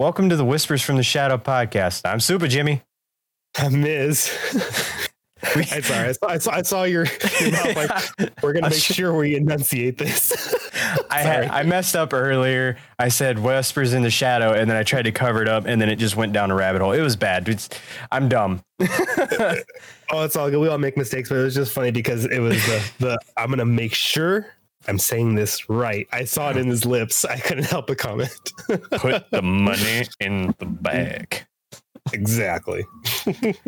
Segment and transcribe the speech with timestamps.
[0.00, 2.02] Welcome to the Whispers from the Shadow podcast.
[2.04, 2.82] I'm Super Jimmy.
[3.56, 4.28] I'm Miz.
[5.54, 6.08] I'm sorry.
[6.08, 7.06] I saw, I saw, I saw your,
[7.40, 10.52] your mouth like, we're going to make sure we enunciate this.
[11.12, 12.76] I had, I messed up earlier.
[12.98, 15.80] I said Whispers in the Shadow, and then I tried to cover it up, and
[15.80, 16.90] then it just went down a rabbit hole.
[16.90, 17.48] It was bad.
[17.48, 17.68] It's,
[18.10, 18.64] I'm dumb.
[18.80, 20.58] oh, it's all good.
[20.58, 23.46] We all make mistakes, but it was just funny because it was the, the I'm
[23.46, 24.53] going to make sure
[24.86, 26.06] I'm saying this right.
[26.12, 27.24] I saw it in his lips.
[27.24, 28.52] I couldn't help but comment.
[28.92, 31.44] Put the money in the bag.
[32.12, 32.84] Exactly.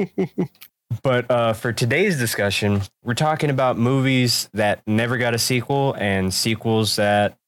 [1.03, 6.33] but uh, for today's discussion, we're talking about movies that never got a sequel and
[6.33, 7.39] sequels that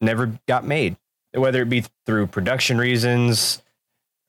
[0.00, 0.96] never got made,
[1.32, 3.62] whether it be through production reasons,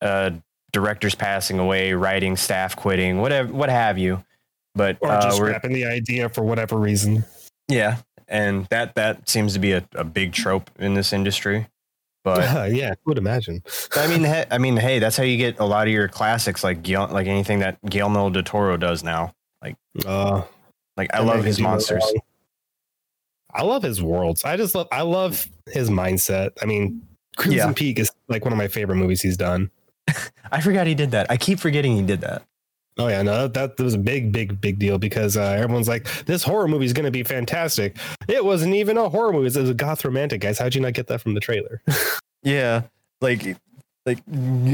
[0.02, 0.32] uh,
[0.72, 4.24] directors passing away, writing staff quitting, whatever, what have you.
[4.76, 7.24] But or uh, just we're- scrapping the idea for whatever reason.
[7.68, 7.98] Yeah,
[8.30, 11.68] and that that seems to be a, a big trope in this industry.
[12.24, 13.64] But yeah, I would imagine.
[13.96, 16.64] I mean, he, I mean, hey, that's how you get a lot of your classics,
[16.64, 19.34] like like anything that Guillermo del Toro does now.
[20.06, 20.44] Uh,
[20.98, 22.14] Like I love his can do no monsters.
[23.54, 24.44] I love his worlds.
[24.44, 24.88] I just love.
[24.92, 26.52] I love his mindset.
[26.62, 27.02] I mean,
[27.38, 27.74] Crimson Yeah.
[27.74, 29.72] Peak is like one of my favorite movies he's done.
[30.52, 31.28] I forgot he did that.
[31.32, 32.44] I keep forgetting he did that.
[32.98, 36.26] Oh yeah, no, that, that was a big, big, big deal because uh, everyone's like,
[36.26, 39.56] "This horror movie is going to be fantastic." It wasn't even a horror movie; it
[39.56, 40.60] was a goth romantic, guys.
[40.60, 41.82] How'd you not get that from the trailer?
[42.42, 42.84] Yeah,
[43.20, 43.58] like
[44.06, 44.20] like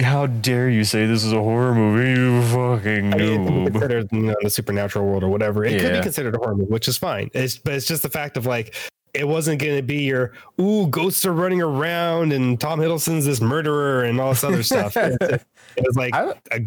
[0.01, 2.11] how dare you say this is a horror movie?
[2.11, 5.65] You fucking I mean, it could be considered you know, the supernatural world or whatever.
[5.65, 7.31] It could be considered a horror movie, which is fine.
[7.33, 8.75] It's but it's just the fact of like
[9.13, 13.41] it wasn't going to be your ooh ghosts are running around and Tom Hiddleston's this
[13.41, 14.95] murderer and all this other stuff.
[14.95, 16.59] it, it was like I, a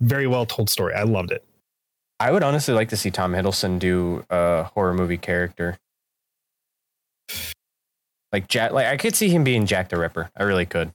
[0.00, 0.94] very well told story.
[0.94, 1.44] I loved it.
[2.18, 5.78] I would honestly like to see Tom Hiddleston do a horror movie character.
[8.32, 10.30] Like Jack, like I could see him being Jack the Ripper.
[10.36, 10.92] I really could.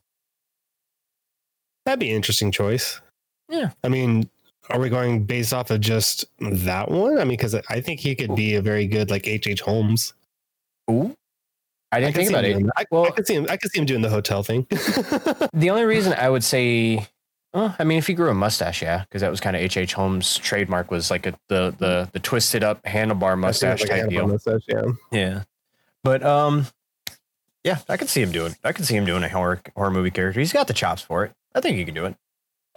[1.84, 3.00] That'd be an interesting choice.
[3.48, 3.70] Yeah.
[3.84, 4.28] I mean,
[4.70, 7.18] are we going based off of just that one?
[7.18, 9.46] I mean, because I think he could be a very good like H.
[9.46, 9.60] H.
[9.60, 10.14] Holmes.
[10.90, 11.14] Ooh,
[11.92, 12.66] I I didn't could think about it.
[12.76, 13.46] I, Well- I could see him.
[13.50, 14.66] I could see him doing the hotel thing.
[15.52, 17.06] The only reason I would say,
[17.56, 19.76] well, I mean, if he grew a mustache, yeah, because that was kind of H.
[19.78, 19.94] H.
[19.94, 24.10] Holmes' trademark was like a, the the the twisted up handlebar mustache Like type handlebar
[24.10, 24.28] deal.
[24.28, 24.82] mustache, yeah.
[25.10, 25.42] Yeah,
[26.04, 26.66] but um,
[27.64, 28.54] yeah, I could see him doing.
[28.62, 30.38] I could see him doing a horror horror movie character.
[30.40, 31.32] He's got the chops for it.
[31.54, 32.14] I think he can do it.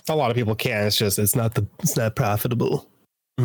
[0.08, 0.88] A lot of people can.
[0.88, 2.90] It's just it's not the it's not profitable.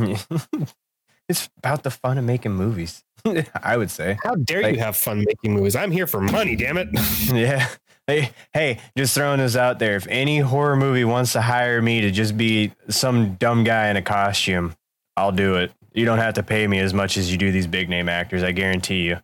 [1.28, 3.02] it's about the fun of making movies.
[3.62, 4.18] I would say.
[4.22, 5.74] How dare Like- you have fun making movies?
[5.76, 6.88] I'm here for money, damn it.
[7.32, 7.66] Yeah.
[8.06, 9.96] Hey, hey, just throwing this out there.
[9.96, 13.96] If any horror movie wants to hire me to just be some dumb guy in
[13.96, 14.74] a costume,
[15.16, 15.72] I'll do it.
[15.94, 18.42] You don't have to pay me as much as you do these big name actors.
[18.42, 19.20] I guarantee you.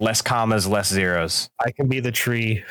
[0.00, 1.48] Less commas, less zeros.
[1.64, 2.64] I can be the tree.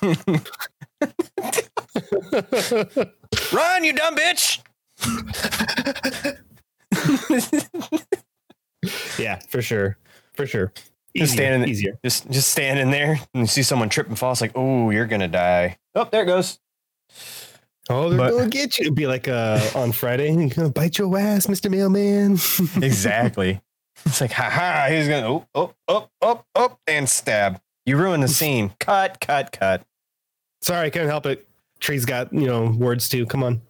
[3.52, 4.60] Run, you dumb bitch!
[9.18, 9.98] yeah, for sure.
[10.34, 10.72] For sure.
[11.16, 11.98] Just standing- easier.
[12.04, 14.32] Just, just standing there and you see someone trip and fall.
[14.32, 15.78] It's like, oh, you're gonna die.
[15.94, 16.58] Oh, there it goes.
[17.88, 18.82] Oh, they're But- gonna get you.
[18.84, 21.70] It'd be like uh, on Friday, you're gonna bite your ass, Mr.
[21.70, 22.38] Mailman.
[22.84, 23.60] Exactly.
[24.06, 27.60] it's like, haha, he's gonna oh, oh, oh, oh, oh, and stab.
[27.86, 28.72] You ruined the scene.
[28.78, 29.84] Cut, cut, cut.
[30.62, 31.46] Sorry, I couldn't help it.
[31.80, 33.24] Tree's got, you know, words too.
[33.26, 33.62] Come on.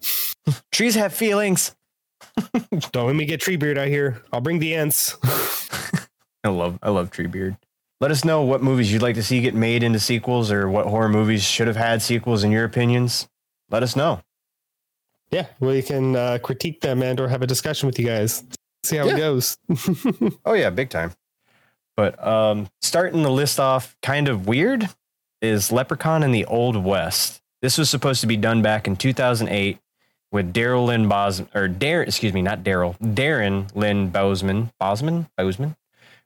[0.72, 1.74] Trees have feelings.
[2.92, 4.20] Don't let me get tree beard out here.
[4.32, 5.16] I'll bring the ants.
[6.44, 7.56] I love I love Treebeard.
[8.00, 10.86] Let us know what movies you'd like to see get made into sequels or what
[10.86, 13.28] horror movies should have had sequels in your opinions.
[13.70, 14.20] Let us know.
[15.30, 18.42] yeah, we can uh, critique them and or have a discussion with you guys.
[18.84, 19.14] See how Yeah.
[19.14, 19.58] it goes.
[20.46, 21.12] Oh yeah, big time.
[21.96, 24.88] But um starting the list off kind of weird
[25.42, 27.42] is Leprechaun in the Old West.
[27.62, 29.78] This was supposed to be done back in 2008
[30.32, 35.76] with Daryl Lynn Bos or Darren, excuse me, not Daryl, Darren Lynn Bozeman, Bosman, Bozeman,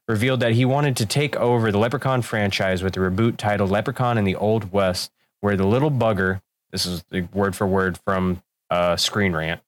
[0.07, 4.17] revealed that he wanted to take over the Leprechaun franchise with a reboot titled Leprechaun
[4.17, 5.11] in the Old West,
[5.41, 9.61] where the little bugger, this is the word for word from uh, Screen Rant,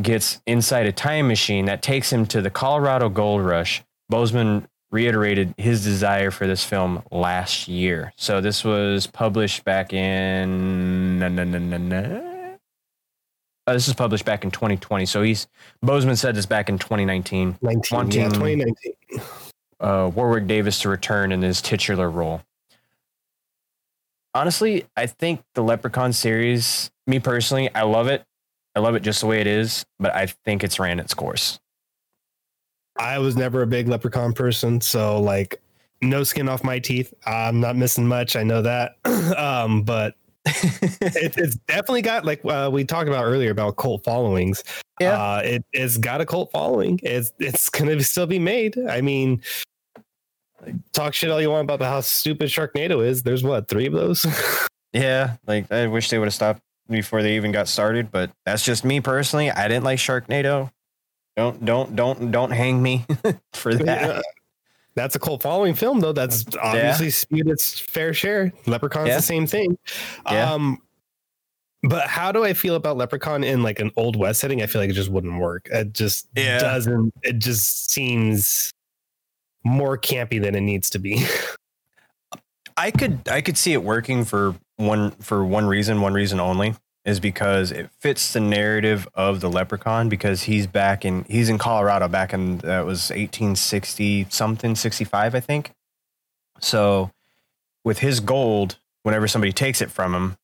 [0.00, 3.82] gets inside a time machine that takes him to the Colorado Gold Rush.
[4.08, 8.12] Bozeman reiterated his desire for this film last year.
[8.16, 11.18] So this was published back in.
[11.18, 12.36] Na, na, na, na, na.
[13.66, 15.06] Uh, this was published back in 2020.
[15.06, 15.48] So he's
[15.82, 17.58] Bozeman said this back in 2019.
[17.60, 18.92] 19, yeah, 2019.
[19.78, 22.42] Uh, Warwick Davis to return in his titular role.
[24.34, 28.24] Honestly, I think the Leprechaun series, me personally, I love it.
[28.74, 31.58] I love it just the way it is, but I think it's ran its course.
[32.98, 35.60] I was never a big leprechaun person, so like
[36.02, 37.12] no skin off my teeth.
[37.24, 38.36] I'm not missing much.
[38.36, 38.96] I know that.
[39.36, 40.14] um, but
[40.46, 44.62] it, it's definitely got like uh, we talked about earlier about cult followings.
[45.00, 45.20] Yeah.
[45.20, 47.00] uh, it, it's got a cult following.
[47.02, 48.76] It's it's gonna still be made.
[48.88, 49.42] I mean,
[50.92, 53.22] talk shit all you want about how stupid Sharknado is.
[53.22, 54.26] There's what three of those.
[54.92, 58.64] yeah, like I wish they would have stopped before they even got started, but that's
[58.64, 59.50] just me personally.
[59.50, 60.70] I didn't like Sharknado.
[61.36, 63.04] Don't don't don't don't hang me
[63.52, 64.22] for that.
[64.94, 66.14] That's a cult following film, though.
[66.14, 68.50] That's obviously spewed its fair share.
[68.64, 69.16] Leprechaun's Yeah.
[69.16, 69.76] the same thing.
[70.24, 70.54] Yeah.
[70.54, 70.78] Um,
[71.82, 74.62] but how do I feel about Leprechaun in like an old west setting?
[74.62, 75.68] I feel like it just wouldn't work.
[75.70, 76.58] It just Yeah.
[76.58, 77.12] doesn't.
[77.22, 78.72] It just seems
[79.66, 81.26] more campy than it needs to be.
[82.76, 86.74] I could I could see it working for one for one reason, one reason only
[87.04, 91.56] is because it fits the narrative of the leprechaun because he's back in he's in
[91.56, 95.72] Colorado back in that was 1860 something 65 I think.
[96.60, 97.10] So
[97.84, 100.36] with his gold, whenever somebody takes it from him,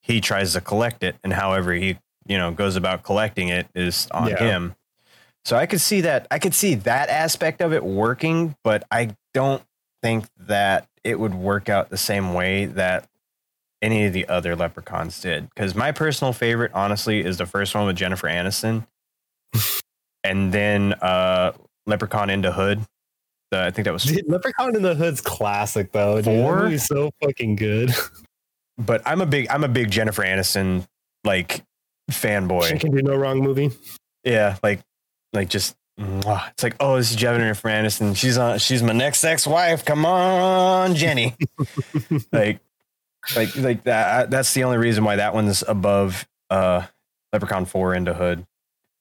[0.00, 4.08] he tries to collect it and however he, you know, goes about collecting it is
[4.10, 4.38] on Yeah.
[4.38, 4.74] him.
[5.44, 9.16] So I could see that I could see that aspect of it working, but I
[9.34, 9.62] don't
[10.02, 13.08] think that it would work out the same way that
[13.82, 15.48] any of the other leprechauns did.
[15.48, 18.86] Because my personal favorite, honestly, is the first one with Jennifer Aniston,
[20.24, 21.52] and then uh,
[21.86, 22.84] Leprechaun into Hood.
[23.50, 26.16] The, I think that was, Dude, Leprechaun in the Hood's classic though.
[26.16, 26.26] Dude.
[26.26, 26.64] Four?
[26.64, 27.92] movie's so fucking good.
[28.78, 30.86] but I'm a big I'm a big Jennifer Aniston
[31.24, 31.64] like
[32.10, 32.68] fanboy.
[32.68, 33.70] She can do no wrong movie.
[34.24, 34.80] Yeah, like
[35.32, 35.76] like just.
[36.02, 38.16] It's like, oh, this is Jennifer Aniston.
[38.16, 38.58] She's on.
[38.58, 39.84] She's my next ex-wife.
[39.84, 41.36] Come on, Jenny.
[42.32, 42.60] like
[43.36, 46.86] like like that that's the only reason why that one's above uh
[47.32, 48.46] leprechaun 4 into hood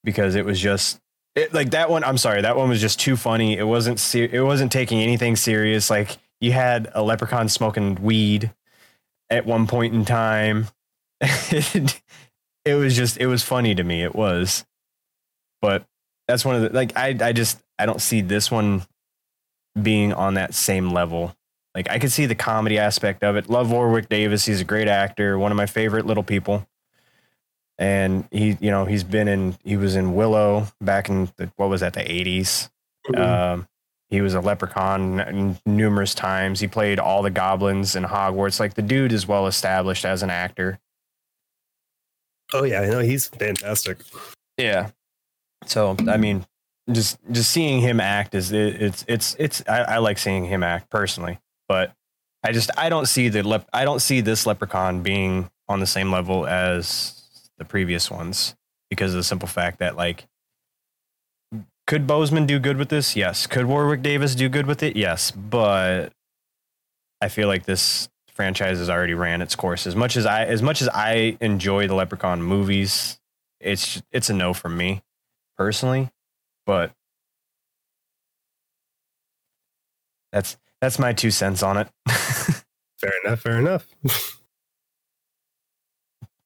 [0.04, 1.00] because it was just
[1.36, 4.30] it, like that one i'm sorry that one was just too funny it wasn't ser-
[4.31, 8.54] it wasn't taking anything serious like you had a leprechaun smoking weed
[9.30, 10.68] at one point in time
[11.22, 12.02] it,
[12.66, 14.66] it was just it was funny to me it was
[15.62, 15.86] but
[16.30, 18.84] that's one of the like i i just i don't see this one
[19.81, 21.36] being on that same level
[21.76, 23.50] like I could see the comedy aspect of it.
[23.50, 24.46] Love Warwick Davis.
[24.46, 25.38] He's a great actor.
[25.38, 26.68] One of my favorite little people.
[27.78, 29.56] And he, you know, he's been in.
[29.64, 31.94] He was in Willow back in the, what was that?
[31.94, 32.70] The eighties.
[33.16, 33.68] Um,
[34.10, 36.60] he was a leprechaun numerous times.
[36.60, 38.60] He played all the goblins in Hogwarts.
[38.60, 40.80] Like the dude is well established as an actor.
[42.54, 44.00] oh yeah, I know he's fantastic.
[44.58, 44.90] Yeah.
[45.65, 46.45] So I mean,
[46.91, 50.63] just just seeing him act is it, it's it's it's I, I like seeing him
[50.63, 51.94] act personally, but
[52.44, 55.88] I just I don't see the lep- I don't see this leprechaun being on the
[55.88, 58.56] same level as the previous ones
[58.89, 60.25] because of the simple fact that like
[61.85, 63.15] could Bozeman do good with this?
[63.15, 63.47] Yes.
[63.47, 64.95] Could Warwick Davis do good with it?
[64.95, 65.31] Yes.
[65.31, 66.13] But
[67.19, 69.88] I feel like this franchise has already ran its course.
[69.88, 73.19] As much as I as much as I enjoy the Leprechaun movies,
[73.59, 75.01] it's it's a no from me
[75.59, 76.09] personally.
[76.65, 76.91] But
[80.31, 81.88] that's that's my two cents on it.
[83.00, 83.41] Fair enough.
[83.41, 83.88] Fair enough.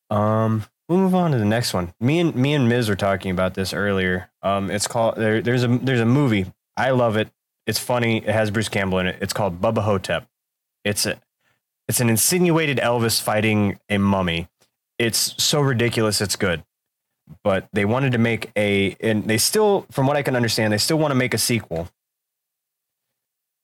[0.09, 1.91] Um, we'll move on to the next one.
[1.99, 4.29] Me and me and Miz were talking about this earlier.
[4.43, 6.45] Um, it's called there, there's a there's a movie.
[6.77, 7.29] I love it.
[7.65, 8.17] It's funny.
[8.17, 9.17] It has Bruce Campbell in it.
[9.21, 10.27] It's called Bubba Ho-Tep.
[10.83, 11.19] It's a
[11.87, 14.49] it's an insinuated Elvis fighting a mummy.
[14.99, 16.21] It's so ridiculous.
[16.21, 16.63] It's good.
[17.43, 20.77] But they wanted to make a and they still, from what I can understand, they
[20.77, 21.89] still want to make a sequel.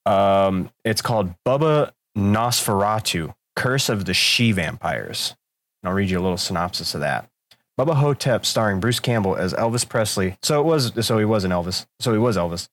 [0.05, 5.35] Um, it's called Bubba Nosferatu, Curse of the She Vampires.
[5.81, 7.29] And I'll read you a little synopsis of that.
[7.79, 10.37] Bubba Ho-Tep, starring Bruce Campbell as Elvis Presley.
[10.41, 11.05] So it was.
[11.05, 11.85] So he was an Elvis.
[11.99, 12.67] So he was Elvis.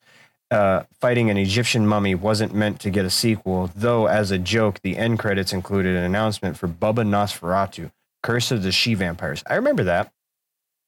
[0.51, 4.07] Uh, fighting an Egyptian mummy wasn't meant to get a sequel, though.
[4.07, 7.91] As a joke, the end credits included an announcement for Bubba Nosferatu,
[8.23, 9.45] Curse of the She Vampires.
[9.49, 10.13] I remember that.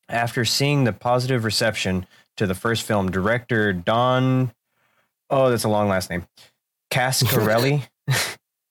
[0.09, 4.53] After seeing the positive reception to the first film, director Don.
[5.29, 6.27] Oh, that's a long last name.
[6.91, 7.87] Coscarelli.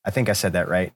[0.06, 0.94] I think I said that right.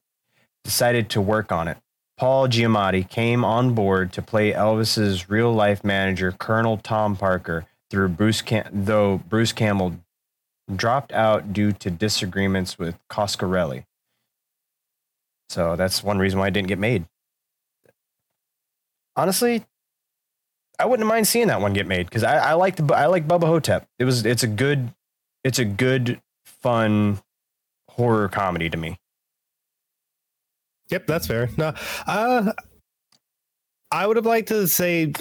[0.64, 1.78] Decided to work on it.
[2.18, 8.10] Paul Giamatti came on board to play Elvis's real life manager, Colonel Tom Parker, through
[8.10, 9.98] Bruce Cam- though Bruce Campbell
[10.74, 13.86] dropped out due to disagreements with Coscarelli.
[15.50, 17.06] So that's one reason why it didn't get made.
[19.16, 19.66] Honestly,
[20.82, 23.28] I wouldn't mind seeing that one get made because I, I like the I like
[23.28, 23.88] Bubba Ho-Tep.
[24.00, 24.92] It was it's a good
[25.44, 27.20] it's a good fun
[27.88, 28.98] horror comedy to me.
[30.90, 31.50] Yep, that's fair.
[31.58, 31.74] No,
[32.08, 32.52] uh,
[33.92, 35.14] I would have liked to say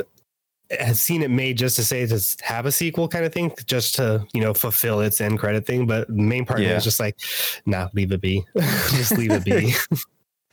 [0.71, 3.97] has seen it made just to say to have a sequel kind of thing, just
[3.97, 5.87] to you know fulfill its end credit thing.
[5.87, 6.77] But the main part Yeah.
[6.77, 7.19] is just like,
[7.67, 8.45] nah, leave it be.
[8.57, 9.75] just leave it be.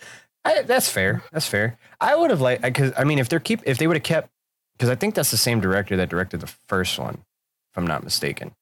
[0.45, 1.23] I, that's fair.
[1.31, 1.77] That's fair.
[2.01, 4.29] I would have liked because I mean, if they're keep if they would have kept
[4.77, 8.03] because I think that's the same director that directed the first one, if I'm not
[8.03, 8.53] mistaken.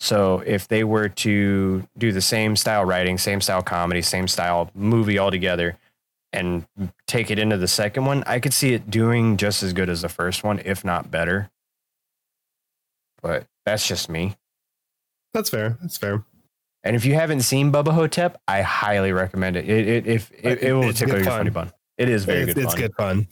[0.00, 4.68] So if they were to do the same style writing, same style comedy, same style
[4.74, 5.78] movie altogether,
[6.32, 6.66] and
[7.06, 10.02] take it into the second one, I could see it doing just as good as
[10.02, 11.50] the first one, if not better.
[13.22, 14.34] But that's just me.
[15.32, 15.78] That's fair.
[15.80, 16.24] That's fair.
[16.82, 19.68] And if you haven't seen Bubba Ho-Tep, I highly recommend it.
[19.68, 21.38] It it if it, it will tickle your fun.
[21.38, 21.72] funny bun.
[21.96, 22.64] It is very it's, good.
[22.64, 22.80] it's fun.
[22.80, 23.28] good fun.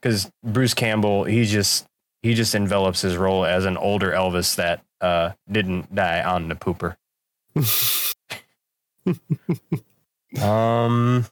[0.00, 1.86] Because Bruce Campbell, he just
[2.22, 6.54] he just envelops his role as an older Elvis that uh, didn't die on the
[6.54, 6.96] pooper.
[10.42, 11.26] Um,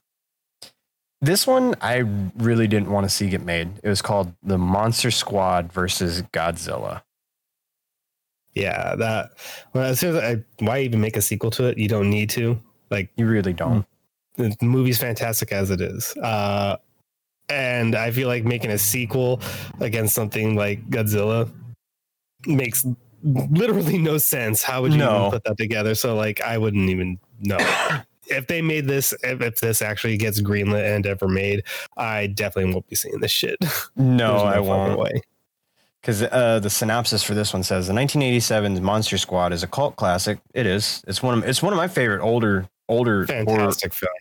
[1.21, 1.97] this one I
[2.39, 3.69] really didn't want to see get made.
[3.83, 7.03] It was called the Monster Squad versus Godzilla.
[8.55, 9.31] yeah, that.
[9.75, 11.79] Well, as soon as I, why even make a sequel to it?
[11.79, 12.59] You don't need to.
[12.91, 13.85] Like You really don't.
[14.37, 16.17] the movie's fantastic as it is.
[16.17, 16.77] Uh,
[17.49, 19.41] and I feel like making a sequel
[19.81, 21.51] against something like Godzilla
[22.47, 22.85] makes
[23.23, 24.63] literally no sense.
[24.63, 25.19] How would you No.
[25.19, 25.95] even put that together?
[25.95, 27.59] So like, I wouldn't even know.
[28.29, 31.63] if they made this, if, if this actually gets greenlit and ever made,
[31.97, 33.57] I definitely won't be seeing this shit.
[33.97, 34.99] No, There's I won't.
[34.99, 35.23] Way.
[36.01, 39.97] Because uh, the synopsis for this one says the 1987 Monster Squad is a cult
[39.97, 40.39] classic.
[40.55, 41.03] It is.
[41.09, 44.13] It's one of it's one of my favorite older older horror, Fantastic film.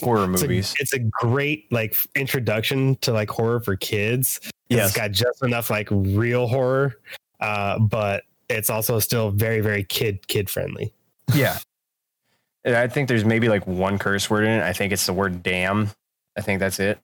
[0.00, 0.74] Horror It's a, movies.
[0.80, 4.40] it's a great like introduction to like horror for kids.
[4.68, 4.88] Yes.
[4.88, 6.96] It's got just enough like real horror,
[7.40, 10.92] uh, but it's also still very, very kid kid friendly.
[11.34, 11.58] Yeah.
[12.64, 14.62] And I think there's maybe like one curse word in it.
[14.62, 15.90] I think it's the word damn.
[16.36, 16.98] I think that's it.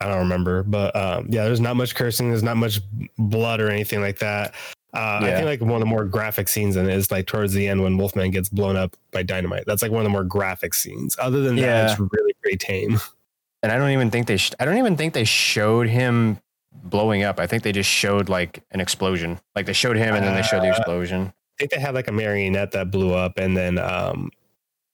[0.00, 2.30] I don't remember, but um, yeah, there's not much cursing.
[2.30, 2.80] There's not much
[3.18, 4.54] blood or anything like that.
[4.92, 7.52] Uh, I think like one of the more graphic scenes in it is like towards
[7.52, 9.64] the end when Wolfman gets blown up by dynamite.
[9.66, 11.16] That's like one of the more graphic scenes.
[11.18, 11.82] Other than Yeah.
[11.86, 12.98] that, it's really pretty tame.
[13.62, 16.38] And I don't even think they sh- I don't even think they showed him
[16.84, 17.38] blowing up.
[17.38, 19.38] I think they just showed like an explosion.
[19.54, 21.26] Like they showed him and then they showed the Uh, explosion.
[21.26, 24.30] I think they had like a marionette that blew up, and then um,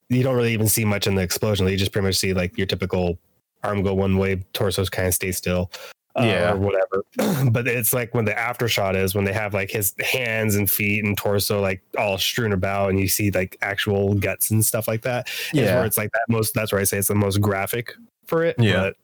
[0.09, 1.69] you don't really even see much in the explosion.
[1.69, 3.21] You just pretty much see like your typical
[3.63, 5.71] arm go one way, torsos kind of stay still,
[6.19, 6.53] uh, Yeah.
[6.53, 7.05] or whatever.
[7.51, 10.71] but it's like when the after shot is when they have like his hands and
[10.71, 14.89] feet and torso like all strewn about, and you see like actual guts and stuff
[14.89, 15.29] like that.
[15.53, 15.77] Yeah.
[15.77, 16.55] where it's like that most.
[16.55, 17.93] That's where I say it's the most graphic
[18.27, 18.57] for it.
[18.59, 18.77] Yeah.
[18.77, 18.97] but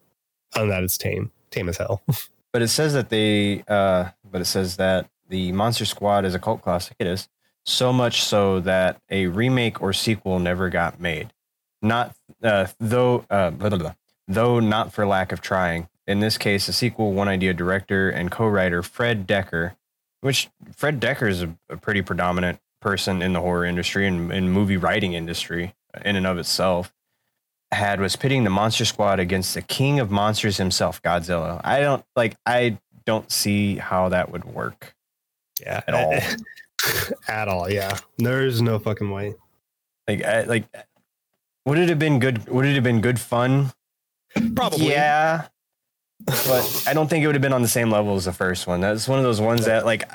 [0.54, 2.02] than that, it's tame, tame as hell.
[2.52, 6.38] But it says that they uh but it says that the Monster Squad is a
[6.38, 6.96] cult classic.
[6.98, 7.26] It is.
[7.64, 11.32] So much so that a remake or sequel never got made.
[11.80, 13.94] Not uh though uh blah, blah, blah.
[14.28, 15.88] though not for lack of trying.
[16.06, 19.76] In this case, a sequel one idea director and co-writer Fred Decker,
[20.20, 24.48] which Fred Decker is a, a pretty predominant person in the horror industry and in
[24.50, 26.92] movie writing industry in and of itself
[27.70, 32.04] had was pitting the monster squad against the king of monsters himself godzilla i don't
[32.16, 34.94] like i don't see how that would work
[35.60, 36.18] Yeah, At all.
[37.28, 37.70] at all.
[37.70, 39.36] Yeah, there's no fucking way.
[40.08, 40.64] like I, like
[41.64, 43.72] would it have been good would it have been good fun
[44.56, 44.88] Probably.
[44.90, 45.46] yeah
[46.26, 48.66] but i don't think it would have been on the same level as the first
[48.66, 50.08] one that's one of those ones that like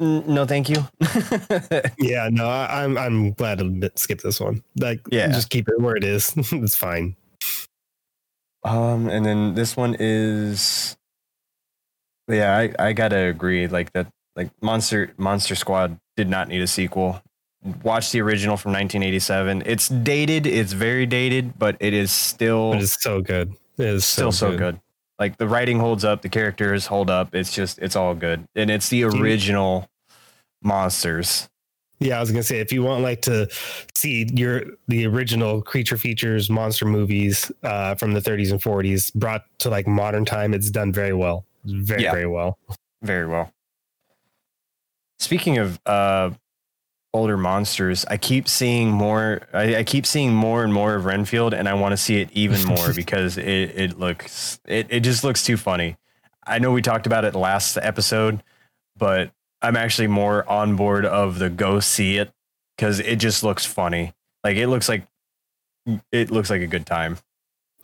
[0.00, 0.76] no thank you
[1.98, 4.62] Yeah, no, I, I'm I'm glad to skip this one.
[4.78, 5.28] Like, Yeah.
[5.28, 6.34] just keep it where it is.
[6.36, 7.16] it's fine.
[8.62, 10.96] Um, and then this one is,
[12.28, 13.68] yeah, I, I gotta agree.
[13.68, 17.22] Like that, like Monster Monster Squad did not need a sequel.
[17.82, 19.62] Watch the original from 1987.
[19.64, 20.46] It's dated.
[20.46, 23.54] It's very dated, but it is still It is so good.
[23.78, 24.78] It is still so good.
[25.18, 27.34] Like the writing holds up, the characters hold up.
[27.34, 29.88] It's just it's all good, and it's the original
[30.62, 31.48] monsters.
[31.98, 33.48] Yeah, I was gonna say if you want like to
[33.94, 39.44] see your the original creature features monster movies uh, from the 30s and 40s brought
[39.60, 41.46] to like modern time, it's done very well.
[41.64, 42.12] Very Yeah.
[42.12, 42.58] very well.
[43.02, 43.50] Very well.
[45.18, 46.30] Speaking of uh,
[47.16, 49.42] older monsters, I keep seeing more.
[49.52, 52.30] I, I keep seeing more and more of Renfield, and I want to see it
[52.32, 55.96] even more because it it looks it it just looks too funny.
[56.46, 58.42] I know we talked about it last episode,
[58.96, 59.32] but
[59.62, 62.32] I'm actually more on board of the go see it
[62.76, 64.14] because it just looks funny.
[64.44, 65.06] Like it looks like
[66.12, 67.18] it looks like a good time.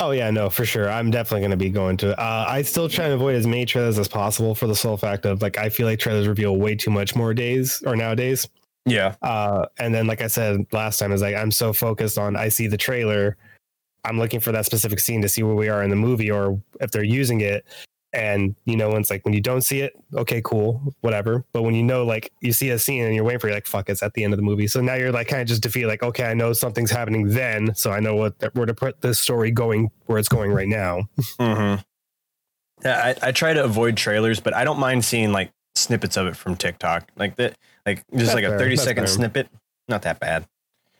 [0.00, 0.90] Oh yeah, no, for sure.
[0.90, 2.18] I'm definitely going to be going to it.
[2.18, 5.26] Uh, I still try and avoid as many trailers as possible for the sole fact
[5.26, 8.48] of like I feel like trailers reveal way too much more days or nowadays.
[8.84, 12.36] Yeah, Uh, and then, like I said last time, is like I'm so focused on
[12.36, 13.36] I see the trailer,
[14.04, 16.60] I'm looking for that specific scene to see where we are in the movie or
[16.80, 17.64] if they're using it.
[18.14, 21.44] And you know, when it's like when you don't see it, okay, cool, whatever.
[21.52, 23.66] But when you know, like you see a scene and you're waiting for, you're like,
[23.66, 24.66] fuck, it's at the end of the movie.
[24.66, 27.74] So now you're like kind of just defeat, like, okay, I know something's happening then,
[27.74, 31.08] so I know what where to put this story going where it's going right now.
[31.38, 31.80] Mm-hmm.
[32.84, 36.26] Yeah, I, I try to avoid trailers, but I don't mind seeing like snippets of
[36.26, 38.58] it from TikTok, like that, like just That's like a fair.
[38.58, 39.14] thirty That's second fair.
[39.14, 39.48] snippet.
[39.88, 40.46] Not that bad.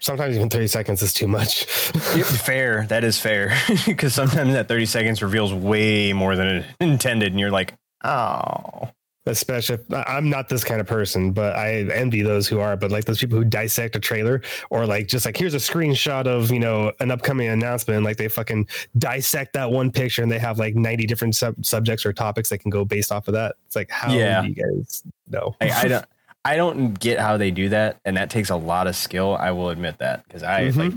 [0.01, 1.65] Sometimes even 30 seconds is too much.
[2.45, 2.87] Fair.
[2.89, 3.57] That is fair.
[3.87, 7.31] Because sometimes that 30 seconds reveals way more than it intended.
[7.31, 8.91] And you're like, oh.
[9.27, 12.77] especially if, I'm not this kind of person, but I envy those who are.
[12.77, 16.27] But like those people who dissect a trailer or like just like here's a screenshot
[16.27, 18.67] of you know an upcoming announcement, and like they fucking
[18.99, 22.59] dissect that one picture and they have like 90 different sub- subjects or topics that
[22.59, 23.55] can go based off of that.
[23.67, 24.43] It's like how Yeah.
[24.43, 25.55] do you guys know?
[25.61, 26.05] I, I don't.
[26.45, 29.37] I don't get how they do that, and that takes a lot of skill.
[29.39, 30.77] I will admit that because I Mhm.
[30.77, 30.93] like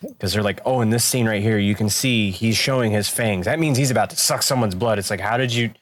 [0.00, 3.08] because they're like, oh, in this scene right here, you can see he's showing his
[3.08, 3.46] fangs.
[3.46, 4.98] That means he's about to suck someone's blood.
[4.98, 5.72] It's like, how did you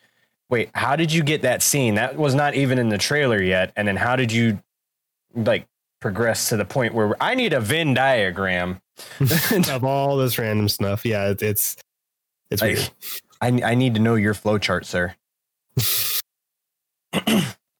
[0.49, 0.71] wait?
[0.75, 1.97] How did you get that scene?
[1.97, 3.73] That was not even in the trailer yet.
[3.77, 4.59] And then how did you
[5.35, 5.67] like
[6.01, 8.81] progress to the point where I need a Venn diagram?
[9.71, 11.77] of all this random stuff, yeah, it, it's
[12.51, 13.63] it's Like, weird.
[13.65, 15.15] I I need to know your flow chart, sir.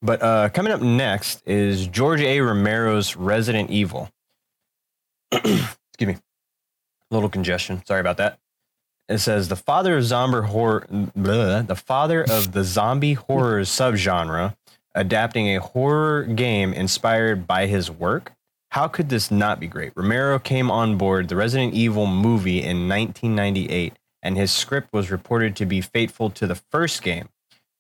[0.07, 2.41] but uh, coming up next is George A.
[2.41, 4.11] Romero's Resident Evil.
[5.33, 5.69] Excuse
[6.01, 7.85] me, a little congestion.
[7.85, 8.39] Sorry about that.
[9.09, 14.57] It says the father of zombie horror, bleh, the father of the zombie horror subgenre,
[14.95, 18.33] adapting a horror game inspired by his work.
[18.71, 19.93] How could this not be great?
[19.95, 25.55] Romero came on board the Resident Evil movie in 1998 and his script was reported
[25.55, 27.29] to be faithful to the first game.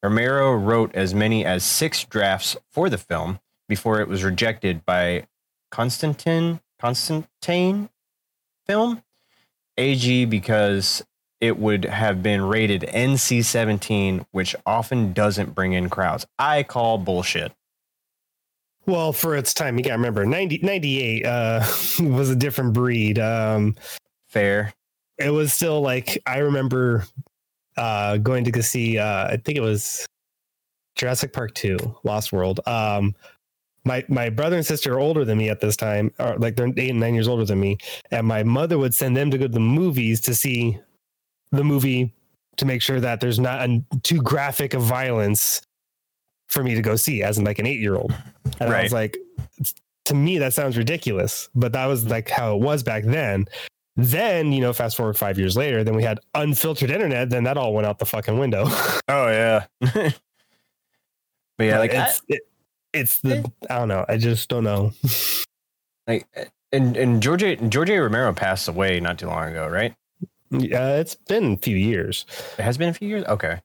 [0.06, 5.26] Romero wrote as many as six drafts for the film before it was rejected by
[5.72, 7.88] Constantine Constantine
[8.68, 9.02] Film
[9.76, 11.04] AG because
[11.40, 16.24] it would have been rated NC-17, which often doesn't bring in crowds.
[16.38, 17.50] I call bullshit.
[18.86, 21.66] Well, for its time, you got to remember 90, 98 uh,
[22.00, 23.18] was a different breed.
[23.18, 23.74] Um,
[24.28, 24.72] Fair.
[25.18, 27.06] it was still like I remember
[27.76, 30.06] uh going to go see uh I think it was
[30.96, 32.60] Jurassic Park 2, Lost World.
[32.66, 33.14] Um
[33.84, 36.66] my my brother and sister are older than me at this time, or like they're
[36.76, 37.78] eight and nine years older than me.
[38.10, 40.78] And my mother would send them to go to the movies to see
[41.52, 42.12] the movie
[42.56, 45.62] to make sure that there's not a, too graphic of violence
[46.48, 48.14] for me to go see as in like an eight year old.
[48.60, 49.16] And I was like,
[50.06, 51.48] to me, that sounds ridiculous.
[51.54, 53.46] But that was like how it was back then.
[53.96, 57.56] Then, you know, fast forward five years later, then we had unfiltered internet, then that
[57.56, 58.66] all went out the fucking window.
[59.08, 59.66] Oh yeah.
[59.80, 60.14] but
[61.60, 62.40] yeah, like I- it's it,
[62.92, 64.04] it's the I don't know.
[64.08, 64.92] I just don't know.
[66.06, 66.26] like
[66.72, 67.98] and and George A, George A.
[68.00, 69.94] Romero passed away not too long ago, right?
[70.50, 72.24] Yeah, it's been a few years.
[72.58, 73.24] It has been a few years.
[73.26, 73.60] Okay,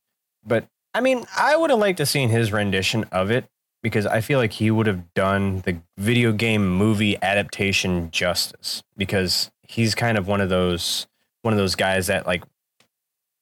[0.45, 3.45] but I mean, I would have liked to seen his rendition of it
[3.81, 9.49] because I feel like he would have done the video game movie adaptation justice because
[9.71, 11.07] he's kind of one of those
[11.43, 12.43] one of those guys that like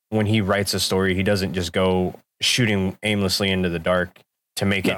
[0.09, 4.19] when he writes a story, he doesn't just go shooting aimlessly into the dark
[4.55, 4.97] to make it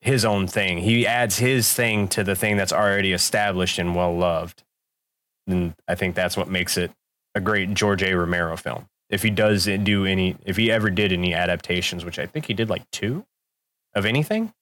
[0.00, 0.78] his own thing.
[0.78, 4.62] He adds his thing to the thing that's already established and well loved.
[5.46, 6.90] And I think that's what makes it
[7.34, 8.14] a great George A.
[8.14, 8.88] Romero film.
[9.08, 12.54] If he does do any, if he ever did any adaptations, which I think he
[12.54, 13.24] did like two
[13.94, 14.52] of anything,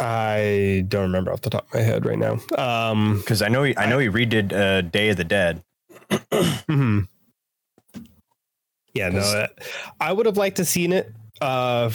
[0.00, 2.38] I don't remember off the top of my head right now.
[2.56, 5.62] Um because I know he, I know he redid uh, Day of the Dead.
[6.10, 7.08] mhm.
[8.94, 9.46] Yeah, no, uh,
[10.00, 11.90] I would have liked to seen it uh,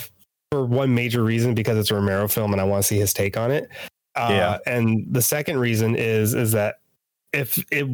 [0.50, 3.12] for one major reason because it's a Romero film and I want to see his
[3.12, 3.68] take on it.
[4.14, 4.58] Uh, Yeah.
[4.66, 6.76] and the second reason is is that
[7.32, 7.86] if it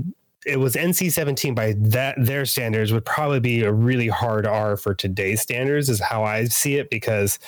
[0.46, 4.76] it was NC seventeen by that their standards would probably be a really hard R
[4.76, 7.38] for today's standards is how I see it because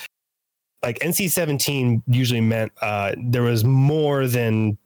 [0.83, 4.77] like NC seventeen usually meant uh, there was more than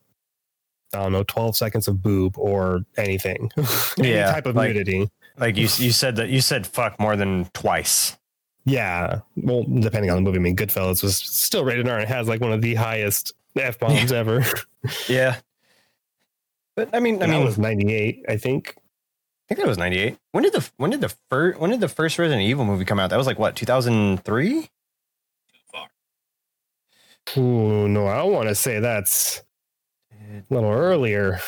[0.94, 3.52] I don't know twelve seconds of boob or anything
[4.00, 5.10] any Yeah, type of like- nudity.
[5.40, 8.18] Like you, you said that you said fuck more than twice.
[8.66, 9.20] Yeah.
[9.36, 10.40] Well, depending on the movie.
[10.40, 13.78] I mean, Goodfellas was still rated R and has like one of the highest F
[13.80, 14.44] bombs ever.
[15.08, 15.38] Yeah,
[16.76, 18.76] but I mean, I mean, that was 98, I think.
[18.78, 20.18] I think that was ninety eight.
[20.32, 23.00] When did the when did the first when did the first Resident Evil movie come
[23.00, 23.10] out?
[23.10, 24.70] That was like what two thousand three.
[27.36, 29.44] Ooh, no, I want to say that's
[30.22, 31.40] a little earlier.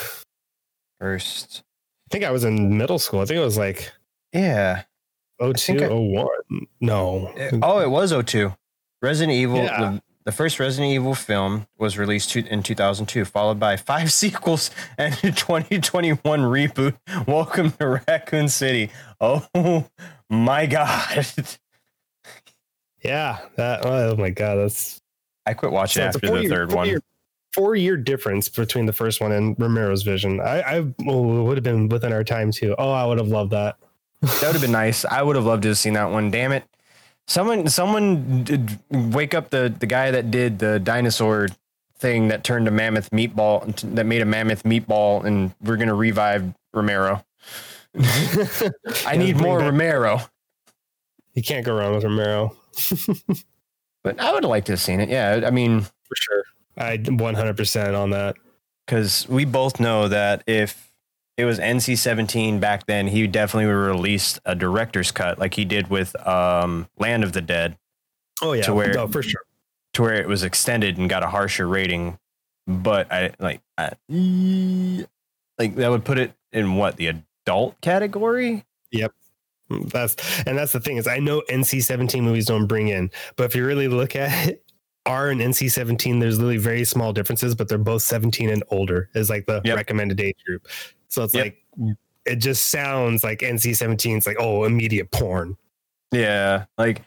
[0.99, 1.63] First,
[2.07, 3.21] I think I was in middle school.
[3.21, 3.91] I think it was like
[4.33, 4.83] yeah.
[5.41, 6.27] 02, think I- 01.
[6.81, 7.31] No.
[7.35, 8.53] It- oh, it was 02.
[9.01, 9.79] Resident Evil, Yeah.
[9.79, 14.69] the, the first Resident Evil film was released to, in 2002, followed by five sequels
[14.97, 16.97] and a 2021 reboot.
[17.25, 18.89] Welcome to Raccoon City.
[19.21, 19.47] Oh
[20.29, 21.25] my God.
[23.01, 23.85] Yeah, that.
[23.85, 24.99] Oh my god, that's.
[25.45, 26.85] I quit watching so after the four-year- third one.
[26.85, 27.01] four-year-
[27.53, 30.39] Four-year difference between the first one and Romero's vision.
[30.39, 32.75] I, I would have been within our time too.
[32.77, 33.75] Oh, I would have loved that.
[34.21, 35.03] That would have been nice.
[35.03, 36.29] I would have loved to have seen that one.
[36.29, 36.63] Damn it.
[37.25, 41.47] Someone someone did wake up the the guy that did the dinosaur
[41.97, 45.95] thing that turned a mammoth meatball that made a mammoth meatball and we're going to
[45.95, 47.25] revive Romero.
[49.07, 50.21] I need more back- Romero.
[51.33, 52.55] You can't go wrong with Romero
[54.03, 55.09] But I would have liked to have seen it.
[55.09, 56.43] Yeah, I mean, for sure.
[56.77, 58.35] I 100% on that.
[58.85, 60.91] because we both know that if
[61.37, 65.53] it was NC seventeen back then, he definitely would have released a director's cut like
[65.53, 67.77] he did with um, Land of the Dead.
[68.41, 69.41] Oh yeah, To where- for sure.
[69.93, 72.17] to where it was extended and got a harsher rating.
[72.67, 73.93] But I like, I,
[75.57, 78.65] like that would put it in what the adult category.
[79.69, 83.55] That's and that's the thing is I know NC-17 movies don't bring in, but if
[83.55, 84.63] you really look at it,
[85.05, 89.29] R and NC-17, there's literally very small differences, but they're both 17 and older is
[89.29, 89.75] like the Yep.
[89.77, 90.67] recommended age group.
[91.07, 91.45] So it's Yep.
[91.45, 95.57] like it just sounds like NC-17 is like oh immediate porn.
[96.11, 97.01] Yeah, like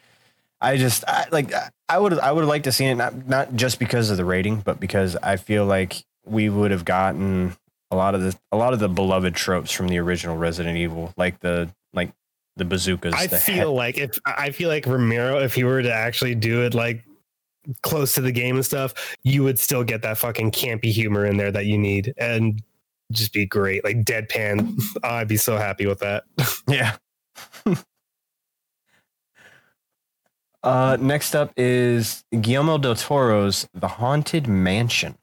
[0.60, 1.52] I just I, like
[1.88, 4.60] I would I would like to see it not not just because of the rating,
[4.60, 7.56] but because I feel like we would have gotten
[7.90, 11.12] a lot of the a lot of the beloved tropes from the original Resident Evil,
[11.16, 12.12] like the like
[12.56, 13.14] the bazookas.
[13.14, 16.62] I the feel like if I feel like Romero, if he were to actually do
[16.62, 17.04] it like
[17.82, 21.36] close to the game and stuff, you would still get that fucking campy humor in
[21.36, 22.62] there that you need and
[23.12, 23.84] just be great.
[23.84, 24.80] Like deadpan.
[25.02, 26.24] Oh, I'd be so happy with that.
[26.68, 26.96] Yeah.
[30.62, 35.16] uh, next up is Guillermo del Toro's The Haunted Mansion.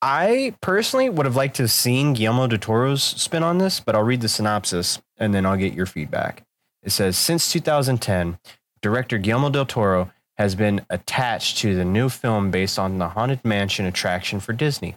[0.00, 3.96] I personally would have liked to have seen Guillermo del Toro's spin on this, but
[3.96, 6.44] I'll read the synopsis and then I'll get your feedback.
[6.82, 8.38] It says Since 2010,
[8.80, 13.44] director Guillermo del Toro has been attached to the new film based on the Haunted
[13.44, 14.96] Mansion attraction for Disney.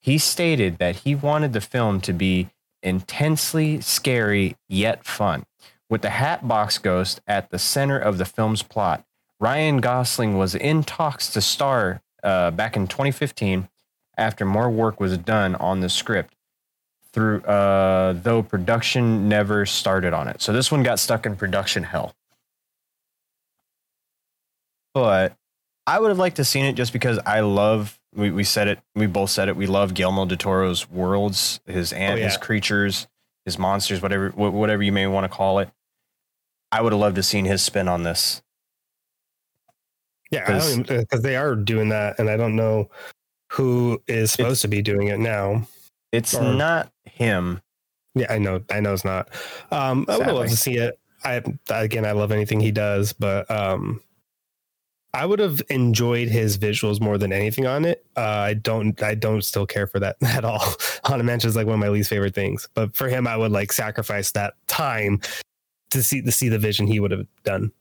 [0.00, 2.50] He stated that he wanted the film to be
[2.82, 5.46] intensely scary yet fun.
[5.88, 9.04] With the Hatbox Ghost at the center of the film's plot,
[9.40, 13.68] Ryan Gosling was in talks to star uh, back in 2015
[14.16, 16.33] after more work was done on the script.
[17.14, 21.84] Through uh, though production never started on it, so this one got stuck in production
[21.84, 22.12] hell.
[24.94, 25.36] But
[25.86, 28.00] I would have liked to seen it just because I love.
[28.16, 28.80] We, we said it.
[28.96, 29.54] We both said it.
[29.54, 32.38] We love Guillermo del Toro's worlds, his ant, his yeah.
[32.40, 33.06] creatures,
[33.44, 35.68] his monsters, whatever wh- whatever you may want to call it.
[36.72, 38.42] I would have loved to seen his spin on this.
[40.32, 42.90] Yeah, 'Cause- because they are doing that, and I don't know
[43.52, 45.64] who is supposed to be doing it now.
[46.14, 47.60] It's Or- not him.
[48.14, 49.28] Yeah, I know, I know it's not.
[49.72, 50.98] Um, I would love to see it.
[51.24, 54.00] I again, I love anything he does, but um,
[55.12, 58.04] I would have enjoyed his visuals more than anything on it.
[58.16, 60.62] Uh, I don't, I don't still care for that at all.
[61.04, 63.50] Haunted Mansion is like one of my least favorite things, but for him, I would
[63.52, 65.20] like sacrifice that time
[65.90, 67.72] to see to see the vision he would have done.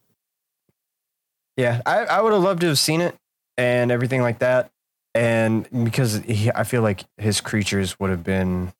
[1.57, 3.15] Yeah, I, I would have loved to have seen it
[3.57, 4.71] and everything like that.
[5.15, 8.73] And because he, I feel like his creatures would have been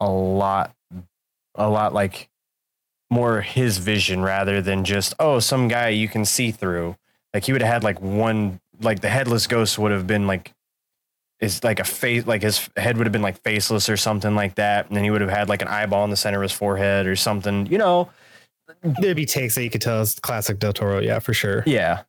[0.00, 0.74] a lot,
[1.54, 2.28] a lot like
[3.10, 6.96] more his vision rather than just, oh, some guy you can see through.
[7.32, 10.52] Like he would have had like one, like the headless ghost would have been like,
[11.40, 14.54] is like a face, like his head would have been like faceless or something like
[14.54, 14.86] that.
[14.86, 17.06] And then he would have had like an eyeball in the center of his forehead
[17.06, 18.08] or something, you know?
[18.82, 21.64] There'd be takes that you could tell is classic Del Toro, yeah, for sure.
[21.66, 22.02] Yeah.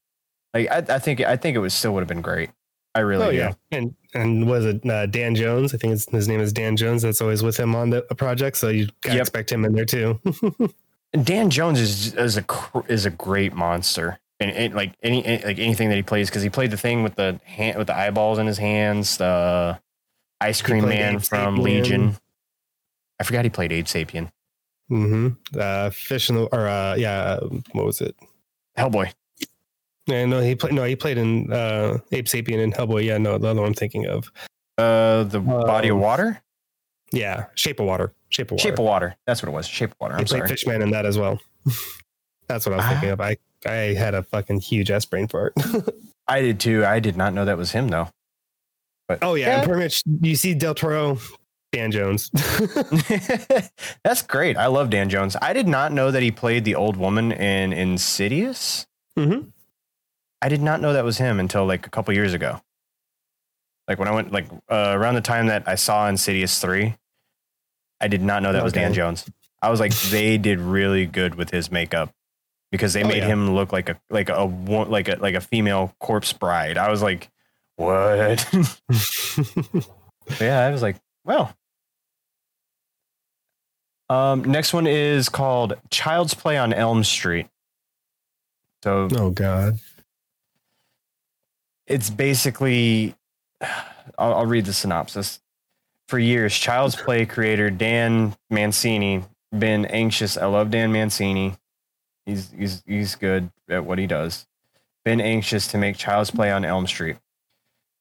[0.55, 2.49] Like I, I think I think it was still would have been great.
[2.95, 3.37] I really Oh do.
[3.37, 5.73] yeah, and and was it uh, Dan Jones?
[5.73, 7.01] I think his, his name is Dan Jones.
[7.03, 9.21] That's always with him on the project, so you gotta Yep.
[9.23, 10.19] expect him in there too.
[11.13, 12.43] And Dan Jones is is a
[12.89, 14.19] is a great monster.
[14.41, 17.03] And, and like any any- like anything that he plays because he played the thing
[17.03, 19.79] with the hand with the eyeballs in his hands, the
[20.41, 21.61] ice cream man Abe from Sapien.
[21.63, 22.17] Legion.
[23.17, 24.29] I forgot he played Abe Sapien.
[24.89, 27.39] hmm Uh, Fish in the or uh, yeah,
[27.71, 28.13] what was it?
[28.77, 29.13] Hellboy.
[30.07, 30.73] Yeah, no, he played.
[30.73, 33.03] No, he played in uh, Abe Sapien and Hellboy.
[33.05, 34.31] Yeah, no, the other one I'm thinking of.
[34.77, 36.41] Uh, the body of Um, water.
[37.11, 38.13] Yeah, Shape of Water.
[38.29, 38.61] Shape of Water.
[38.61, 39.15] Shape of water.
[39.25, 39.67] That's what it was.
[39.67, 40.15] Shape of water.
[40.15, 40.49] he I'm played sorry.
[40.49, 41.39] Fishman in that as well.
[42.47, 43.21] That's what I was thinking of.
[43.21, 45.95] I I had a fucking huge S brain for it.
[46.27, 46.85] I did too.
[46.85, 48.09] I did not know that was him though.
[49.07, 51.17] But oh yeah, and pretty much you see Del Toro,
[51.71, 52.29] Dan Jones.
[54.03, 54.57] That's great.
[54.57, 55.35] I love Dan Jones.
[55.41, 58.85] I did not know that he played the old woman in Insidious.
[59.17, 59.51] Mhm.
[60.45, 62.61] I did not know that was him until like a couple years ago.
[63.87, 66.93] Like when I went like uh, around the time that I saw Insidious 3,
[67.99, 69.25] I did not know that was Dan Jones.
[69.59, 72.11] I was like they did really good with his makeup
[72.71, 73.25] because they Oh, made yeah.
[73.27, 76.77] him look like a like a like a like a female corpse bride.
[76.77, 77.31] I was like,
[77.77, 78.47] what?
[80.39, 81.55] yeah, I was like, well.
[84.11, 87.47] Um, next one is called Child's Play on Elm Street.
[88.83, 89.79] So oh God.
[91.87, 93.15] It's basically
[93.61, 95.39] I'll, I'll read the synopsis.
[96.07, 99.23] For years child's play creator dan mancini
[99.57, 100.37] been anxious.
[100.37, 101.57] I love dan mancini.
[102.25, 104.45] He's he's he's good at what he does.
[105.03, 107.17] Been anxious to make child's play on elm street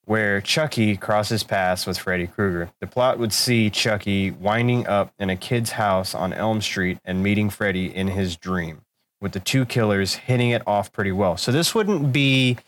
[0.07, 2.71] where chucky crosses paths with freddy krueger.
[2.81, 7.23] The plot would see chucky winding up in a kid's house on elm street and
[7.23, 8.83] meeting freddy in his dream
[9.21, 11.37] with the two killers hitting it off pretty well.
[11.37, 12.59] So this wouldn't be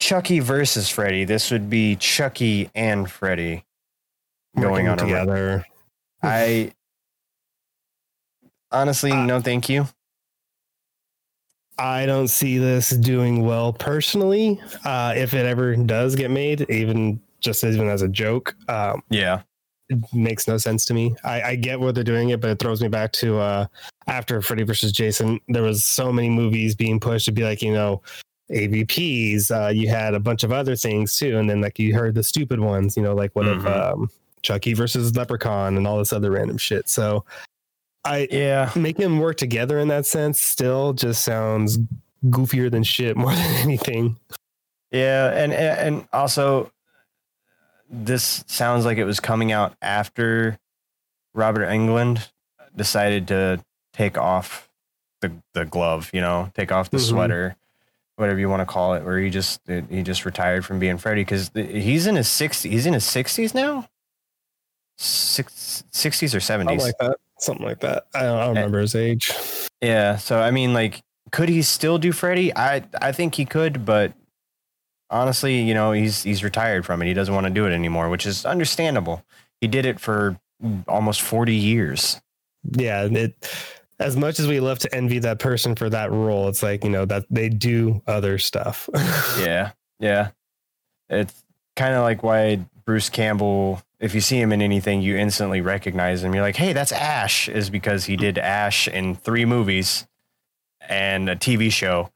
[0.00, 1.24] Chucky versus Freddy.
[1.24, 3.64] This would be Chucky and Freddy
[4.56, 5.66] going Working on together.
[6.22, 6.72] I
[8.72, 9.86] honestly, Uh, no, thank you.
[11.78, 14.60] I don't see this doing well personally.
[14.84, 19.42] Uh, if it ever does get made, even just even as a joke, um, Yeah,
[19.88, 21.14] it makes no sense to me.
[21.24, 23.66] I, I get where they're doing it, but it throws me back to uh,
[24.08, 25.40] after Freddy versus Jason.
[25.48, 28.02] There was so many movies being pushed to be like, you know,
[28.50, 29.50] AVPs.
[29.50, 32.22] Uh, you had a bunch of other things too, and then like you heard the
[32.22, 33.92] stupid ones, you know, like what if Mhm.
[33.92, 34.10] um,
[34.42, 36.88] Chucky versus Leprechaun and all this other random shit.
[36.88, 37.24] So
[38.04, 41.78] I yeah, making them work together in that sense still just sounds
[42.26, 44.16] goofier than shit more than anything.
[44.90, 46.70] yeah, and and also,
[47.88, 50.58] this sounds like it was coming out after
[51.34, 52.28] Robert Englund
[52.74, 54.68] decided to take off
[55.20, 56.10] the the glove.
[56.12, 57.08] You know, take off the Mhm.
[57.08, 57.56] sweater.
[58.20, 61.22] Whatever you want to call it, where he just he just retired from being Freddy
[61.22, 62.70] because he's in his sixties.
[62.70, 63.88] He's in his sixties now,
[64.98, 66.84] six sixties or Something seventies.
[66.86, 67.16] like that.
[67.38, 68.04] Something like that.
[68.14, 68.44] I don't, I Eh.
[68.46, 69.32] don't remember his age.
[69.80, 70.16] Yeah.
[70.16, 71.00] So I mean, like,
[71.32, 72.54] could he still do Freddy?
[72.54, 74.12] I I think he could, but
[75.08, 77.06] honestly, you know, he's he's retired from it.
[77.06, 79.24] He doesn't want to do it anymore, which is understandable.
[79.62, 80.38] He did it for
[80.86, 82.20] almost forty years.
[82.70, 83.34] Yeah, it.
[84.00, 86.90] As much as we love to envy that person for that role, it's like you
[86.90, 88.88] know that they do other stuff.
[89.38, 89.72] Yeah.
[89.98, 90.30] Yeah.
[91.10, 91.44] It's
[91.76, 96.24] kind of like why Bruce Campbell, if you see him in anything, you instantly recognize
[96.24, 96.34] him.
[96.34, 100.06] You're like, hey, that's Ash, is because he did Ash in three movies
[100.88, 102.10] and a TV show.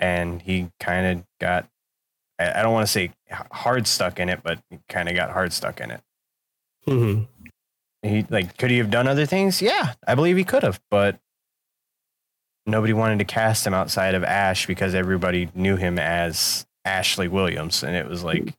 [0.00, 1.68] And he kind of got,
[2.38, 3.12] I don't want to say
[3.52, 6.00] hard stuck in it, but he kind of got hard stuck in it.
[6.86, 7.26] Mhm.
[8.02, 9.60] He like, could he have done other things?
[9.62, 11.18] Yeah, I believe he could have, but
[12.68, 17.82] nobody wanted to cast him outside of Ash because everybody knew him as Ashley Williams,
[17.82, 18.54] and it was like,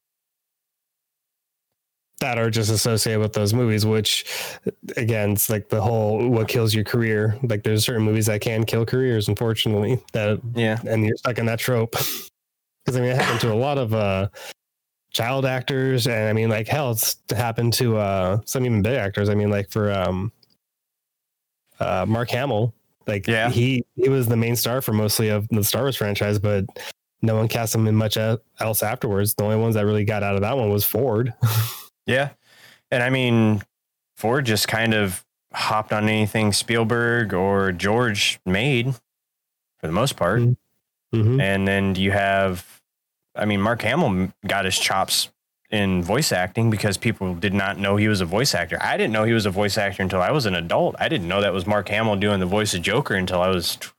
[2.20, 4.26] That are just associated with those movies, which
[4.98, 7.38] again, it's like the whole what kills your career.
[7.44, 10.04] Like there's certain movies that can kill careers, unfortunately.
[10.14, 11.96] That yeah, and you're stuck in that trope.
[12.86, 14.30] Because I mean, it happened to a lot of uh,
[15.12, 19.30] child actors, and I mean, like hell, it's happened to uh, some even big actors.
[19.30, 20.32] I mean, like for um,
[21.80, 22.74] uh, Mark Hamill,
[23.10, 23.50] like Yeah.
[23.50, 26.66] he he was the main star for mostly of the Star Wars franchise, but
[27.22, 29.36] no one cast him in much else afterwards.
[29.36, 31.34] The only ones that really got out of that one was Ford.
[32.06, 32.30] yeah,
[32.92, 33.62] and I mean,
[34.16, 38.94] Ford just kind of hopped on anything Spielberg or George made
[39.80, 40.58] for the most part, Mhm.
[41.14, 41.42] Mhm.
[41.42, 42.66] and then you have,
[43.36, 45.30] I mean, Mark Hamill got his chops
[45.70, 48.78] in voice acting because people did not know he was a voice actor.
[48.82, 50.96] I didn't know he was a voice actor until I was an adult.
[51.00, 53.76] I didn't know that was Mark Hamill doing the voice of Joker until I was
[53.76, 53.94] tw-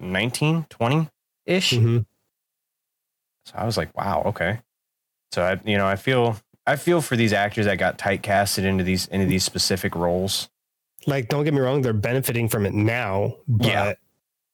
[0.00, 1.08] 19, 20
[1.46, 1.72] ish.
[1.72, 2.06] Mhm.
[3.44, 4.60] So I was like, wow, okay.
[5.32, 8.82] So I, you know, I feel, I feel for these actors that got typecasted into
[8.82, 10.48] these, into these specific roles
[11.06, 13.92] Like, don't get me wrong, they're benefiting from it now, but Yeah.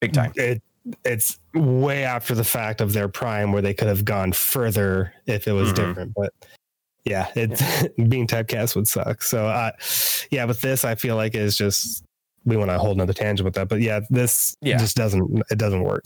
[0.03, 0.33] big time.
[0.37, 0.63] it
[1.05, 5.47] it's way after the fact of their prime where they could have gone further if
[5.47, 5.77] it was Mhm.
[5.77, 6.33] different but
[7.05, 7.51] yeah it
[8.09, 9.71] being typecast would suck so uh
[10.31, 12.05] yeah with this i feel like it's just
[12.45, 14.77] we want to hold another tangent with that but yeah this Yeah.
[14.79, 16.05] just doesn't it doesn't work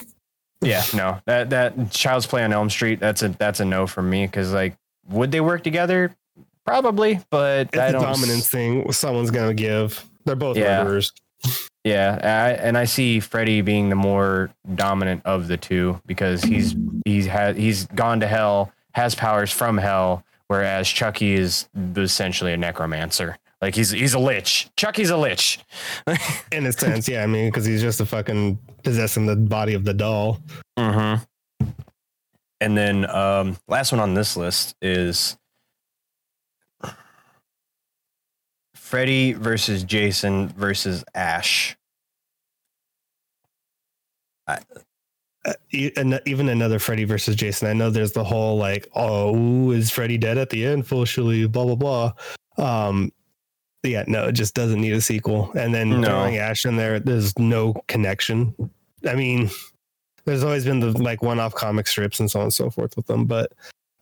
[0.62, 4.00] Yeah, no, that, that Child's Play on Elm Street, that's a, that's a no for
[4.02, 4.26] me.
[4.26, 4.74] Cause like,
[5.06, 6.16] would they work together?
[6.64, 10.82] Probably, but it's I a dominance thing someone's gonna give they're both Yeah.
[10.82, 11.12] murderers
[11.86, 16.74] Yeah, I, and I see Freddy being the more dominant of the two because he's
[17.04, 22.56] he's had he's gone to hell, has powers from hell, whereas Chucky is essentially a
[22.56, 23.38] necromancer.
[23.62, 24.68] Like he's he's a lich.
[24.76, 25.60] Chucky's a lich.
[26.52, 29.84] in a sense yeah i mean because he's just a fucking possessing the body of
[29.84, 30.40] the doll
[30.78, 31.22] mm-hmm.
[32.60, 35.36] And then um, last one on this list is
[38.86, 41.76] Freddy versus Jason versus Ash.
[44.46, 44.58] uh,
[46.24, 47.66] even another Freddy versus Jason.
[47.66, 50.86] I know there's the whole like, oh, is Freddy dead at the end?
[50.86, 52.12] Fully, blah blah blah.
[52.58, 53.12] Um,
[53.82, 55.50] yeah, no, it just doesn't need a sequel.
[55.56, 56.06] And then no.
[56.06, 58.54] throwing Ash in there, there's no connection.
[59.04, 59.50] I mean,
[60.26, 63.08] there's always been the like one-off comic strips and so on and so forth with
[63.08, 63.52] them, but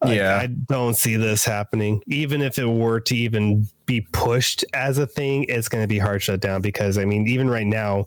[0.04, 2.02] yeah, I, I don't see this happening.
[2.06, 5.98] Even if it were to even be pushed as a thing, it's going to be
[5.98, 8.06] hard shut down because I mean, even right now,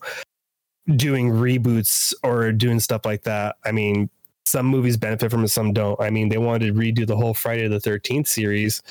[0.96, 4.10] doing reboots or doing stuff like that, I mean,
[4.46, 6.00] some movies benefit from it, some don't.
[6.00, 8.82] I mean, they wanted to redo the whole Friday the Thirteenth series,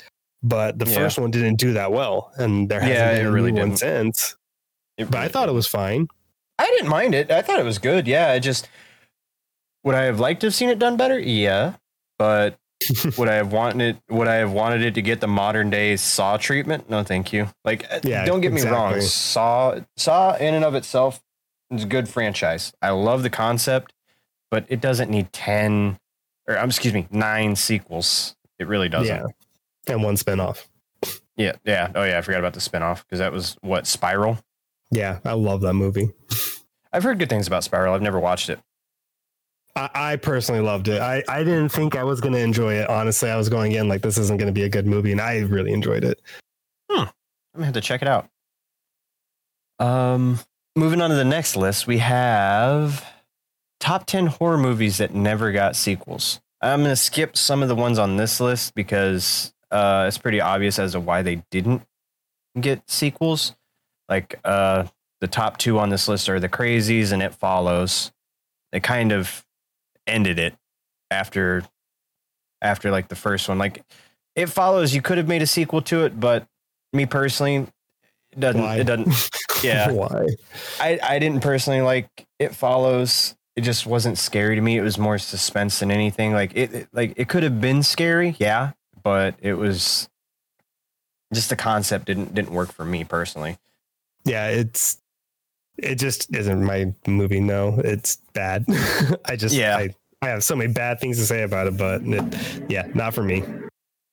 [0.43, 0.95] but the yeah.
[0.95, 4.35] first one didn't do that well, and there hasn't yeah, been a really one since.
[4.97, 5.49] It but I thought didn't.
[5.51, 6.07] it was fine.
[6.59, 7.31] I didn't mind it.
[7.31, 8.07] I thought it was good.
[8.07, 8.69] Yeah, I just
[9.83, 11.19] would I have liked to have seen it done better?
[11.19, 11.75] Yeah,
[12.17, 12.57] but
[13.17, 14.13] would I have wanted it?
[14.13, 16.89] Would I have wanted it to get the modern day Saw treatment?
[16.89, 17.49] No, thank you.
[17.65, 18.71] Like, uh, yeah, don't get exactly.
[18.71, 19.01] me wrong.
[19.01, 21.21] Saw, Saw, in and of itself,
[21.71, 22.73] is a good franchise.
[22.81, 23.93] I love the concept,
[24.51, 25.97] but it doesn't need ten,
[26.47, 28.35] or um, excuse me, nine sequels.
[28.59, 29.15] It really doesn't.
[29.15, 30.67] Yeah, and one spinoff.
[31.35, 31.91] Yeah, yeah.
[31.93, 34.39] Oh yeah, I forgot about the spinoff because that was what Spiral.
[34.91, 36.11] Yeah, I love that movie.
[36.93, 37.93] I've heard good things about Spiral.
[37.93, 38.59] I've never watched it.
[39.93, 41.01] I, personally loved it.
[41.01, 42.89] I, I didn't think I was going to enjoy it.
[42.89, 45.21] Honestly, I was going in like this isn't going to be a good movie, and
[45.21, 46.21] I really enjoyed it.
[46.89, 47.03] Hmm.
[47.57, 48.29] I'm gonna have to check it out.
[49.79, 50.39] Um,
[50.75, 53.03] moving on to the next list, we have
[53.79, 56.39] top ten horror movies that never got sequels.
[56.61, 60.77] I'm gonna skip some of the ones on this list because uh, it's pretty obvious
[60.77, 61.81] as to why they didn't
[62.59, 63.55] get sequels.
[64.07, 64.85] Like uh,
[65.19, 68.11] the top two on this list are The Crazies and It Follows.
[68.71, 69.46] They kind of
[70.07, 70.55] ended it
[71.11, 71.63] after
[72.61, 73.57] after like the first one.
[73.57, 73.83] Like
[74.35, 74.93] it follows.
[74.93, 76.47] You could have made a sequel to it, but
[76.93, 77.67] me personally,
[78.31, 78.61] it doesn't.
[78.61, 78.77] Why?
[78.77, 79.29] It doesn't.
[79.63, 79.89] Yeah.
[79.89, 80.27] Why?
[80.79, 83.35] I I didn't personally like it follows.
[83.55, 84.77] It just wasn't scary to me.
[84.77, 86.31] It was more suspense than anything.
[86.33, 90.09] Like it, it like it could have been scary, yeah, but it was
[91.33, 93.57] just the concept didn't didn't work for me personally.
[94.25, 94.99] Yeah, it's
[95.77, 97.39] it just isn't my movie.
[97.39, 98.65] No, it's bad.
[99.25, 99.77] I just yeah.
[99.77, 99.89] I,
[100.21, 103.23] I have so many bad things to say about it, but it, yeah, not for
[103.23, 103.43] me.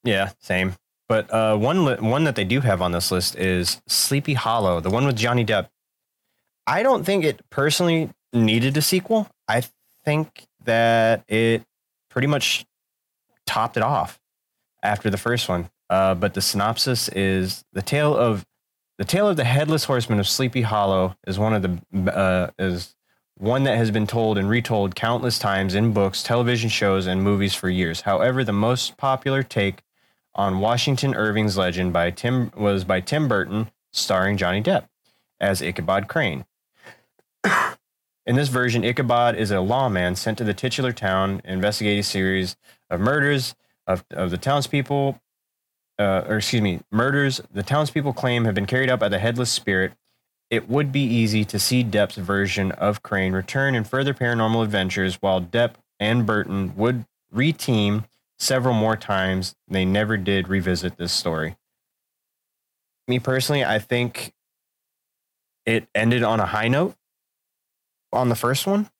[0.04, 0.74] Yeah, same.
[1.08, 4.80] But uh, one li- one that they do have on this list is Sleepy Hollow,
[4.80, 5.68] the one with Johnny Depp.
[6.66, 9.28] I don't think it personally needed a sequel.
[9.48, 9.62] I
[10.04, 11.62] think that it
[12.10, 12.64] pretty much
[13.46, 14.18] topped it off
[14.82, 15.70] after the first one.
[15.90, 18.44] Uh, but the synopsis is the tale of
[18.98, 22.94] the tale of the headless horseman of Sleepy Hollow is one of the uh, is
[23.36, 27.54] one that has been told and retold countless times in books, television shows, and movies
[27.54, 28.02] for years.
[28.02, 29.82] However, the most popular take
[30.36, 34.88] on Washington Irving's legend by Tim was by Tim Burton, starring Johnny Depp
[35.40, 36.44] as Ichabod Crane.
[38.26, 42.02] In this version, Ichabod is a lawman sent to the titular town to investigate a
[42.02, 42.56] series
[42.88, 43.54] of murders
[43.86, 45.20] of, of the townspeople
[45.98, 49.50] uh, or excuse me, murders the townspeople claim have been carried out by the headless
[49.50, 49.92] spirit,
[50.50, 55.16] it would be easy to see Depp's version of Crane return in further paranormal adventures,
[55.16, 58.04] while Depp and Burton would reteam
[58.38, 59.54] several more times.
[59.68, 61.56] They never did revisit this story.
[63.08, 64.32] Me personally, I think
[65.66, 66.94] it ended on a high note
[68.12, 68.90] on the first one.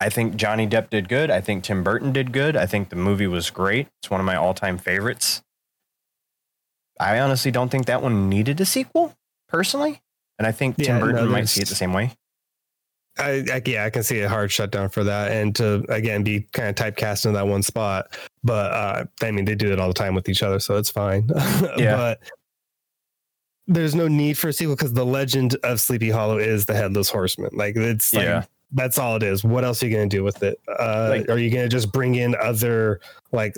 [0.00, 1.30] I think Johnny Depp did good.
[1.30, 2.56] I think Tim Burton did good.
[2.56, 3.88] I think the movie was great.
[4.00, 5.42] It's one of my all time favorites.
[7.02, 9.14] I honestly don't think that one needed a sequel,
[9.48, 10.00] personally.
[10.38, 12.12] And I think Tim Burton no, might see it the same way.
[13.18, 16.46] I, I, yeah, I can see a hard shutdown for that, and to again be
[16.52, 18.16] kind of typecast in that one spot.
[18.42, 20.90] But uh, I mean, they do it all the time with each other, so it's
[20.90, 21.28] fine.
[21.76, 21.96] yeah.
[21.96, 22.20] but
[23.66, 27.10] there's no need for a sequel because the legend of Sleepy Hollow is the headless
[27.10, 27.50] horseman.
[27.52, 28.44] Like it's like, yeah.
[28.72, 29.44] that's all it is.
[29.44, 30.58] What else are you gonna do with it?
[30.66, 33.54] Uh, like, are you gonna just bring in other like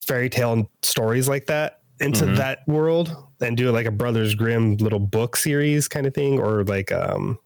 [0.00, 1.82] fairy tale stories like that?
[2.00, 2.34] Into mm-hmm.
[2.36, 6.64] that world and do like a Brothers Grimm little book series kind of thing, or
[6.64, 7.38] like um,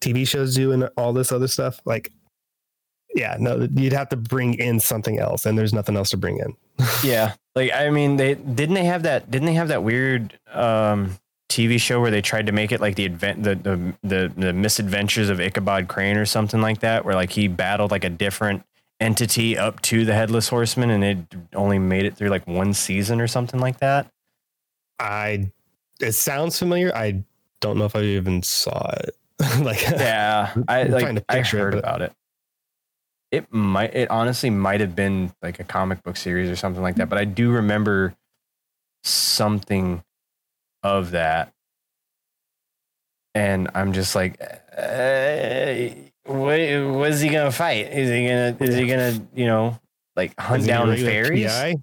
[0.00, 1.80] TV shows do and all this other stuff.
[1.84, 2.12] Like,
[3.14, 6.38] yeah, no, you'd have to bring in something else, and there's nothing else to bring
[6.38, 6.56] in.
[7.04, 9.30] yeah, like I mean, they didn't they have that?
[9.30, 12.96] Didn't they have that weird um, TV show where they tried to make it like
[12.96, 17.14] the event, the, the the the misadventures of Ichabod Crane or something like that, where
[17.14, 18.64] like he battled like a different
[19.00, 21.18] entity up to the headless horseman and it
[21.54, 24.10] only made it through like one season or something like that?
[24.98, 25.50] I
[26.00, 26.94] it sounds familiar.
[26.94, 27.22] I
[27.60, 29.16] don't know if i even saw it.
[29.60, 32.12] Like yeah i like i heard it, about it.
[33.30, 36.96] It might it honestly might have been like a comic book series or something like
[36.96, 38.14] that but i do remember
[39.04, 40.02] something
[40.82, 41.52] of that.
[43.34, 45.90] And i'm just like uh,
[46.26, 46.58] what
[46.96, 47.92] what is he gonna fight?
[47.92, 49.78] Is he gonna is he gonna you know
[50.14, 51.46] like hunt down regular fairies?
[51.46, 51.74] PI?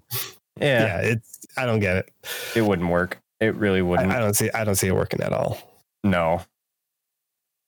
[0.60, 1.00] Yeah, Yeah.
[1.00, 2.10] it's I don't get it.
[2.56, 3.20] it wouldn't work.
[3.40, 4.10] It really wouldn't.
[4.12, 5.58] I don't see I don't see it working at all.
[6.02, 6.42] No.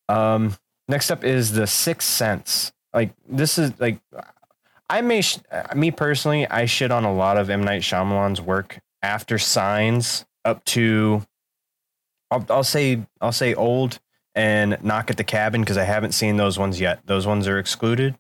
[0.09, 0.55] Um.
[0.89, 2.73] Next up is the Sixth Sense.
[2.95, 3.99] Like this is like,
[4.89, 8.41] I may sh- uh, me personally, I shit on a lot of M Night Shyamalan's
[8.41, 11.23] work after Signs up to,
[12.31, 13.99] I'll, I'll say I'll say old
[14.37, 17.01] and Knock at the Cabin because I haven't seen those ones yet.
[17.07, 18.15] Those ones are excluded.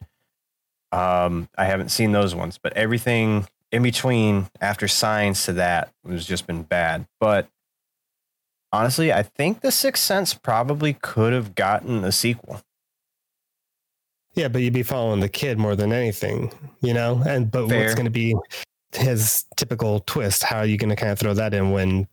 [0.91, 6.27] Um, I haven't seen those ones, but everything in between after Signs to that has
[6.27, 7.07] just been bad.
[7.21, 7.49] But
[8.73, 12.63] honestly, I think The Sixth Sense probably could have gotten a sequel.
[14.35, 17.23] Yeah, but you'd be following the kid more than anything, you know?
[17.27, 17.83] And but Fair.
[17.83, 18.35] what's gonna be
[18.93, 20.43] his typical twist?
[20.43, 22.07] How are you gonna kind of throw that in when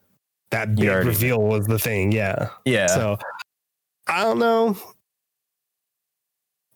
[0.51, 2.11] that big reveal was the thing?
[2.11, 2.49] Yeah.
[2.65, 2.87] Yeah.
[2.87, 3.17] So
[4.07, 4.77] I don't know.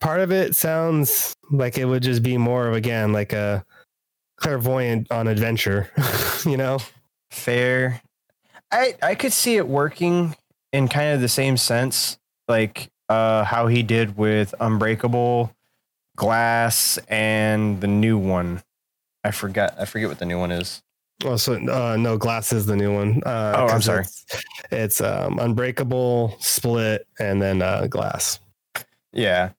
[0.00, 3.64] Part of it sounds like it would just be more of again like a
[4.36, 5.90] clairvoyant on adventure,
[6.46, 6.78] you know?
[7.30, 8.00] fair.
[8.70, 10.36] I I could see it working
[10.72, 12.18] in kind of the same sense,
[12.48, 15.54] like uh how he did with Unbreakable,
[16.16, 18.62] Glass, and the new one.
[19.24, 19.74] I forgot.
[19.78, 20.82] I forget what the new one is.
[21.24, 23.22] Oh, so uh, no, Glass is the new one.
[23.24, 24.02] Uh, Oh, I'm sorry.
[24.02, 28.38] It's, it's um, Unbreakable, Split, and then uh, Glass.
[29.12, 29.50] Yeah.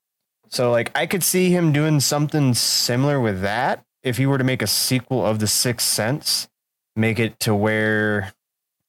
[0.48, 4.44] So like I could see him doing something similar with that if he were to
[4.44, 6.48] make a sequel of The Sixth Sense,
[6.96, 8.32] make it to where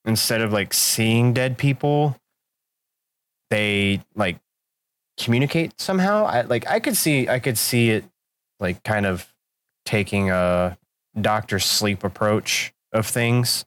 [0.05, 2.17] instead of like seeing dead people,
[3.49, 4.39] they like
[5.19, 6.26] communicate somehow.
[6.26, 8.05] I like I could see I could see it
[8.59, 9.32] like kind of
[9.86, 10.78] taking a
[11.20, 13.66] doctor sleep approach of things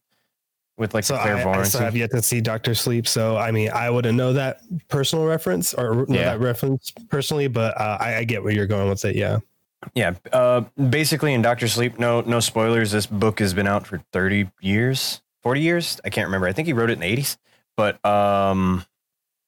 [0.77, 3.07] with like So the I, I still have yet to see Doctor Sleep.
[3.07, 6.25] So I mean, I wouldn't know that personal reference or know Yeah.
[6.25, 9.17] that reference personally, but uh, I, I get where you're going with it.
[9.17, 9.39] Yeah.
[9.95, 12.91] Yeah, uh, basically in Doctor Sleep, no no spoilers.
[12.91, 16.01] This book has been out for thirty years, forty years.
[16.05, 16.47] I can't remember.
[16.49, 17.37] I think he wrote it in the eighties.
[17.77, 18.87] But um,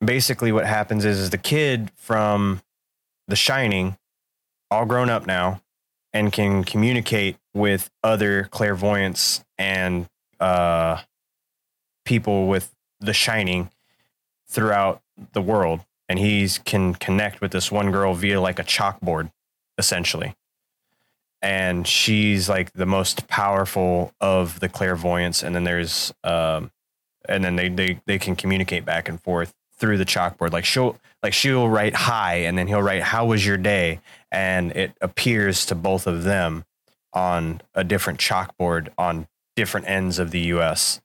[0.05, 2.61] basically, what happens is, is the kid from
[3.29, 3.97] The Shining,
[4.71, 5.63] all grown up now,
[6.17, 10.09] and can communicate with other clairvoyants and
[10.41, 11.03] uh,
[12.05, 13.71] people with The Shining
[14.49, 15.03] throughout
[15.33, 19.31] the world, and he's can connect with this one girl via like a chalkboard
[19.79, 20.35] essentially.
[21.43, 25.43] And she's like the most powerful of the clairvoyants.
[25.43, 26.71] And then there's, um,
[27.29, 30.53] and then they, they, they can communicate back and forth through the chalkboard.
[30.53, 34.01] Like she'll, like she'll write hi and then he'll write, how was your day?
[34.31, 36.65] And it appears to both of them
[37.13, 41.01] on a different chalkboard on different ends of the US.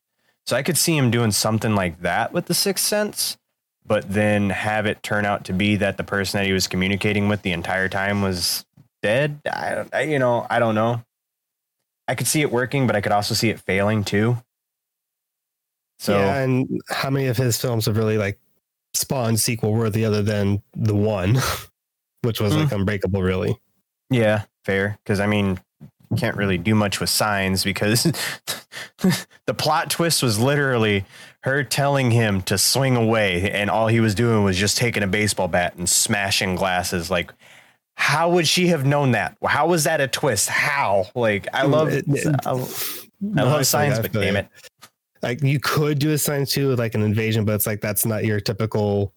[0.45, 3.37] So I could see him doing something like that with the sixth sense
[3.85, 7.27] but then have it turn out to be that the person that he was communicating
[7.27, 8.65] with the entire time was
[9.01, 9.41] dead.
[9.45, 11.03] I, I you know, I don't know.
[12.07, 14.37] I could see it working, but I could also see it failing too.
[15.99, 18.39] So yeah, and how many of his films have really like
[18.93, 21.37] spawned sequel worthy other than the one,
[22.21, 22.59] which was Hmm.
[22.61, 23.57] like Unbreakable, really?
[24.09, 24.97] yeah, fair.
[25.03, 25.59] Because I mean,
[26.09, 28.03] you can't really do much with signs because
[29.45, 31.05] the plot twist was literally
[31.43, 35.07] her telling him to swing away, and all he was doing was just taking a
[35.07, 37.09] baseball bat and smashing glasses.
[37.09, 37.31] Like,
[37.95, 39.37] how would she have known that?
[39.45, 40.49] How was that a twist?
[40.49, 41.05] How?
[41.15, 42.05] Like, I love, It-
[42.45, 44.47] I, I love signs, but damn it,
[45.23, 48.05] Like you could do a sign too, with like an invasion, but it's like that's
[48.05, 49.13] not your typical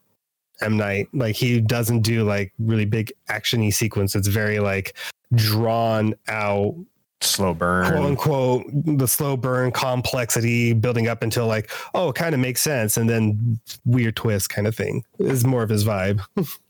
[0.60, 1.08] M Night.
[1.12, 4.14] Like he doesn't do like really big actiony sequence.
[4.14, 4.96] It's very like
[5.34, 6.74] drawn out
[7.20, 8.66] slow burn quote unquote
[8.98, 13.08] the slow burn complexity building up until like oh it kind of makes sense and
[13.08, 16.20] then weird twist kind of thing is more of his vibe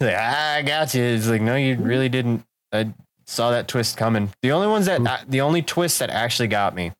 [0.00, 1.02] Yeah, like, "Ah, I got you.
[1.02, 2.44] It's like, no, you really didn't.
[2.72, 2.92] I
[3.26, 4.30] saw that twist coming.
[4.42, 6.92] The only ones that, uh, the only twists that actually got me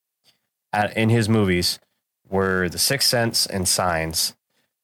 [0.72, 1.78] at, in his movies
[2.28, 4.34] were The Sixth Sense and Signs.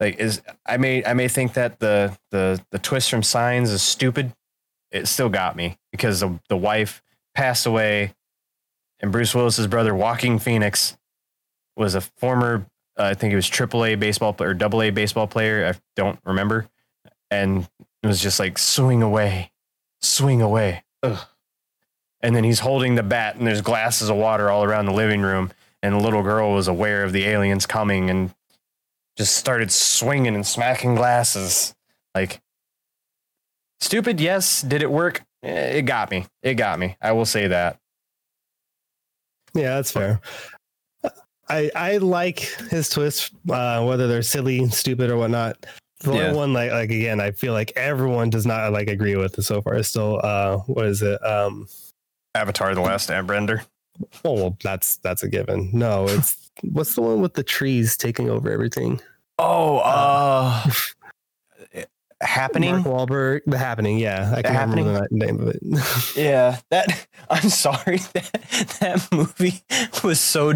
[0.00, 3.82] Like, is I may I may think that the the the twist from Signs is
[3.82, 4.32] stupid.
[4.90, 7.02] It still got me because the the wife
[7.34, 8.14] passed away,
[9.00, 10.96] and Bruce Willis's brother, Joaquin Phoenix,
[11.76, 12.66] was a former.
[12.98, 15.66] Uh, I think he was AAA baseball player or Double A baseball player.
[15.74, 16.66] I don't remember,
[17.30, 17.68] and
[18.02, 19.52] it was just like swing away,
[20.00, 20.84] swing away.
[21.02, 21.18] Ugh.
[22.20, 25.20] And then he's holding the bat, and there's glasses of water all around the living
[25.20, 25.52] room.
[25.82, 28.34] And the little girl was aware of the aliens coming and
[29.16, 31.74] just started swinging and smacking glasses.
[32.14, 32.40] Like,
[33.80, 34.62] stupid, yes.
[34.62, 35.22] Did it work?
[35.42, 36.26] Eh, It got me.
[36.42, 36.96] It got me.
[37.00, 37.78] I will say that.
[39.54, 40.20] yeah that's fair
[41.48, 42.40] i i like
[42.70, 45.56] his twists uh whether they're silly stupid or whatnot
[46.00, 46.22] The Yeah.
[46.28, 49.42] only one like like again, I feel like everyone does not like agree with it
[49.42, 49.76] so far.
[49.76, 51.24] Is still uh what is it?
[51.24, 51.66] Um
[52.34, 53.64] Avatar: The Last Airbender.
[54.24, 55.70] oh well that's that's a given.
[55.72, 59.00] No, it's what's the one with the trees taking over everything?
[59.38, 60.70] Oh, uh,
[62.24, 62.72] happening.
[62.82, 63.98] Mark Wahlberg, The Happening.
[63.98, 65.60] Yeah, I can't remember the name of it.
[66.16, 69.62] Yeah, that I'm sorry that that movie
[70.02, 70.52] was so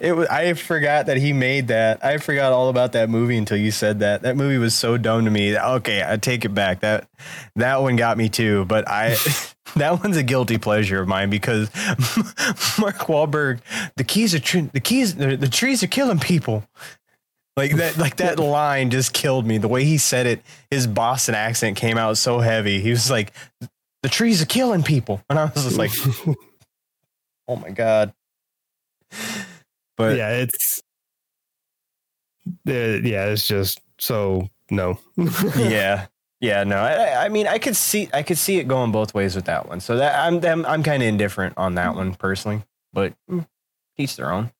[0.00, 2.04] it was I forgot that he made that.
[2.04, 4.22] I forgot all about that movie until you said that.
[4.22, 5.56] That movie was so dumb to me.
[5.56, 6.80] Okay, I take it back.
[6.80, 7.08] That
[7.56, 9.16] that one got me too, but I
[9.76, 11.70] that one's a guilty pleasure of mine because
[12.78, 13.60] Mark Wahlberg
[13.96, 16.64] the keys are tr- the keys the, the trees are killing people.
[17.56, 19.58] Like that like that line just killed me.
[19.58, 22.80] The way he said it, his Boston accent came out so heavy.
[22.80, 23.32] He was like
[24.02, 25.22] the trees are killing people.
[25.28, 25.92] And I was just like,
[27.48, 28.12] oh my God.
[29.96, 30.82] But yeah, it's
[32.68, 34.98] uh, yeah, it's just so no.
[35.56, 36.06] yeah.
[36.40, 39.36] Yeah, no, I, I- mean, I could see, I could see it going both ways
[39.36, 39.78] with that one.
[39.78, 43.46] So that I'm, I'm, I'm kind of indifferent on that one personally, but mm,
[43.96, 44.50] each their own.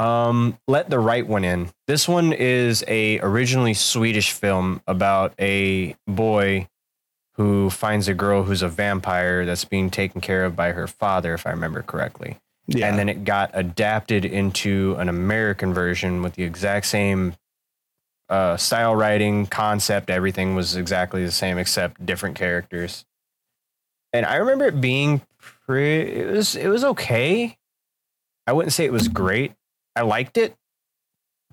[0.00, 1.70] Um, let the right one in.
[1.86, 6.68] This one is a originally Swedish film about a boy
[7.34, 11.34] who finds a girl who's a vampire that's being taken care of by her father,
[11.34, 12.38] if I remember correctly.
[12.66, 17.34] yeah, and then it got adapted into an American version with the exact same
[18.30, 23.04] uh, style writing, concept, everything was exactly the same except different characters.
[24.12, 25.20] And I remember it being
[25.66, 26.12] pretty.
[26.12, 27.58] It was it was okay.
[28.46, 29.52] I wouldn't say it was great.
[29.96, 30.56] I liked it,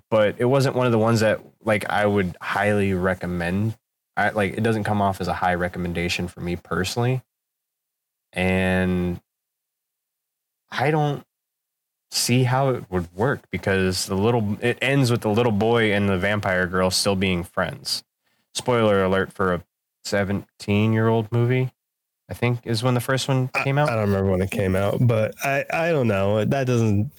[0.10, 3.78] but it wasn't one of the ones that like I would highly recommend.
[4.16, 7.22] I like it doesn't come off as a high recommendation for me personally.
[8.34, 9.20] And
[10.72, 11.24] I don't
[12.12, 16.08] see how it would work because the little it ends with the little boy and
[16.08, 18.04] the vampire girl still being friends.
[18.54, 19.64] Spoiler alert for a
[20.06, 21.72] 17 year old movie,
[22.30, 23.90] I think is when the first one came out.
[23.90, 23.96] I out.
[23.98, 26.44] don't remember when it came out, but I I don't know.
[26.44, 27.12] That doesn't.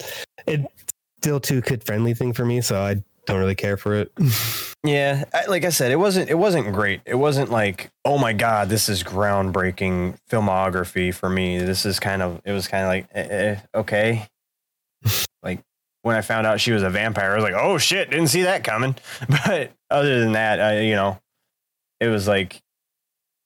[0.46, 0.78] It's
[1.20, 4.12] still too kid friendly thing for me, so I don't really care for it.
[4.84, 7.00] Yeah, I, like I said, it wasn't it wasn't great.
[7.04, 11.58] It wasn't like, oh my god, this is groundbreaking filmography for me.
[11.58, 14.28] This is kind of it was kind of like eh, eh, okay.
[15.42, 15.64] like
[16.02, 18.42] when I found out she was a vampire, I was like, oh shit, didn't see
[18.42, 18.94] that coming.
[19.28, 21.18] But other than that, I, you know,
[21.98, 22.62] it was like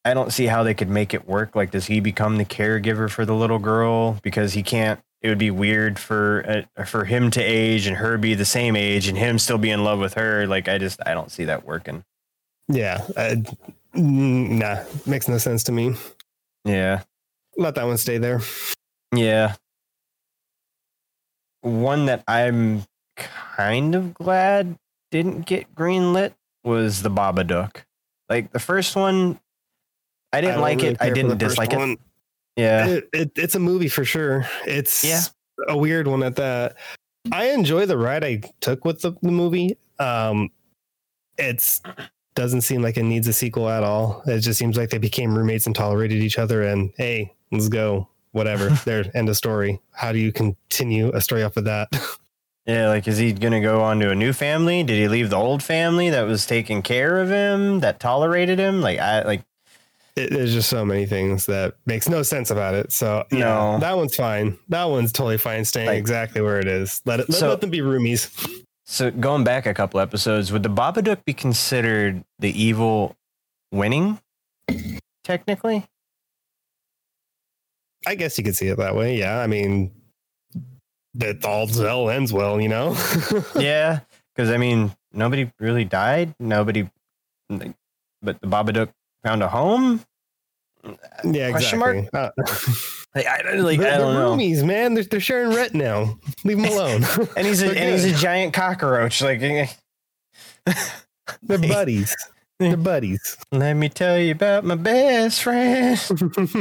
[0.05, 1.57] I don't see how they could make it work.
[1.57, 5.01] Like, does he become the caregiver for the little girl because he can't?
[5.23, 8.75] It would be weird for uh, for him to age and her be the same
[8.75, 10.47] age and him still be in love with her.
[10.47, 12.05] Like, I just I don't see that working.
[12.69, 13.43] yeah, I,
[13.95, 15.95] nah, makes no sense to me.
[16.65, 17.03] Yeah,
[17.57, 18.41] Let that one stay there.
[19.15, 19.55] yeah.
[21.61, 22.85] One that I'm
[23.17, 24.77] kind of glad
[25.13, 27.85] didn't get greenlit was the Babadook.
[28.29, 29.39] Like the first one,
[30.33, 30.97] I didn't don't like really it.
[31.01, 31.99] I didn't dislike it.
[32.57, 34.47] Yeah, It, it, it's a movie for sure.
[34.67, 35.21] It's Yeah.
[35.69, 36.77] a weird one at that.
[37.31, 39.79] I enjoy the ride I took with the, the movie.
[39.99, 40.51] Um,
[41.39, 41.81] it's
[42.35, 44.23] doesn't seem like it needs a sequel at all.
[44.27, 46.63] It just seems like they became roommates and tolerated each other.
[46.63, 48.09] And hey, let's go.
[48.33, 48.71] Whatever.
[48.85, 49.81] there, end of story.
[49.93, 51.89] How do you continue a story off of that?
[52.65, 54.85] Yeah, like is he gonna go on to a new family?
[54.85, 58.81] Did he leave the old family that was taking care of him, that tolerated him?
[58.81, 59.43] Like I like
[60.17, 62.93] It, there's just so many things that makes no sense about it.
[62.93, 63.79] So yeah, No.
[63.79, 64.59] that one's fine.
[64.69, 67.01] That one's totally fine, staying Like- exactly where it is.
[67.07, 68.29] Let it let, So- let them be roomies.
[68.85, 73.17] so going back a couple episodes, would the Babadook be considered the evil
[73.73, 74.21] winning?
[75.25, 75.87] Technically?
[78.07, 79.17] I guess you could see it that way.
[79.19, 79.93] Yeah, I mean,
[81.15, 82.97] that all all ends well, you know.
[83.59, 84.01] yeah.
[84.35, 86.35] Because I mean, nobody really died.
[86.41, 86.91] Nobody
[87.49, 88.89] but the Babadook
[89.25, 90.05] found a home.
[91.25, 92.09] yeah, Question exactly.
[92.13, 92.31] Uh,
[93.15, 94.37] Like I like they're, I don't they're know.
[94.37, 94.95] roomies, man.
[94.95, 96.19] They're, they're sharing rent now.
[96.45, 97.05] Leave them alone.
[97.37, 99.21] And he's a They're and he's a giant cockroach.
[99.21, 99.67] Like eh,
[101.43, 102.17] they're buddies.
[102.59, 103.37] They're buddies.
[103.53, 105.99] let me tell you about my best friend.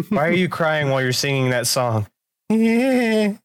[0.09, 2.05] Why are you crying while you're singing that song?
[2.49, 3.37] Yeah.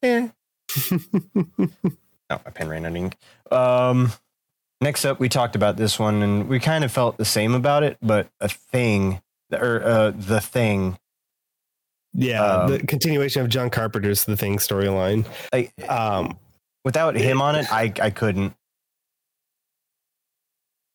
[2.29, 3.17] Oh, my pen ran out of ink.
[3.51, 4.11] Um,
[4.81, 7.83] next up, we talked about this one, and we kind of felt the same about
[7.83, 7.97] it.
[8.01, 9.21] But a thing,
[9.51, 10.97] or uh, the thing,
[12.13, 15.25] yeah, Um, the continuation of John Carpenter's The Thing storyline.
[15.89, 16.37] Um,
[16.83, 18.53] without him on it, I I couldn't.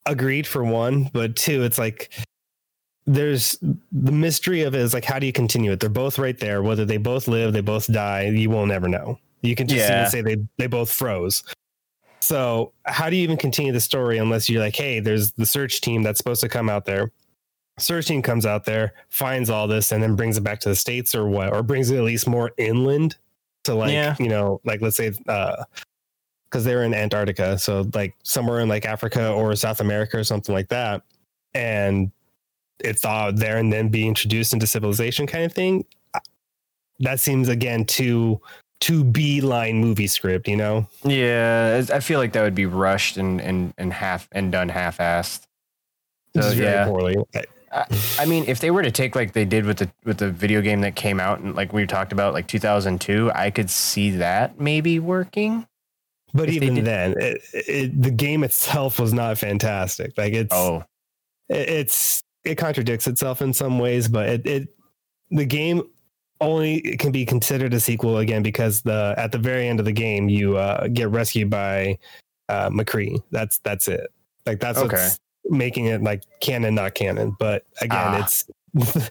[0.06, 2.12] agreed for one, but two, it's like
[3.06, 3.56] there's
[3.92, 5.80] the mystery of it is like how do you continue it?
[5.80, 6.62] They're both right there.
[6.62, 9.18] Whether they both live, they both die, you will never know.
[9.42, 10.08] You can just Yeah.
[10.08, 11.42] say they they both froze.
[12.22, 15.80] So how do you even continue the story unless you're like, hey, there's the search
[15.80, 17.10] team that's supposed to come out there.
[17.80, 20.76] Search team comes out there, finds all this, and then brings it back to the
[20.76, 23.16] states or what, or brings it at least more inland
[23.64, 24.14] to like Yeah.
[24.20, 25.64] you know, like let's say uh
[26.44, 30.54] because they're in Antarctica, so like somewhere in like Africa or South America or something
[30.54, 31.02] like that,
[31.54, 32.12] and
[32.78, 35.84] it's all there and then be introduced into civilization kind of thing.
[37.00, 38.40] That seems again too
[38.82, 40.86] too beeline movie script, you know.
[41.04, 45.42] Yeah, I feel like that would be rushed and and and half and done half-assed.
[46.34, 46.86] So, Just very yeah.
[46.86, 47.16] poorly.
[48.18, 50.60] I mean, if they were to take like they did with the with the video
[50.60, 54.60] game that came out and like we talked about like 2002, I could see that
[54.60, 55.66] maybe working.
[56.34, 60.16] But If even then, it, it, the game itself was not fantastic.
[60.18, 60.84] Like it's Oh,
[61.48, 64.68] it- it's it contradicts itself in some ways, but it, it
[65.30, 65.82] the game
[66.42, 69.92] only can be considered a sequel again because the at the very end of the
[69.92, 71.98] game you uh, get rescued by
[72.48, 73.22] uh, MacReady.
[73.30, 74.12] That's that's it.
[74.46, 74.96] Like that's Okay.
[74.96, 77.34] what's making it like canon, not canon.
[77.38, 78.22] But again, Ah.
[78.24, 78.46] it's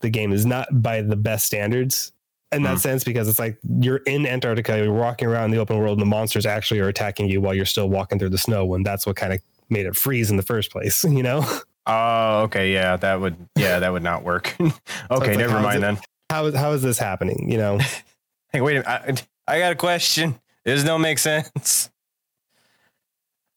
[0.00, 2.12] the game is not by the best standards
[2.52, 2.78] in that Hmm.
[2.78, 6.06] sense because it's like you're in Antarctica, you're walking around the open world, and the
[6.10, 8.64] monsters actually are attacking you while you're still walking through the snow.
[8.64, 11.44] When that's what kind of made it freeze in the first place, you know.
[11.86, 14.54] oh, okay, yeah, that would yeah, that would not work.
[14.60, 14.72] okay,
[15.10, 15.98] like, never mind it- then.
[16.30, 17.50] How is how is this happening?
[17.50, 17.78] You know,
[18.52, 20.38] Hey, wait a minute, I, I got a question.
[20.64, 21.90] This don't make sense.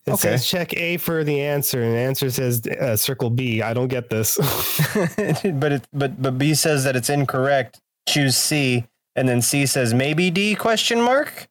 [0.06, 0.18] it Okay.
[0.18, 3.62] says check A for the answer, and the answer says uh, circle B.
[3.62, 4.38] I don't get this.
[4.96, 7.80] but it but but B says that it's incorrect.
[8.08, 11.48] Choose C, and then C says maybe D question mark.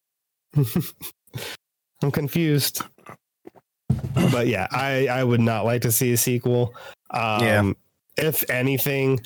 [2.02, 2.82] I'm confused.
[4.32, 6.74] But yeah, I I would not like to see a sequel.
[7.10, 7.72] Um, Yeah.
[8.16, 9.20] If anything,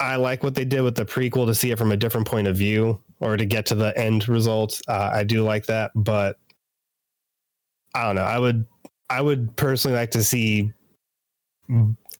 [0.00, 2.46] I like what they did with the prequel to see it from a different point
[2.48, 4.80] of view or to get to the end result.
[4.88, 6.38] Uh, I do like that, but
[7.94, 8.22] I don't know.
[8.22, 8.66] I would
[9.10, 10.72] I would personally like to see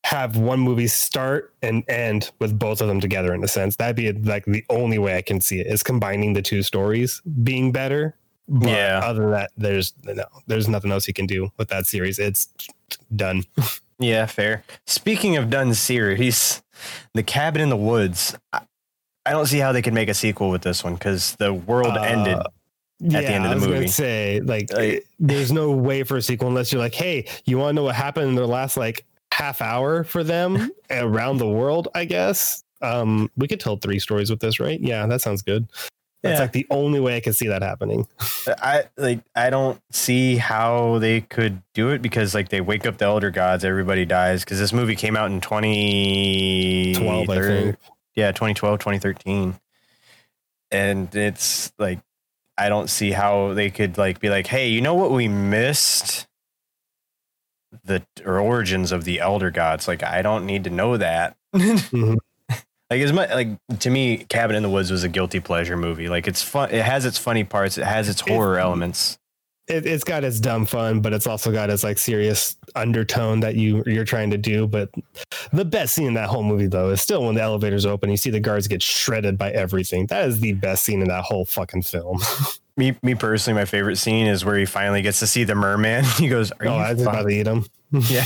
[0.05, 3.77] have one movie start and end with both of them together in a sense.
[3.77, 7.21] That'd be like the only way I can see it is combining the two stories
[7.43, 8.17] being better.
[8.47, 9.01] But Yeah.
[9.03, 12.19] other than that, there's no there's nothing else you can do with that series.
[12.19, 12.49] It's
[13.17, 13.43] done.
[13.99, 14.65] Yeah, fair.
[14.87, 16.63] Speaking of done series,
[17.15, 18.37] The Cabin in the Woods.
[18.53, 18.61] I,
[19.27, 21.97] I don't see how they could make a sequel with this one because the world
[21.97, 22.39] Uh, ended.
[22.99, 23.79] yeah, the end of I the was movie.
[23.81, 27.57] Gonna say like, Like- there's no way for a sequel unless you're like, hey, you
[27.59, 31.49] want to know what happened in the last like half hour for them around the
[31.49, 31.89] world?
[31.95, 34.79] I guess um, we could tell three stories with this, right?
[34.81, 35.67] Yeah, that sounds good.
[36.25, 36.43] That's Yeah.
[36.45, 38.09] like the only way I can see that happening.
[38.49, 39.21] I like.
[39.37, 43.31] I don't see how they could do it because like they wake up the elder
[43.31, 47.77] gods, everybody dies because this movie came out in 2012, I think.
[48.15, 49.55] Yeah, 2012, 2013.
[50.71, 52.01] And it's like
[52.57, 56.27] I don't see how they could like be like, "Hey, you know what we missed?
[57.85, 61.37] The origins of the elder gods." Like I don't need to know that.
[61.55, 62.17] Mhm.
[62.91, 63.49] Like as much like
[63.81, 66.09] to me, Cabin in the Woods was a guilty pleasure movie.
[66.09, 66.71] Like it's fun.
[66.71, 67.79] It has its funny parts.
[67.79, 69.19] It has its horror elements.
[69.67, 73.55] It, it's got its dumb fun, but it's also got its like serious undertone that
[73.55, 74.67] you you're trying to do.
[74.67, 74.91] But
[75.53, 78.11] the best scene in that whole movie, though, is still when the elevators open.
[78.11, 80.07] You see the guards get shredded by everything.
[80.07, 82.21] That is the best scene in that whole fucking film.
[82.77, 86.05] Me, me personally, my favorite scene is where he finally gets to see the merman.
[86.19, 87.67] He goes, "Are oh, I was you about to eat him.
[87.93, 88.25] yeah,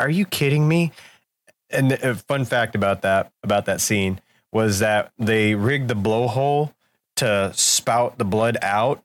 [0.00, 0.90] are you kidding me?"
[1.74, 4.20] And a fun fact about that about that scene
[4.52, 6.72] was that they rigged the blowhole
[7.16, 9.02] to spout the blood out,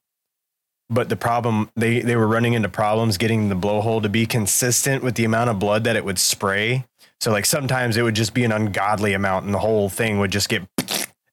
[0.90, 5.04] but the problem they they were running into problems getting the blowhole to be consistent
[5.04, 6.86] with the amount of blood that it would spray.
[7.20, 10.32] So like sometimes it would just be an ungodly amount, and the whole thing would
[10.32, 10.64] just get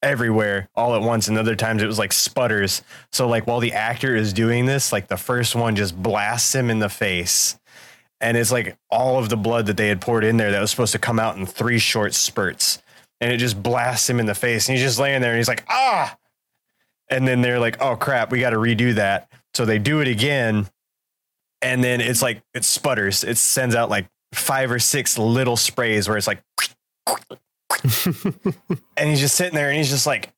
[0.03, 1.28] everywhere all at once.
[1.28, 2.82] And other times it was like sputters.
[3.12, 6.70] So like while the actor is doing this like the first one just blasts him
[6.70, 7.59] in the face
[8.21, 10.71] and it's like all of the blood that they had poured in there that was
[10.71, 12.83] supposed to come out in three short spurts.
[13.21, 14.69] And it just blasts him in the face.
[14.69, 16.17] And he's just laying there and he's like ah!
[17.09, 19.31] And then they're like oh crap we got to redo that.
[19.55, 20.69] So they do it again.
[21.62, 23.25] And then it's like it sputters.
[23.25, 26.43] It sends out like five or six little sprays where it's like
[28.97, 30.31] and he's just sitting there and he's just like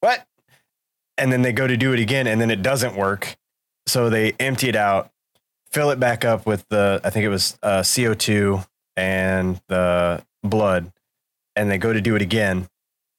[0.00, 0.26] what?
[1.18, 3.36] And then they go to do it again and then it doesn't work.
[3.86, 5.09] So they empty it out
[5.72, 8.66] fill it back up with the i think it was uh, co2
[8.96, 10.92] and the blood
[11.56, 12.68] and they go to do it again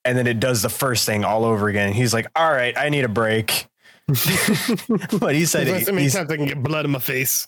[0.06, 2.90] and then it does the first thing all over again he's like all right i
[2.90, 3.68] need a break
[4.08, 7.48] but he said There's he- many he's- times I can get blood in my face.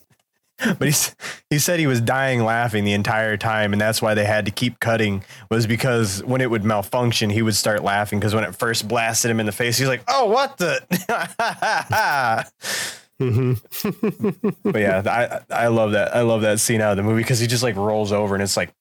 [0.59, 1.13] but he's,
[1.49, 4.51] he said he was dying laughing the entire time, and that's why they had to
[4.51, 5.23] keep cutting.
[5.49, 9.31] Was because when it would malfunction, he would start laughing because when it first blasted
[9.31, 10.79] him in the face, he's like, "Oh, what the."
[13.31, 14.69] Mm-hmm.
[14.71, 15.01] but yeah,
[15.49, 16.15] I I love that.
[16.15, 18.43] I love that scene out of the movie because he just like rolls over and
[18.43, 18.73] it's like,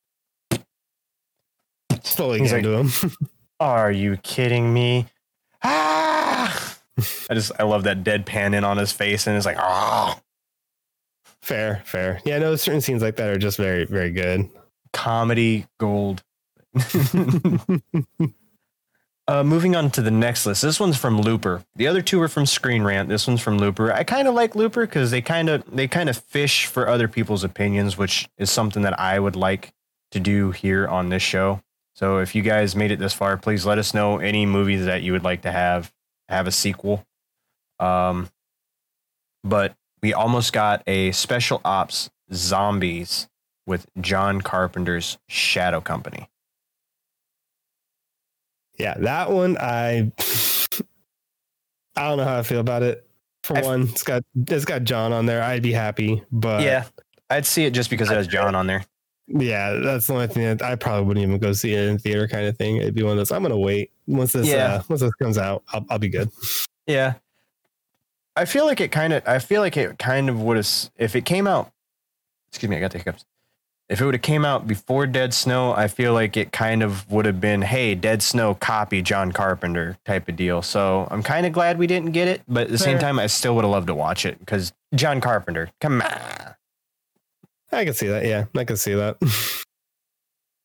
[2.03, 2.91] Slowly He's to him.
[3.61, 5.07] "Are you kidding me?"
[5.63, 6.77] Ah!
[7.31, 10.19] I just I love that deadpan in on his face and it's like, "Oh."
[11.43, 12.21] Fair, fair.
[12.25, 14.49] Yeah, no, certain scenes like that are just very, very good.
[14.93, 16.23] comedy gold.
[19.29, 20.63] uh, moving on to the next list.
[20.63, 21.65] This one's from Looper.
[21.77, 23.09] The other two are from Screen Rant.
[23.09, 23.93] This one's from Looper.
[23.93, 27.09] I kind of like Looper because they kind of they kind of fish for other
[27.09, 29.73] people's opinions, which is something that I would like
[30.11, 31.63] to do here on this show.
[31.95, 35.03] So if you guys made it this far, please let us know any movies that
[35.03, 35.93] you would like to have
[36.29, 37.07] have a sequel.
[37.79, 38.29] Um,
[39.45, 43.29] but we almost got a special ops zombies
[43.67, 46.29] with John Carpenter's Shadow Company.
[48.83, 50.11] Yeah, that one I
[51.97, 53.07] I don't know how I feel about it.
[53.45, 55.43] For I've- one, it's got it's got John on there.
[55.43, 56.85] I'd be happy, but yeah,
[57.31, 58.85] I'd see it just because it has John on there.
[59.29, 62.29] yeah, that's the only thing that I probably wouldn't even go see it in theater
[62.29, 62.77] kind of thing.
[62.77, 63.33] It'd be one of those.
[63.33, 64.75] I'm gonna wait once this Yeah.
[64.75, 65.63] uh, once this comes out.
[65.73, 66.29] I'll, I'll be good.
[66.87, 67.15] Yeah,
[68.37, 69.23] I feel like it kind of.
[69.27, 71.73] I feel like it kind of would have if it came out.
[72.51, 73.25] Excuse me, I got the hiccups.
[73.93, 77.09] If it would have came out before Dead Snow, I feel like it kind of
[77.11, 80.63] would have been, hey, Dead Snow copy John Carpenter type of deal.
[80.63, 83.27] So I'm kind of glad we didn't get it, but at the same time, I
[83.27, 86.55] still would have loved to watch it because John Carpenter, come on.
[87.71, 88.25] I can see that.
[88.25, 89.19] Yeah, I can see that.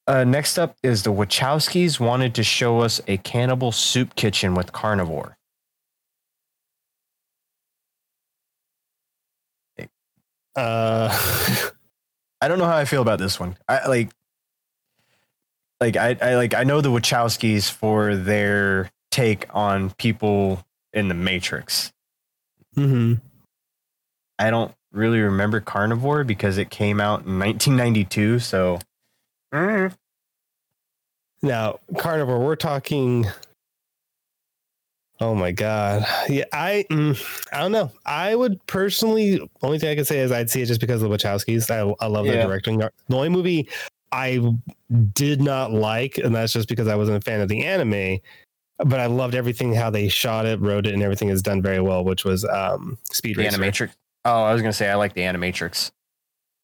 [0.09, 4.71] Uh, next up is the Wachowskis wanted to show us a cannibal soup kitchen with
[4.71, 5.35] carnivore.
[10.55, 11.69] Uh,
[12.41, 13.57] I don't know how I feel about this one.
[13.67, 14.11] I like,
[15.81, 20.63] like I, I like I know the Wachowskis for their take on people
[20.93, 21.91] in the Matrix.
[22.75, 23.15] hmm
[24.39, 28.39] I don't really remember Carnivore because it came out in 1992.
[28.39, 28.79] So,
[29.53, 29.95] Mm.
[31.41, 33.27] Now, carnivore, we're talking.
[35.19, 36.05] Oh my god!
[36.29, 37.19] Yeah, I mm,
[37.51, 37.91] I don't know.
[38.05, 41.09] I would personally only thing I could say is I'd see it just because of
[41.09, 41.71] the Wachowskis.
[41.71, 42.33] I, I love Yeah.
[42.33, 42.77] their directing.
[42.77, 43.67] The only movie
[44.11, 44.39] I
[45.13, 48.19] did not like, and that's just because I wasn't a fan of the anime.
[48.79, 51.81] But I loved everything how they shot it, wrote it, and everything is done very
[51.81, 52.03] well.
[52.03, 53.57] Which was um, Speed the Racer.
[53.57, 53.89] Animatrix.
[54.23, 55.89] Oh, I was gonna say I like the Animatrix.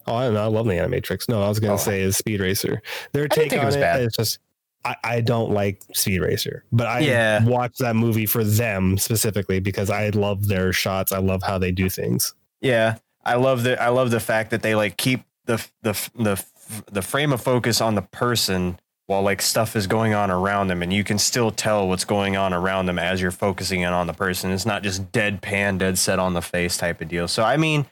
[0.06, 0.43] Oh, I don't know.
[0.43, 1.28] I love the Animatrix.
[1.28, 1.78] No, I was gonna Oh.
[1.78, 2.84] say is Speed Racer.
[3.14, 4.01] Their take on it, bad.
[4.01, 4.38] it's just
[4.86, 7.44] I, I don't like Speed Racer, but I Yeah.
[7.46, 11.12] watched that movie for them specifically because I love their shots.
[11.12, 12.34] I love how they do things.
[12.62, 16.46] Yeah, I love the I love the fact that they like keep the the the
[16.92, 20.82] the frame of focus on the person while like stuff is going on around them,
[20.82, 24.08] and you can still tell what's going on around them as you're focusing in on
[24.08, 24.50] the person.
[24.52, 27.28] It's not just deadpan, dead set on the face type of deal.
[27.28, 27.86] So I mean,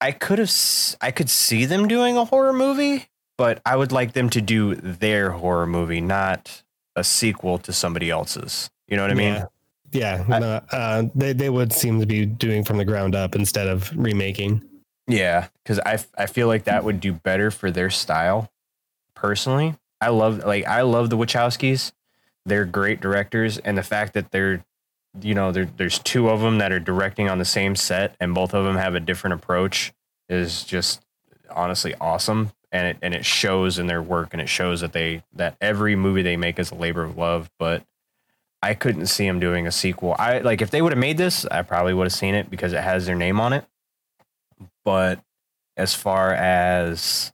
[0.00, 0.52] I could have
[1.00, 3.08] i could see them doing a horror movie,
[3.38, 6.62] but I would like them to do their horror movie, not
[6.94, 8.70] a sequel to somebody else's.
[8.88, 9.34] You know what I mean?
[9.34, 9.46] Yeah,
[9.92, 10.24] yeah.
[10.36, 13.66] I- no, uh, they they would seem to be doing from the ground up instead
[13.68, 14.62] of remaking.
[15.06, 18.50] Yeah, because I I feel like that would do better for their style.
[19.14, 21.92] Personally, I love like I love the Wachowskis.
[22.44, 24.64] They're great directors, and the fact that they're,
[25.20, 28.34] you know, there there's two of them that are directing on the same set, and
[28.34, 29.92] both of them have a different approach
[30.28, 31.02] is just
[31.50, 32.50] honestly awesome.
[32.76, 35.96] And it and it shows in their work, and it shows that they that every
[35.96, 37.50] movie they make is a labor of love.
[37.58, 37.82] But
[38.62, 40.14] I couldn't see them doing a sequel.
[40.18, 42.72] I like if they would have made this, I probably would have seen it because
[42.72, 43.64] it has their name on it
[44.86, 45.20] but
[45.76, 47.32] as far as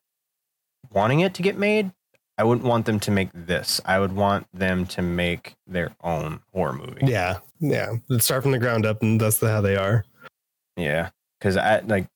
[0.91, 1.93] wanting it to get made,
[2.39, 3.81] I wouldn't want them to make this.
[3.85, 7.03] I would want them to make their own horror movie.
[7.07, 7.93] Yeah, yeah.
[8.09, 10.05] Let's start from the ground up, and that's how they are.
[10.77, 12.09] Yeah, because I like,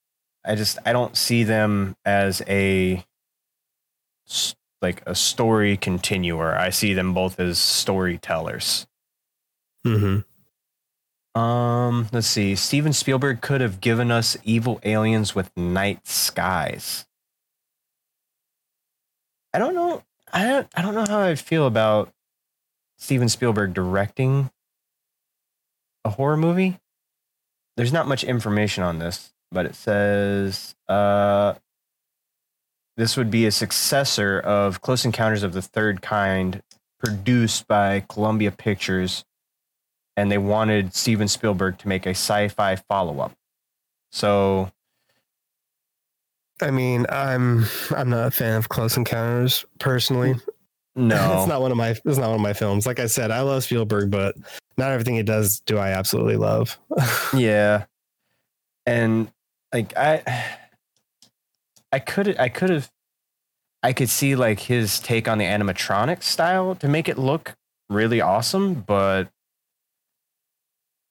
[0.44, 3.04] I just I don't see them as a
[4.82, 6.54] like a story continuer.
[6.54, 8.86] I see them both as storytellers.
[9.84, 10.18] hmm
[11.34, 12.54] Um, let's see.
[12.54, 17.06] Steven Spielberg could have given us evil aliens with night skies.
[19.52, 20.02] I don't know.
[20.32, 20.68] I don't.
[20.74, 22.12] I don't know how I feel about
[22.98, 24.50] Steven Spielberg directing
[26.04, 26.78] a horror movie.
[27.76, 31.54] There's not much information on this, but it says uh,
[32.96, 36.62] this would be a successor of Close Encounters of the Third Kind,
[36.98, 39.24] produced by Columbia Pictures
[40.16, 43.32] and they wanted Steven Spielberg to make a sci-fi follow-up.
[44.10, 44.70] So
[46.62, 50.34] I mean, I'm I'm not a fan of Close Encounters personally.
[50.98, 52.86] No, it's not one of my it's not one of my films.
[52.86, 54.34] Like I said, I love Spielberg, but
[54.78, 56.78] not everything he does do I absolutely love.
[57.36, 57.84] yeah,
[58.86, 59.30] and
[59.74, 60.22] like I,
[61.96, 62.90] I could I could have,
[63.82, 67.54] I could see like his take on the animatronic style to make it look
[67.88, 69.30] really awesome, but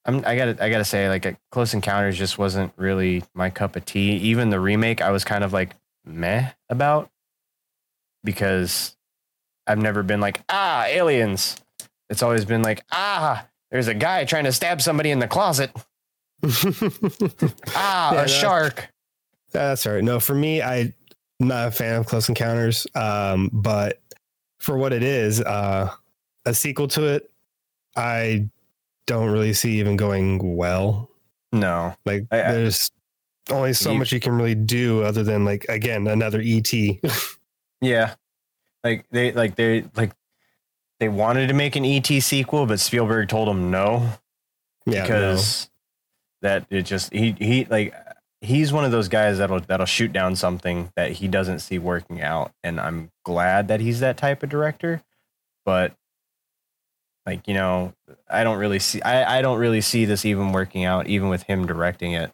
[0.04, 3.84] I'm, I gotta, I gotta say, like, Close Encounters just wasn't really my cup of
[3.84, 4.12] tea.
[4.18, 5.74] Even the remake, I was kind of like
[6.04, 7.10] meh about
[8.22, 8.96] because
[9.66, 11.56] I've never been like, ah, aliens.
[12.10, 15.72] It's always been like, ah, there's a guy trying to stab somebody in the closet.
[17.74, 18.92] ah, yeah, a shark.
[19.56, 20.04] That's right.
[20.04, 20.92] No, for me, I'm
[21.40, 22.86] not a fan of Close Encounters.
[22.94, 24.00] Um, but
[24.58, 25.90] for what it is, uh,
[26.44, 27.30] a sequel to it,
[27.96, 28.48] I
[29.06, 31.10] don't really see even going well.
[31.52, 32.90] No, like I, there's
[33.48, 36.70] I, only so you, much you can really do other than like again another ET.
[37.80, 38.14] yeah,
[38.84, 40.12] like they like they like
[41.00, 44.10] they wanted to make an ET sequel, but Spielberg told them no.
[44.84, 45.68] Yeah, because
[46.42, 46.48] no.
[46.48, 47.94] that it just he he like
[48.46, 52.22] he's one of those guys that'll that'll shoot down something that he doesn't see working
[52.22, 55.02] out, and I'm glad that he's that type of director.
[55.64, 55.94] But
[57.26, 57.92] like, you know,
[58.30, 61.42] I don't really see I, I don't really see this even working out, even with
[61.42, 62.32] him directing it.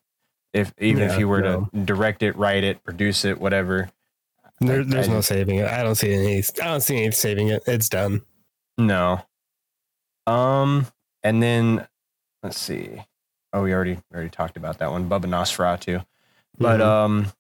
[0.53, 1.71] If even yeah, if he were no.
[1.73, 3.91] to direct it, write it, produce it, whatever.
[4.61, 5.69] There, there's I, no saving it.
[5.69, 7.63] I don't see any I don't see any saving it.
[7.67, 8.23] It's done.
[8.77, 9.23] No.
[10.27, 10.87] Um
[11.23, 11.89] and then
[12.43, 13.03] let's see.
[13.53, 16.05] Oh, we already already talked about that one, Bubba Nosferatu.
[16.59, 16.89] But mm-hmm.
[16.89, 17.33] um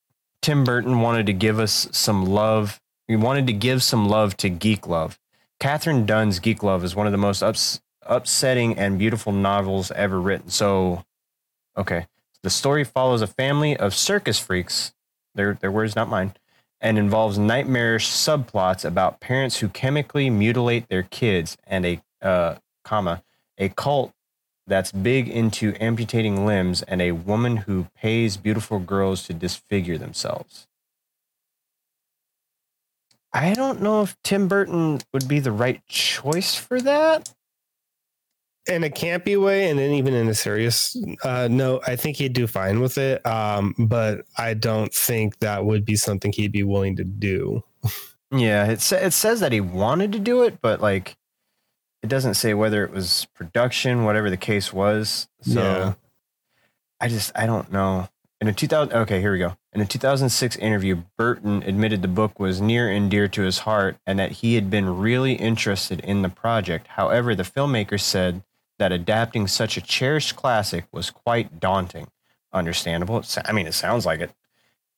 [0.42, 2.80] Tim Burton wanted to give us some love.
[3.06, 5.18] He wanted to give some love to geek love.
[5.62, 10.20] Katherine Dunn's Geek Love is one of the most ups, upsetting and beautiful novels ever
[10.20, 10.50] written.
[10.50, 11.04] So,
[11.76, 12.08] okay.
[12.42, 14.92] The story follows a family of circus freaks,
[15.36, 16.34] their, their words, not mine,
[16.80, 23.22] and involves nightmarish subplots about parents who chemically mutilate their kids and a, uh, comma,
[23.56, 24.12] a cult
[24.66, 30.66] that's big into amputating limbs and a woman who pays beautiful girls to disfigure themselves.
[33.32, 37.32] I don't know if Tim Burton would be the right choice for that.
[38.68, 42.32] In a campy way, and then even in a serious uh, no, I think he'd
[42.32, 43.24] do fine with it.
[43.26, 47.64] Um, but I don't think that would be something he'd be willing to do.
[48.30, 51.16] yeah, it sa- it says that he wanted to do it, but like,
[52.02, 55.28] it doesn't say whether it was production, whatever the case was.
[55.40, 55.94] So, yeah.
[57.00, 58.08] I just I don't know.
[58.40, 59.56] In a 2000, okay, here we go.
[59.72, 63.96] In a 2006 interview, Burton admitted the book was near and dear to his heart
[64.04, 66.88] and that he had been really interested in the project.
[66.88, 68.42] However, the filmmaker said
[68.80, 72.08] that adapting such a cherished classic was quite daunting.
[72.52, 73.24] Understandable.
[73.44, 74.32] I mean, it sounds like it.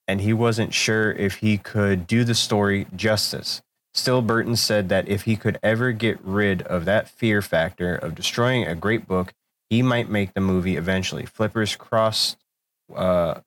[0.08, 3.62] And he wasn't sure if he could do the story justice.
[3.94, 8.14] Still, Burton said that if he could ever get rid of that fear factor of
[8.14, 9.32] destroying a great book,
[9.70, 11.24] he might make the movie eventually.
[11.24, 12.36] Flippers crossed
[12.94, 13.40] uh,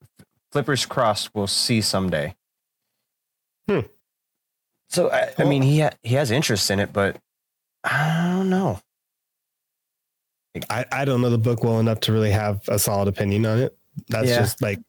[0.51, 1.33] flippers crossed.
[1.33, 2.35] We'll see someday.
[3.67, 3.81] Hmm.
[4.89, 7.17] So I, I mean, he ha- he has interest in it, but
[7.83, 8.79] I don't know.
[10.69, 13.59] I, I don't know the book well enough to really have a solid opinion on
[13.59, 13.77] it.
[14.07, 14.39] That's yeah.
[14.39, 14.79] just like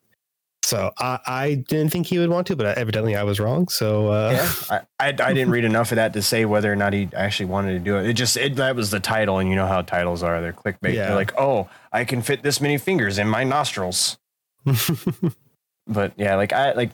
[0.68, 3.68] so I, I didn't think he would want to, but evidently I was wrong.
[3.68, 6.76] So uh, yeah, I, I, I didn't read enough of that to say whether or
[6.76, 8.06] not he actually wanted to do it.
[8.06, 10.42] It just it, that was the title, and you know how titles are.
[10.42, 10.92] They're clickbait.
[10.92, 11.06] Yeah.
[11.06, 14.18] They're like, oh, I can fit this many fingers in my nostrils.
[15.86, 16.90] but yeah, like I like,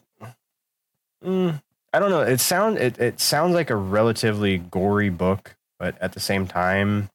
[1.24, 1.60] mm,
[1.92, 2.22] I don't know.
[2.22, 7.10] It sound it it sounds like a relatively gory book, but at the same time,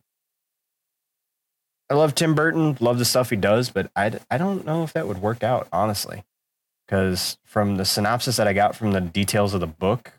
[1.90, 4.92] I love Tim Burton, love the stuff he does, but I I don't know if
[4.92, 6.26] that would work out honestly,
[6.90, 10.14] because from the synopsis that I got from the details of the book,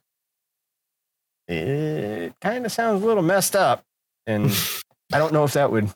[1.48, 3.84] it kind of sounds a little messed up,
[4.26, 4.46] and
[5.12, 5.90] I don't know if that would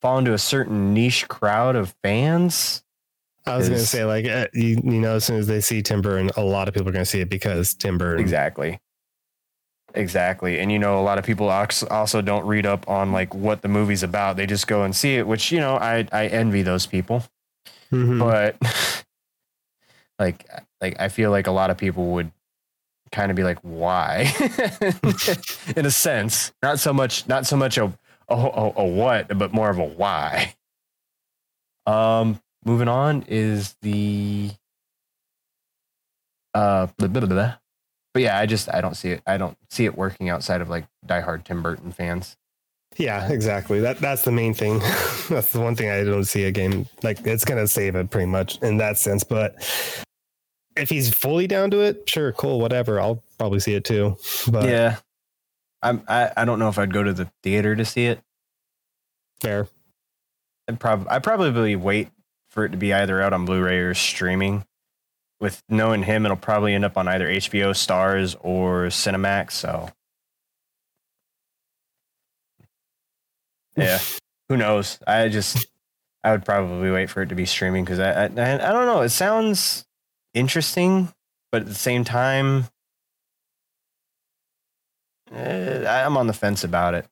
[0.00, 2.82] fall into a certain niche crowd of fans
[3.48, 5.82] I was going to say, like, uh, you, you know, as soon as they see
[5.82, 8.20] Tim Burton, a lot of people are going to see it because Tim Burton.
[8.20, 8.78] Exactly.
[9.94, 10.58] Exactly.
[10.58, 13.68] And, you know, a lot of people also don't read up on like what the
[13.68, 14.36] movie's about.
[14.36, 17.24] They just go and see it, which, you know, I, I envy those people.
[17.90, 18.18] Mm-hmm.
[18.18, 18.56] But
[20.18, 20.46] like,
[20.80, 22.30] like, I feel like a lot of people would
[23.12, 24.32] kind of be like, why?
[25.76, 27.84] In a sense, not so much, not so much a,
[28.28, 30.54] a, a, a what, but more of a why.
[31.86, 34.50] Um, moving on is the
[36.54, 37.54] uh blah, blah, blah,
[38.12, 40.68] but yeah i just i don't see it i don't see it working outside of
[40.68, 42.36] like diehard tim burton fans.
[42.96, 43.80] Yeah exactly.
[43.80, 44.78] That that's the main thing.
[45.28, 48.26] That's the one thing i don't see a game like it's gonna save it pretty
[48.26, 49.54] much in that sense but
[50.78, 53.00] if he's fully down to it, sure, cool, whatever.
[53.00, 54.16] I'll probably see it too.
[54.50, 54.96] But yeah,
[55.82, 56.02] I'm.
[56.08, 58.20] I, I don't know if I'd go to the theater to see it.
[59.40, 59.68] fair.
[60.68, 62.08] I'd probably I probably wait
[62.48, 64.64] for it to be either out on Blu-ray or streaming.
[65.40, 69.52] With knowing him, it'll probably end up on either HBO Starz or Cinemax.
[69.52, 69.90] So,
[73.76, 74.00] yeah,
[74.48, 74.98] who knows?
[75.06, 75.66] I just
[76.24, 78.28] I would probably wait for it to be streaming because I I I
[78.72, 79.02] don't know.
[79.02, 79.86] It sounds
[80.34, 81.12] interesting,
[81.52, 82.66] but at the same time,
[85.32, 87.06] eh, I'm on the fence about it.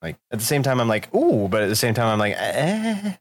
[0.00, 2.34] Like at the same time, I'm like, ooh, but at the same time, I'm like,
[2.36, 3.14] eh.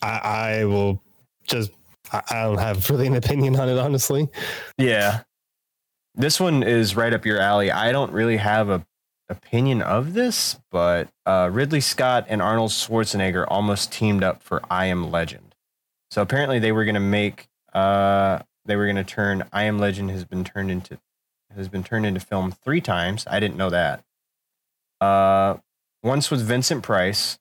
[0.00, 1.02] I, I will
[1.46, 1.70] just
[2.12, 4.28] I, I don't have really an opinion on it, honestly.
[4.78, 5.22] Yeah.
[6.14, 7.70] This one is right up your alley.
[7.70, 8.86] I don't really have a
[9.28, 14.86] opinion of this, but uh, Ridley Scott and Arnold Schwarzenegger almost teamed up for I
[14.86, 15.54] Am Legend.
[16.10, 19.78] So apparently they were going to make uh, they were going to turn I Am
[19.78, 20.98] Legend has been turned into
[21.54, 23.26] has been turned into film 3 times.
[23.28, 24.02] I didn't know that.
[25.00, 25.58] Uh,
[26.02, 27.38] once with Vincent Price,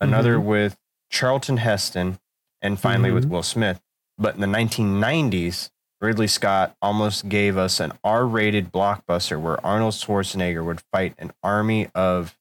[0.00, 0.76] another with
[1.10, 2.18] Charlton Heston,
[2.60, 3.80] and finally with Will Smith.
[4.18, 9.94] But in the 1990s, Ridley Scott almost gave us an R rated blockbuster where Arnold
[9.94, 12.36] Schwarzenegger would fight an army of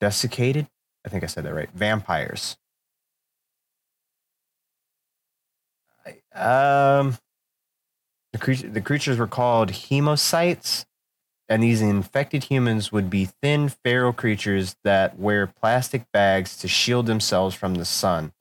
[0.00, 0.68] desiccated,
[1.04, 2.56] I think I said that right, vampires.
[6.06, 7.18] I- Um,
[8.32, 10.84] the, creature, the creatures were called hemocytes,
[11.48, 17.06] and these infected humans would be thin, feral creatures that wear plastic bags to shield
[17.06, 18.32] themselves from the sun.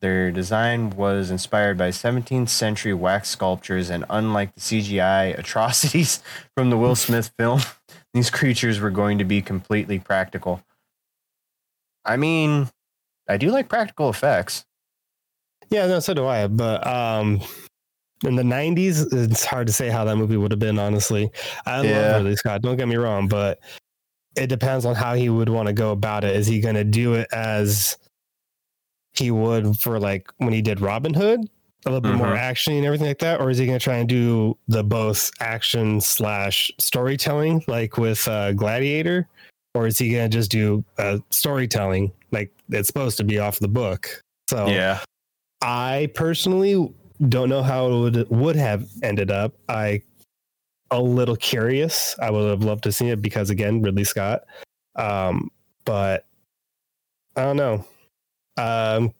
[0.00, 6.22] Their design was inspired by 17th century wax sculptures, and unlike the CGI atrocities
[6.56, 7.60] from the Will Smith film,
[8.14, 10.62] these creatures were going to be completely practical.
[12.04, 12.68] I mean,
[13.28, 14.64] I do like practical effects.
[15.70, 16.46] Yeah, no, so do I.
[16.48, 17.40] But um,
[18.24, 20.78] in the '90s, it's hard to say how that movie would have been.
[20.78, 21.30] Honestly,
[21.66, 21.98] I Yeah.
[22.12, 22.62] love Ridley Scott.
[22.62, 23.60] Don't get me wrong, but
[24.36, 26.34] it depends on how he would want to go about it.
[26.36, 27.96] Is he going to do it as
[29.14, 31.40] he would for like when he did Robin Hood,
[31.84, 32.38] a little bit more Mhm.
[32.38, 35.30] action and everything like that, or is he going to try and do the both
[35.40, 39.26] action slash storytelling like with uh, Gladiator,
[39.74, 43.58] or is he going to just do uh, storytelling like it's supposed to be off
[43.58, 44.22] the book?
[44.48, 45.00] So Yeah.
[45.62, 46.92] I personally
[47.28, 49.54] don't know how it would would have ended up.
[49.68, 50.02] I
[50.90, 52.16] a little curious.
[52.20, 54.44] I would have loved to see it because again, Ridley Scott.
[54.96, 55.50] Um,
[55.84, 56.26] but
[57.36, 57.84] I don't know.
[58.56, 59.14] Um,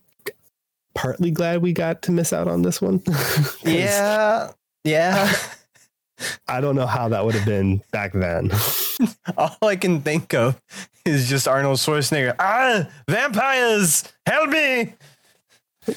[0.95, 3.03] partly glad we got to miss out on this one.
[3.63, 4.51] Yeah.
[4.85, 5.33] Yeah.
[6.49, 8.51] I don't know how that would have been back then.
[9.39, 10.61] All I can think of
[11.07, 12.35] is just Arnold Schwarzenegger.
[12.39, 14.05] Ah, vampires!
[14.27, 14.95] Help me!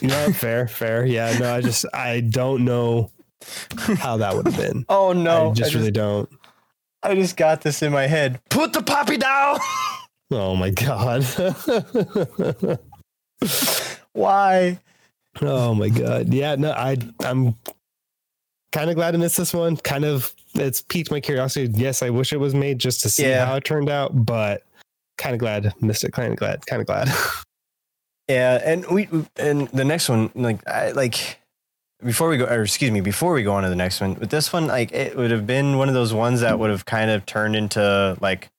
[0.02, 1.06] No, fair, fair.
[1.06, 3.12] Yeah, no, I just I don't know
[3.98, 4.86] how that would have been.
[4.90, 5.52] Oh no!
[5.52, 6.30] I just I really don't.
[7.04, 8.40] I just got this in my head.
[8.50, 9.60] Put the poppy down.
[10.32, 11.24] Oh my god.
[14.14, 14.80] Why?
[15.42, 16.34] Oh my god.
[16.34, 17.56] Yeah, no, I I'm
[18.72, 19.78] kind of glad I missed this one.
[19.78, 21.72] Kind of it's piqued my curiosity.
[21.76, 23.46] Yes, I wish it was made just to see Yeah.
[23.46, 24.64] how it turned out, but
[25.18, 26.14] kind of glad missed it.
[26.14, 26.66] Kind of glad.
[26.66, 27.10] Kind of glad.
[28.28, 31.40] Yeah, and we and the next one, like, I like
[32.04, 34.30] before we go, or excuse me, before we go on to the next one, with
[34.30, 37.12] this one, like, it would have been one of those ones that would have kind
[37.12, 38.50] of turned into like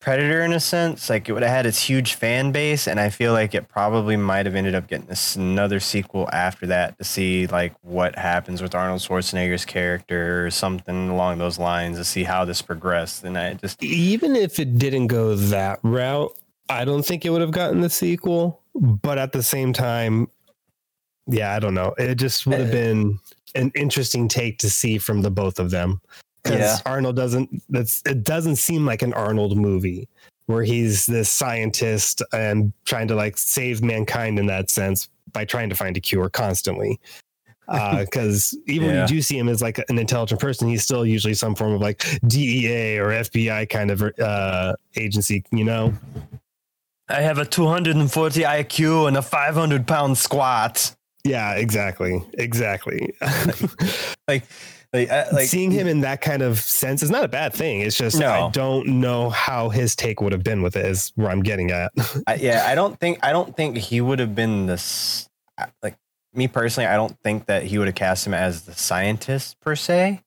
[0.00, 1.10] Predator in a sense.
[1.10, 4.16] Like, it would have had its huge fan base, and I feel like it probably
[4.16, 8.62] might have ended up getting this another sequel after that to see like what happens
[8.62, 13.24] with Arnold Schwarzenegger's character or something along those lines to see how this progressed.
[13.24, 16.34] And I just, Even if it didn't go that route,
[16.70, 18.60] I don't think it would have gotten the sequel.
[18.74, 20.28] But at the same time,
[21.26, 21.92] yeah, I don't know.
[21.98, 23.18] It just would have Uh, been
[23.54, 26.00] an interesting take to see from the both of them.
[26.42, 26.78] Because Yeah.
[26.86, 30.08] Arnold doesn't that's it doesn't seem like an Arnold movie
[30.46, 35.68] where he's this scientist and trying to like save mankind in that sense by trying
[35.68, 36.98] to find a cure constantly.
[38.00, 41.34] Because even when you do see him as like an intelligent person, he's still usually
[41.34, 45.94] some form of like DEA or FBI kind of uh, agency, you know?
[47.10, 50.94] I have a 240 IQ and a 500 pound squat.
[51.24, 53.14] Yeah, exactly, exactly.
[54.28, 54.44] Like,
[54.92, 57.80] like, I- like Seeing him in that kind of sense is not a bad thing.
[57.80, 60.86] It's just I don't know how his take would have been with it.
[60.86, 61.90] Is where I'm getting at.
[62.26, 65.28] I, yeah, I don't think I don't think he would have been this.
[65.58, 65.96] Uh, like
[66.32, 69.74] me personally, I don't think that he would have cast him as the scientist per
[69.74, 70.22] se.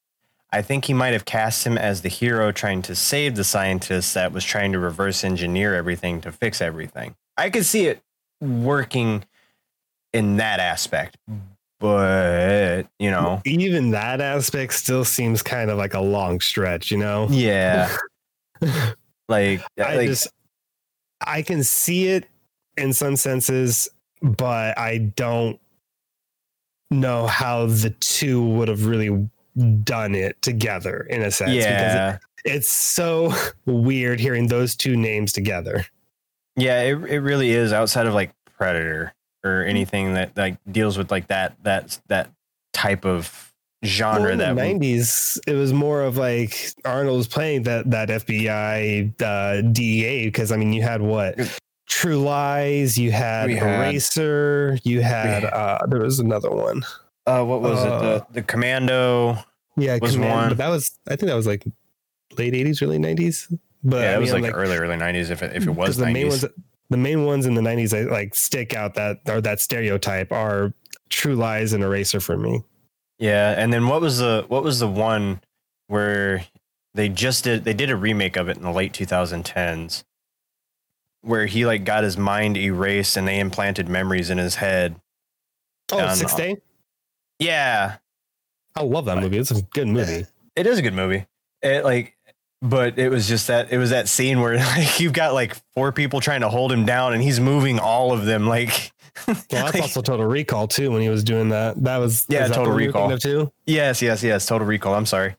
[0.53, 4.13] I think he might have cast him as the hero trying to save the scientist
[4.13, 7.15] that was trying to reverse engineer everything to fix everything.
[7.35, 8.03] I could see it
[8.39, 9.25] working
[10.13, 11.17] in that aspect,
[11.79, 16.97] but you know, even that aspect still seems kind of like a long stretch, you
[16.97, 17.27] know?
[17.31, 17.89] yeah,
[19.27, 20.27] like, I like just
[21.25, 22.25] I can see it
[22.77, 23.89] in some senses,
[24.21, 25.59] but I don't
[26.91, 29.29] know how the two would have really
[29.83, 33.33] done it together in a sense because yeah, it, it's so
[33.65, 35.85] weird hearing those two names together.
[36.55, 36.81] yeah.
[36.81, 41.27] It it really is outside of like Predator or anything that like deals with like
[41.27, 42.29] that that that
[42.73, 43.51] type of
[43.85, 47.89] genre Well, in that the nineties, it was more of like Arnold was playing that
[47.91, 51.35] that FBI uh, DEA because I mean you had what
[51.89, 56.83] True Lies, you had We had- Eraser, you had We- uh, there was another one.
[57.25, 57.91] Uh, what was it?
[57.91, 59.37] Uh, The the Commando.
[59.75, 60.49] Yeah, Was one.
[60.49, 61.65] but that was I think that was like
[62.37, 63.47] late eighties, early nineties.
[63.83, 65.29] But yeah, I it was mean, like, I'm early early nineties.
[65.29, 66.45] If it if it was the main ones,
[66.89, 70.73] the main ones in the nineties that like stick out that or that stereotype are
[71.09, 72.63] True Lies and Eraser for me.
[73.19, 73.55] yeah.
[73.57, 75.41] And then what was the what was the one
[75.87, 76.45] where
[76.93, 80.03] they just did they did a remake of it in the late 2010s,
[81.21, 84.95] where he like got his mind erased and they implanted memories in his head.
[85.91, 86.57] Oh, Six Day.
[87.39, 87.97] Yeah,
[88.75, 89.37] I love that movie.
[89.37, 90.25] It's a good movie.
[90.55, 91.25] it is a good movie.
[91.61, 92.15] It like,
[92.61, 95.91] but it was just that it was that scene where like you've got like four
[95.91, 98.91] people trying to hold him down and he's moving all of them like.
[99.27, 100.89] Well, that's like- also Total Recall too.
[100.89, 103.15] When he was doing that, that was Yeah, that Total Recall.
[103.19, 103.51] too.
[103.67, 104.47] yes, yes, yes.
[104.47, 104.95] Total Recall.
[104.95, 105.35] I'm sorry.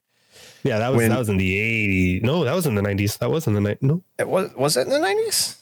[0.63, 2.23] Yeah, that was When- that was in the eighties.
[2.23, 3.17] No, that was in the nineties.
[3.17, 3.83] That was in the night.
[3.83, 5.57] No, It was was it in the nineties?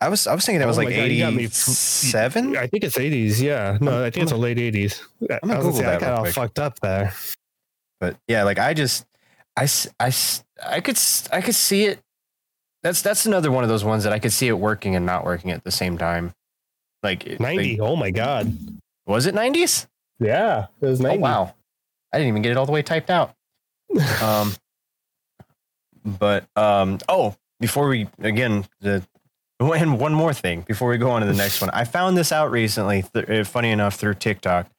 [0.00, 2.56] I was I was thinking that was Oh like my God, you eighty seven.
[2.56, 3.42] I think it's eighties.
[3.42, 5.02] Yeah, no, I think it's the late eighties.
[5.22, 6.34] I gonna Google say, I that got all quick.
[6.34, 7.12] fucked up there.
[8.00, 9.06] But yeah, like I just
[9.56, 9.66] I,
[9.98, 10.12] I,
[10.64, 10.98] I could
[11.32, 12.00] I could see it.
[12.84, 15.24] That's that's another one of those ones that I could see it working and not
[15.24, 16.32] working at the same time.
[17.02, 17.76] Like Ninety.
[17.76, 18.56] like- oh my god.
[19.06, 19.88] was it nineties?
[20.20, 21.18] Yeah, it was Oh ninety.
[21.22, 21.54] wow,
[22.12, 23.34] I didn't even get it all the way typed out.
[24.22, 24.54] Um,
[26.04, 29.02] but um, oh, before we again the
[29.60, 32.32] and one more thing before we go on to the next one, I found this
[32.32, 33.04] out recently.
[33.12, 34.70] Th- uh, funny enough, through TikTok,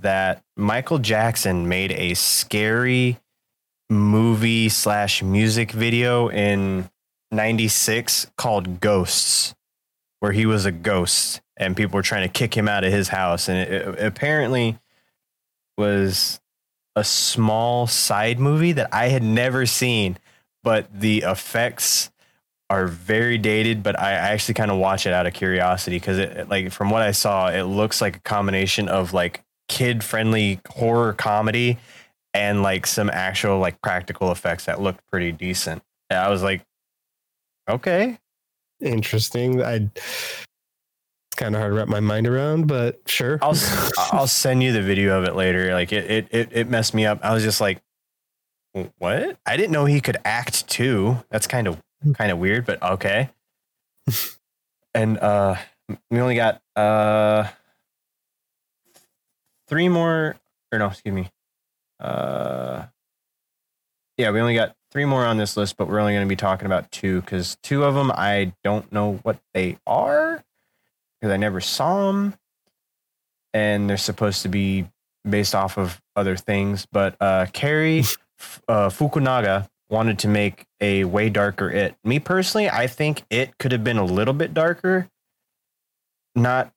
[0.00, 3.18] that Michael Jackson made a scary
[3.90, 6.88] movie slash music video in
[7.30, 9.54] '96 called Ghosts,
[10.20, 13.08] where he was a ghost and people were trying to kick him out of his
[13.08, 14.78] house, and it, it apparently
[15.76, 16.40] was
[16.96, 20.18] a small side movie that I had never seen,
[20.62, 22.10] but the effects
[22.74, 23.82] are very dated.
[23.82, 27.02] But I actually kind of watch it out of curiosity because it, like, from what
[27.02, 31.78] I saw, it looks like a combination of like kid friendly horror comedy
[32.34, 35.82] and like some actual like practical effects that looked pretty decent.
[36.10, 36.62] And I was like,
[37.68, 38.18] okay,
[38.80, 39.62] Interesting.
[39.62, 39.90] I.
[39.96, 43.38] It's kind of hard to wrap my mind around, but sure.
[43.42, 43.56] I'll
[44.12, 45.72] I'll send you the video of it later.
[45.72, 47.20] Like it, it it it messed me up.
[47.22, 47.80] I was just like,
[48.98, 49.38] what?
[49.46, 51.18] I didn't know he could act too.
[51.30, 51.80] That's kind of
[52.14, 53.30] kind of weird, but okay.
[54.94, 55.56] And uh,
[56.10, 57.48] we only got uh
[59.68, 60.36] three more,
[60.72, 61.30] or no, excuse me.
[62.00, 62.84] Uh,
[64.16, 66.36] yeah, we only got three more on this list, but we're only going to be
[66.36, 70.42] talking about two because two of them I don't know what they are
[71.20, 72.34] because I never saw them
[73.52, 74.86] and they're supposed to be
[75.28, 76.86] based off of other things.
[76.90, 78.00] But uh, Cary
[78.68, 81.96] uh, Fukunaga wanted to make a way darker It.
[82.04, 85.08] Me personally, I think it could have been a little bit darker.
[86.34, 86.72] Not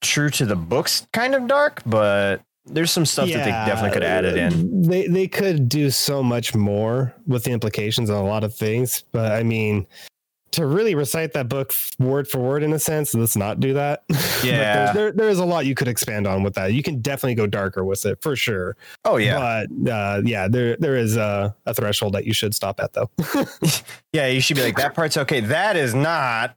[0.00, 4.02] true to the books, kind of dark, but there's some stuff that they definitely could
[4.02, 4.82] have added in.
[4.82, 9.02] They they could do so much more with the implications on a lot of things,
[9.12, 9.86] but I mean,
[10.52, 14.04] to really recite that book word for word in a sense, let's not do that.
[14.44, 14.92] Yeah.
[14.92, 16.72] there there is a lot you could expand on with that.
[16.72, 18.76] You can definitely go darker with it for sure.
[19.04, 22.80] Oh yeah, but uh, yeah, there there is a, a threshold that you should stop
[22.80, 23.08] at though.
[24.12, 24.26] yeah.
[24.26, 25.40] You should be like that part's okay.
[25.40, 26.56] That is not,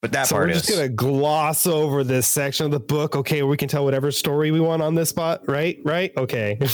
[0.00, 0.62] but that so part we're is.
[0.62, 3.16] just gonna gloss over this section of the book.
[3.16, 5.78] Okay, we can tell whatever story we want on this spot, right?
[5.84, 6.12] Right?
[6.16, 6.58] Okay.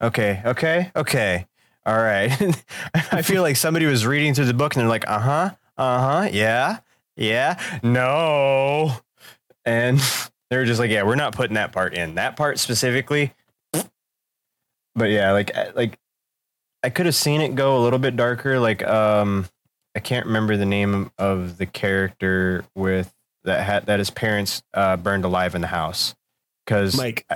[0.00, 1.44] Okay, okay, okay.
[1.84, 2.30] All right.
[2.94, 6.22] I feel like somebody was reading through the book and they're like, uh huh, uh
[6.22, 6.80] huh, yeah,
[7.16, 8.92] yeah, no.
[9.64, 10.00] And
[10.50, 12.16] they're just like, yeah, we're not putting that part in.
[12.16, 13.32] That part specifically.
[14.94, 15.98] But yeah, like, I- like
[16.82, 18.58] I could have seen it go a little bit darker.
[18.58, 19.46] Like, um,
[19.94, 23.12] I can't remember the name of the character with
[23.44, 26.14] that had that his parents uh, burned alive in the house.
[26.66, 27.26] Because Mike.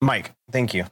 [0.00, 0.84] Mike, thank you.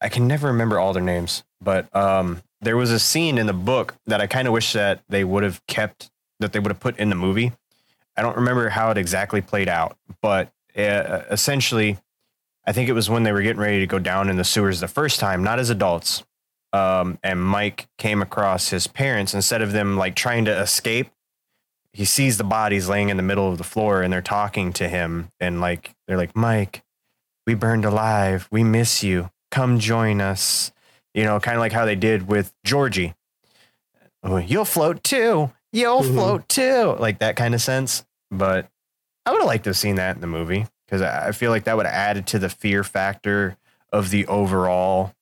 [0.00, 3.52] I can never remember all their names, but um, there was a scene in the
[3.52, 6.10] book that I kind of wish that they would have kept,
[6.42, 7.52] that they would have put in the movie.
[8.16, 11.98] I don't remember how it exactly played out, but uh, essentially,
[12.66, 14.80] I think it was when they were getting ready to go down in the sewers
[14.80, 16.22] the first time, not as adults.
[16.72, 21.10] Um, and Mike came across his parents instead of them like trying to escape.
[21.92, 24.88] He sees the bodies laying in the middle of the floor and they're talking to
[24.88, 26.82] him and like they're like, Mike,
[27.46, 28.48] we burned alive.
[28.50, 29.30] We miss you.
[29.50, 30.72] Come join us.
[31.12, 33.14] You know, kind of like how they did with Georgie.
[34.24, 35.52] You'll float too.
[35.72, 36.14] You'll Mhm.
[36.14, 36.96] float too.
[36.98, 38.04] Like that kind of sense.
[38.30, 38.68] But
[39.26, 41.64] I would have liked to have seen that in the movie because I feel like
[41.64, 43.56] that would have added to the fear factor
[43.92, 45.14] of the overall.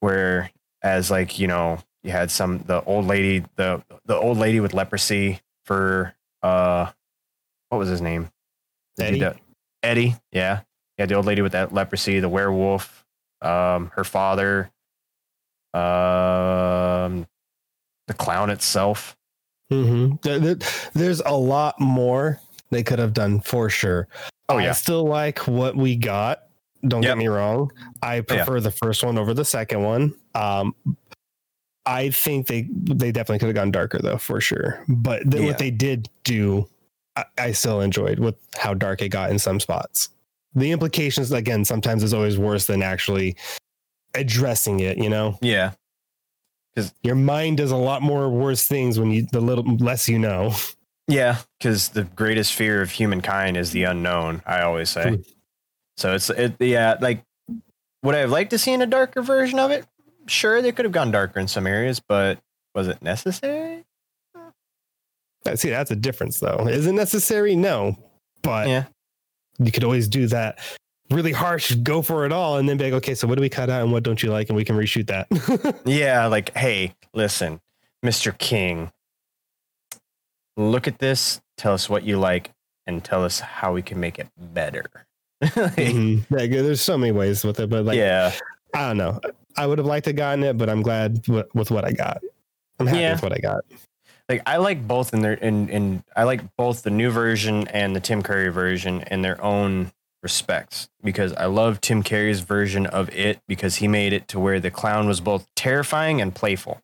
[0.00, 0.50] Where
[0.82, 4.74] as like you know you had some the old lady the the old lady with
[4.74, 6.90] leprosy for uh
[7.70, 8.30] what was his name
[9.00, 9.18] Eddie?
[9.20, 9.38] that-
[9.82, 10.60] Eddie yeah
[10.98, 13.04] yeah the old lady with that leprosy the werewolf
[13.40, 14.70] um her father
[15.74, 17.26] um
[18.06, 19.15] the clown itself
[19.70, 20.56] hmm there-
[20.94, 22.40] there's a lot more
[22.70, 24.08] they could have done for sure.
[24.48, 24.62] Oh, yeah.
[24.62, 24.72] I yeah.
[24.72, 26.42] still like what we got.
[26.86, 27.10] Don't Yep.
[27.12, 27.70] get me wrong.
[28.02, 30.14] I prefer the first one over the second one.
[30.34, 30.74] Um,
[31.84, 34.84] I think they they definitely could have gone darker though, for sure.
[34.88, 35.44] But Yeah.
[35.46, 36.68] what they did do,
[37.16, 40.10] I, I still enjoyed with how dark it got in some spots.
[40.54, 43.36] The implications, again, sometimes is always worse than actually
[44.14, 44.98] addressing it.
[44.98, 45.72] You know, yeah
[47.02, 50.54] your mind does a lot more worse things when you the little less you know.
[51.08, 54.42] Yeah, because the greatest fear of humankind is the unknown.
[54.44, 55.20] I always say.
[55.96, 56.56] So it's it.
[56.60, 57.22] Yeah, like
[58.02, 59.86] would I have liked to see in a darker version of it?
[60.26, 62.40] Sure, they could have gone darker in some areas, but
[62.74, 63.84] was it necessary?
[64.34, 66.66] Uh, See, that's a difference, though.
[66.68, 67.54] Is it necessary?
[67.54, 67.96] No,
[68.42, 68.84] but Yeah.
[69.60, 70.58] you could always do that
[71.10, 73.48] really harsh, go for it all, and then be like, okay, so what do we
[73.48, 75.80] cut out and what don't you like, and we can reshoot that.
[75.86, 77.60] Yeah, like hey, listen,
[78.02, 78.90] Mister King,
[80.56, 81.40] look at this.
[81.56, 82.52] Tell us what you like,
[82.86, 84.84] and tell us how we can make it better.
[85.42, 86.24] Mhm.
[86.30, 88.32] Like, there's so many ways with it, but like, yeah,
[88.74, 89.20] I don't know.
[89.56, 92.20] I would have liked to gotten it, but I'm glad w- with what I got.
[92.78, 93.12] I'm happy Yeah.
[93.12, 93.64] with what I got.
[94.28, 97.94] like I like both in their in in I like both the new version and
[97.96, 99.92] the Tim Curry version in their own
[100.22, 104.58] respects because I love Tim Curry's version of it because he made it to where
[104.60, 106.80] the clown was both terrifying and playful,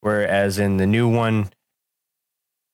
[0.00, 1.50] whereas in the new one,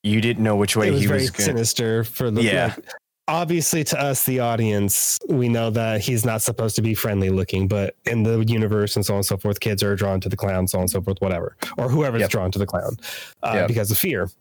[0.03, 1.45] you didn't know which way was he was going.
[1.45, 2.73] sinister for the Yeah.
[2.77, 2.85] like,
[3.27, 7.67] obviously to us the audience we know that he's not supposed to be friendly looking
[7.67, 10.35] but in the universe and so on and so forth kids are drawn to the
[10.35, 12.29] clown so on and so forth whatever or whoever's Yep.
[12.31, 12.97] drawn to the clown
[13.43, 13.67] uh, Yep.
[13.67, 14.31] because of fear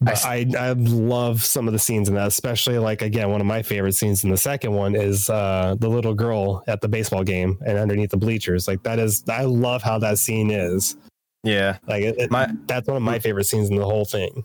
[0.00, 3.40] but s- I, I love some of the scenes in that especially like again one
[3.40, 6.88] of my favorite scenes in the second one is uh the little girl at the
[6.88, 10.96] baseball game and underneath the bleachers like that is i love how that scene is
[11.44, 14.44] Yeah, like it, it- my that's one of my favorite scenes in the whole thing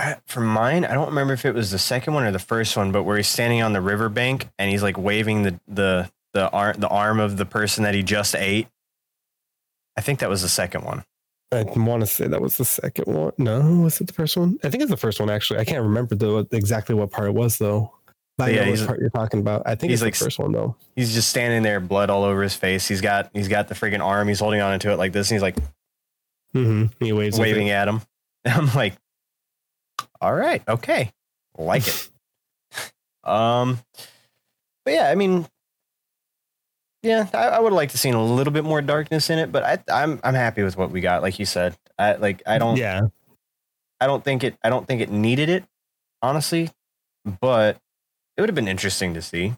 [0.00, 2.76] I, for mine, I don't remember if it was the second one or the first
[2.76, 6.48] one, but where he's standing on the riverbank and he's like waving the the the
[6.50, 8.68] arm the arm of the person that he just ate.
[9.96, 11.02] I think that was the second one.
[11.50, 13.32] I want to say that was the second one.
[13.38, 14.58] No, was it the first one?
[14.62, 15.60] I think it's the first one actually.
[15.60, 17.92] I can't remember the exactly what part it was though.
[18.38, 19.62] I Yeah, he's- what part you're talking about.
[19.66, 20.76] I think he's it's like the first one though.
[20.94, 22.86] He's just standing there, blood all over his face.
[22.86, 24.28] He's got he's got the freaking arm.
[24.28, 25.56] He's holding on to it like this, and he's like
[26.54, 27.04] Mm-hmm.
[27.04, 28.00] He waves waving at him.
[28.44, 28.94] And I'm like,
[30.20, 31.12] all right, okay,
[31.56, 32.08] like it.
[33.24, 33.78] um,
[34.84, 35.46] but yeah, I mean,
[37.02, 39.62] yeah, I, I would like to seen a little bit more darkness in it, but
[39.62, 41.22] I, I'm I'm happy with what we got.
[41.22, 43.02] Like you said, I like I don't Yeah,
[44.00, 45.64] I don't think it I don't think it needed it,
[46.22, 46.70] honestly,
[47.40, 47.78] but
[48.36, 49.54] it would have been interesting to see.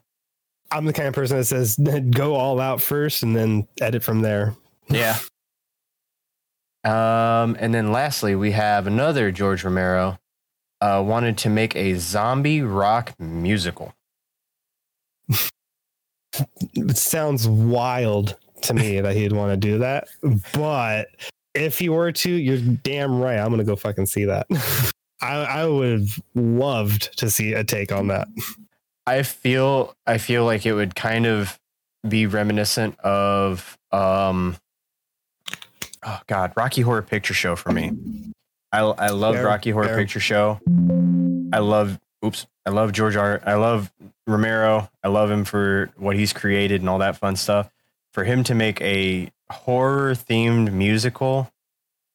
[0.71, 1.77] I'm the kind of person that says
[2.11, 4.55] go all out first and then edit from there.
[4.87, 5.17] Yeah.
[6.83, 10.17] Um, and then lastly, we have another George Romero
[10.79, 13.93] uh, wanted to make a zombie rock musical.
[16.75, 20.07] It sounds wild to me that he'd want to do that,
[20.53, 21.07] but
[21.53, 23.37] if he were to, you're damn right.
[23.37, 24.47] I'm gonna go fucking see that.
[25.21, 28.27] I, I would have loved to see a take on that.
[29.05, 31.59] I feel I feel like it would kind of
[32.07, 34.57] be reminiscent of um
[36.03, 37.91] oh god, Rocky Horror Picture Show for me.
[38.71, 39.97] I I love Rocky Horror fair.
[39.97, 40.59] Picture Show.
[41.53, 43.41] I love oops, I love George R.
[43.45, 43.91] I love
[44.27, 44.89] Romero.
[45.03, 47.69] I love him for what he's created and all that fun stuff.
[48.13, 51.51] For him to make a horror themed musical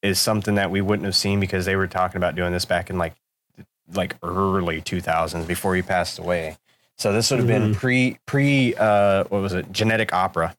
[0.02, 2.90] is something that we wouldn't have seen because they were talking about doing this back
[2.90, 3.14] in like
[3.94, 6.56] like early 2000s before he passed away.
[6.98, 9.70] So this would have been pre pre uh what was it?
[9.72, 10.56] Genetic opera.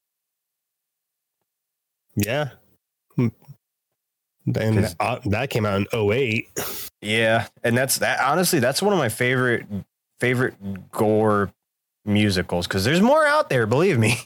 [2.16, 2.50] Yeah.
[4.56, 6.48] And uh, that came out in 08.
[7.02, 8.20] Yeah, and that's that.
[8.22, 9.66] Honestly, that's one of my favorite
[10.20, 10.56] favorite
[10.92, 11.52] gore
[12.06, 14.18] musicals because there's more out there, believe me.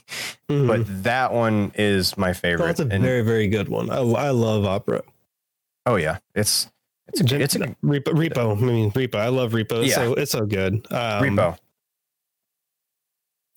[0.48, 0.66] Mhm.
[0.68, 2.66] But that one is my favorite.
[2.66, 3.90] that's a And- very very good one.
[3.90, 5.02] I, I love opera.
[5.86, 6.70] oh yeah, it's
[7.08, 8.56] it's a, it's a Repo, Repo.
[8.56, 9.16] I mean Repo.
[9.16, 9.80] I love Repo.
[9.82, 9.94] It's Yeah.
[9.96, 10.74] so it's so good.
[10.92, 11.56] Um, repo.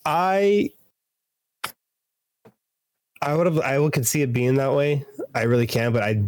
[0.06, 0.72] I
[3.22, 5.06] I would have I would could see it being that way.
[5.34, 6.24] I really can, but I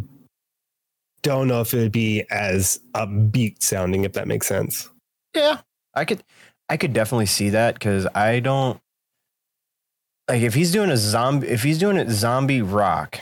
[1.22, 4.88] don't know if it would be as upbeat sounding, if that makes sense.
[5.34, 5.60] Yeah,
[5.94, 6.22] I could,
[6.68, 8.80] I could definitely see that because I don't
[10.28, 13.20] like if he's doing a zombie, if he's doing it zombie rock,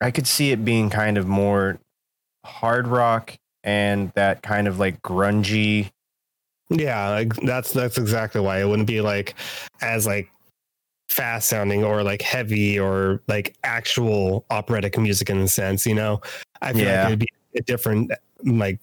[0.00, 1.78] I could see it being kind of more
[2.44, 5.90] hard rock and that kind of like grungy.
[6.70, 9.34] Yeah, like that's that's exactly why it wouldn't be like
[9.80, 10.30] as like
[11.10, 16.20] fast sounding or like heavy or like actual operatic music in a sense, you know.
[16.62, 17.02] I feel Yeah.
[17.02, 18.12] like it'd be a different
[18.44, 18.78] like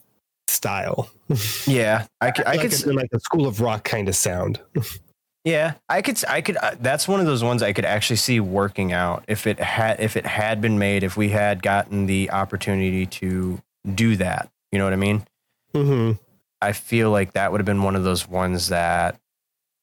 [0.46, 1.10] style.
[1.66, 4.60] Yeah, I could, I like could, it's like a school of rock kind of sound.
[5.44, 6.56] yeah, I could, I could.
[6.56, 10.00] Uh, that's one of those ones I could actually see working out if it had,
[10.00, 13.60] if it had been made, if we had gotten the opportunity to
[13.94, 14.48] do that.
[14.72, 15.26] You know what I mean?
[15.74, 16.12] Mm-hmm.
[16.62, 19.20] I feel like that would have been one of those ones that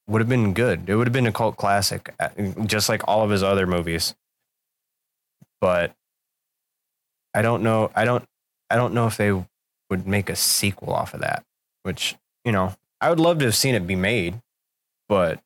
[0.08, 0.88] would have been good.
[0.88, 2.28] It would have been a cult classic, uh,
[2.66, 4.14] just like all of his other movies.
[5.60, 5.92] But
[7.34, 7.90] I don't know.
[7.94, 8.24] I don't.
[8.70, 9.32] I don't know if they
[9.90, 11.44] would make a sequel off of that.
[11.82, 14.40] Which you know, I would love to have seen it be made,
[15.08, 15.40] but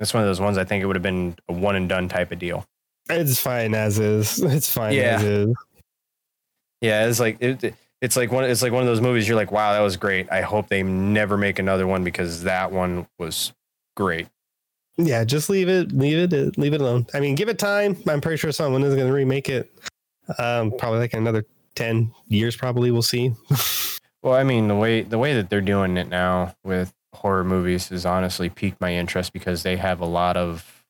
[0.00, 0.58] it's one of those ones.
[0.58, 2.64] I think it would have been a one and done type of deal.
[3.08, 4.38] It's fine as is.
[4.42, 5.16] It's fine Yeah.
[5.16, 5.54] as is.
[6.80, 9.52] Yeah, it's like it, it's like one it's like one of those movies you're like,
[9.52, 10.30] wow, that was great.
[10.30, 13.52] I hope they never make another one because that one was
[13.96, 14.28] great.
[14.98, 17.06] Yeah, just leave it, leave it, leave it alone.
[17.12, 17.96] I mean, give it time.
[18.08, 19.70] I'm pretty sure someone is going to remake it.
[20.38, 21.44] Um, probably like another
[21.74, 22.56] ten years.
[22.56, 23.32] Probably we'll see.
[24.26, 27.90] Well, I mean, the way the way that they're doing it now with horror movies
[27.90, 30.84] has honestly piqued my interest because they have a lot of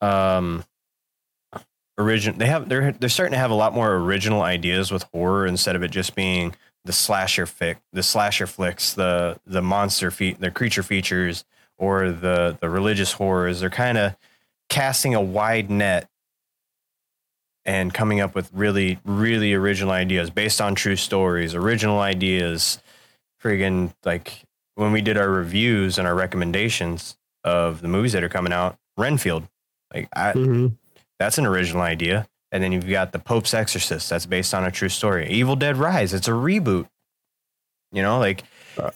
[0.00, 0.64] um
[1.98, 5.46] origin they have they're they're starting to have a lot more original ideas with horror
[5.46, 6.54] instead of it just being
[6.84, 11.44] the slasher fic the slasher flicks the the monster feat the creature features
[11.78, 14.14] or the the religious horrors they're kind of
[14.68, 16.08] casting a wide net
[17.64, 22.78] and coming up with really really original ideas based on true stories original ideas
[23.42, 24.42] friggin like
[24.74, 28.76] when we did our reviews and our recommendations of the movies that are coming out
[28.98, 29.48] renfield
[29.94, 30.76] like I, Mhm.
[31.18, 32.26] That's an original idea.
[32.52, 34.08] And then you've got the Pope's Exorcist.
[34.08, 35.28] That's based on a true story.
[35.30, 36.14] Evil Dead Rise.
[36.14, 36.86] It's a reboot.
[37.92, 38.44] You know, like,
[38.78, 38.90] Uh,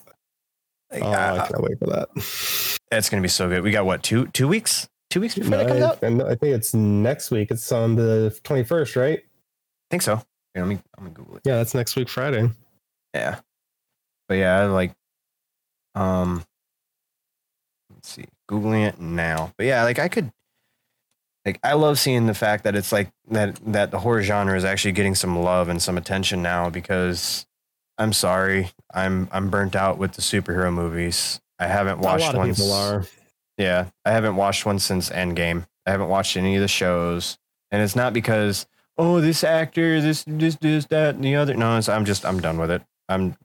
[0.92, 2.78] like, Oh, uh, I can't wait for that.
[2.90, 3.62] that's gonna be so good.
[3.62, 4.88] We got what two two weeks?
[5.10, 5.98] Two weeks before that comes out.
[6.02, 7.50] I and I think it's next week.
[7.50, 9.20] It's on the 21st, right?
[9.90, 10.16] think so.
[10.54, 10.78] Here, let me.
[10.96, 11.42] I'm gonna Google it.
[11.44, 12.48] Yeah, that's next week Friday.
[13.14, 13.40] Yeah.
[14.28, 14.92] But yeah, like.
[15.96, 16.44] Um.
[17.92, 18.26] Let's see.
[18.48, 19.52] Googling it now.
[19.56, 20.30] But yeah, like I could.
[21.44, 24.64] Like I love seeing the fact that it's like that that the horror genre is
[24.64, 27.46] actually getting some love and some attention now because
[27.96, 31.40] I'm sorry, I'm I'm burnt out with the superhero movies.
[31.58, 32.54] I haven't watched one.
[32.54, 33.04] people are.
[33.58, 35.66] Yeah, I haven't watched one since Endgame.
[35.86, 37.38] I haven't watched any of the shows,
[37.70, 41.54] and it's not because oh this actor, this this this that and the other.
[41.54, 42.82] No, it's, I'm just I'm done with it.
[43.08, 43.36] I'm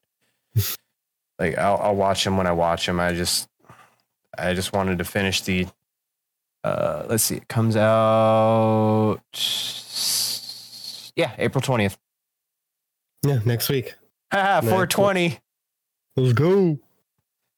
[1.39, 2.99] like I'll I'll watch them when I watch them.
[2.99, 3.49] I just
[4.37, 5.67] I just wanted to finish the.
[6.65, 9.19] Uh, let's see, it comes out.
[11.15, 11.97] Yeah, April twentieth.
[13.25, 13.93] Yeah, next week.
[14.31, 14.71] Haha, Nice.
[14.73, 15.39] four twenty.
[16.17, 16.79] Let's go.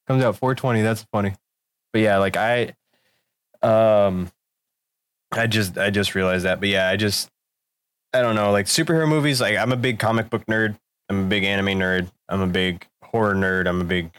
[0.08, 1.32] comes out 420 that's funny
[1.92, 2.74] but yeah like i
[3.62, 4.28] um
[5.32, 7.28] i just i just realized that but yeah i just
[8.14, 10.76] i don't know like superhero movies like i'm a big comic book nerd
[11.10, 14.10] i'm a big anime nerd i'm a big horror nerd i'm a big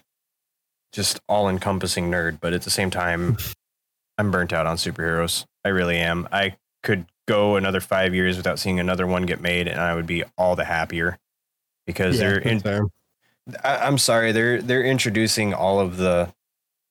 [0.93, 3.35] just all encompassing nerd but at the same time
[4.19, 8.59] i'm burnt out on superheroes i really am i could go another five years without
[8.59, 11.17] seeing another one get made and i would be all the happier
[11.87, 12.83] because Yeah, they're in, fair.
[13.63, 14.31] I, I'm sorry.
[14.31, 16.31] They're they're introducing all of the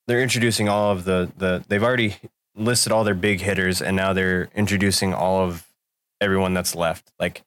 [0.09, 2.17] they're introducing all of the the they've already
[2.57, 5.69] listed all their big hitters and now they're introducing all of
[6.21, 7.13] everyone that's left.
[7.21, 7.45] Like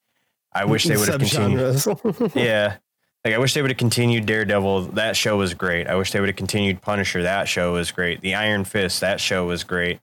[0.54, 2.32] I wish they would have continued.
[2.36, 2.78] Yeah.
[3.24, 4.84] Like I wish they would have continued Daredevil.
[4.94, 5.88] That show was great.
[5.88, 7.22] I wish they would have continued Punisher.
[7.24, 8.22] That show was great.
[8.22, 9.02] The Iron Fist.
[9.02, 10.00] That show was great.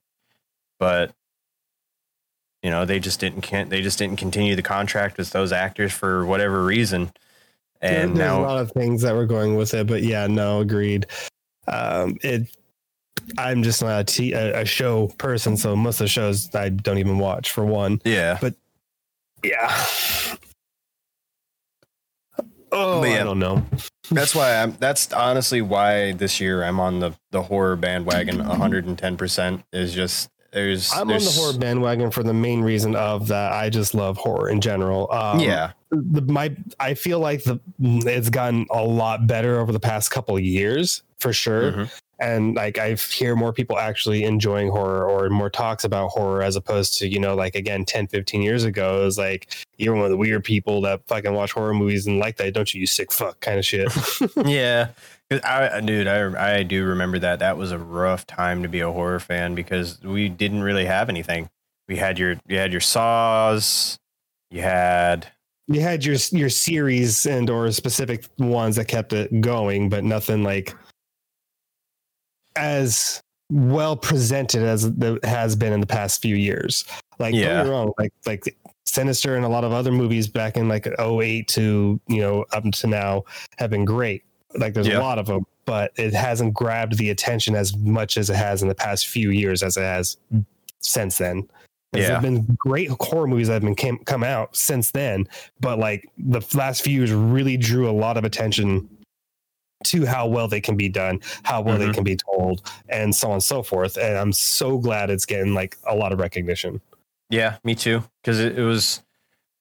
[0.79, 1.13] But
[2.63, 5.93] you know, they just didn't can't they just didn't continue the contract with those actors
[5.93, 7.13] for whatever reason.
[7.81, 10.61] And there's now a lot of things that were going with it, but yeah, no,
[10.61, 11.07] agreed.
[11.69, 12.49] Um, it.
[13.37, 16.71] I'm just not a, t- a, a show person, so most of the shows I
[16.71, 17.51] don't even watch.
[17.51, 18.39] For one, yeah.
[18.41, 18.55] But
[19.45, 19.85] yeah.
[22.73, 23.65] Oh, I don't know.
[24.11, 24.73] That's why I'm.
[24.79, 28.39] That's honestly why this year I'm on the the horror bandwagon.
[28.47, 30.91] 110 percent is just there's.
[30.93, 34.49] I'm on the horror bandwagon for the main reason of that I just love horror
[34.49, 35.13] in general.
[35.13, 39.81] Um, yeah, the, my I feel like the it's gotten a lot better over the
[39.81, 41.73] past couple of years for sure.
[41.73, 42.01] Mhm.
[42.21, 46.57] And like I hear more people actually enjoying horror or more talks about horror as
[46.57, 50.05] opposed to, you know, like again 10, 15 years ago, it was like you're one
[50.05, 52.87] of the weird people that fucking watch horror movies and like that, don't you, you
[52.87, 53.91] sick fuck kind of shit.
[54.45, 54.89] yeah
[55.31, 57.41] I, dude, I I do remember that.
[57.41, 61.09] That was a rough time to be a horror fan because we didn't really have
[61.09, 61.51] anything.
[61.87, 63.99] We had your you had your saws,
[64.51, 65.31] you had
[65.67, 70.43] you had your your series and or specific ones that kept it going, but nothing
[70.45, 70.75] like
[72.59, 73.21] as
[73.51, 76.85] well presented as it has been in the past few years.
[77.19, 80.57] Like don't get me wrong, like like Sinister and a lot of other movies back
[80.57, 83.25] in like 08 to you know up to now
[83.59, 84.23] have been great.
[84.59, 84.99] Like there's Yeah.
[84.99, 88.63] a lot of them, but it hasn't grabbed the attention as much as it has
[88.63, 90.17] in the past few years as it has
[90.81, 91.49] since then.
[91.93, 92.21] There's Yeah.
[92.21, 95.27] been great horror movies that have been came, come out since then,
[95.61, 98.89] but like the last few years really drew a lot of attention
[99.85, 101.95] to how well they can be done, how well they Mhm.
[101.95, 103.97] can be told, and so on and so forth.
[103.97, 106.81] And I'm so glad it's getting like a lot of recognition.
[107.31, 108.03] Yeah, me too.
[108.23, 109.03] Because it, it was,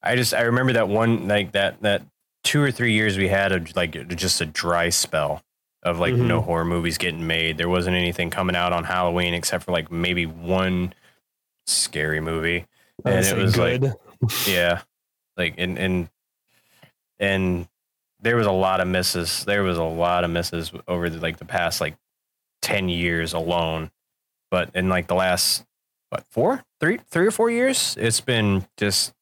[0.02, 2.04] I just I remember that one like that that
[2.44, 5.44] two or three years we had of like just a dry spell
[5.84, 6.28] of like Mhm.
[6.28, 7.58] no horror movies getting made.
[7.58, 10.94] There wasn't anything coming out on Halloween except for like maybe one
[11.68, 12.66] scary movie.
[13.06, 13.84] And it was like-
[14.48, 14.82] Yeah,
[15.36, 16.10] like and and
[17.20, 17.68] and
[18.20, 19.46] there was a lot of misses.
[19.46, 21.96] There was a lot of misses over the, like the past like
[22.62, 23.92] ten years alone.
[24.50, 25.66] But in like the last
[26.10, 29.14] what four, three, three or four years, it's been just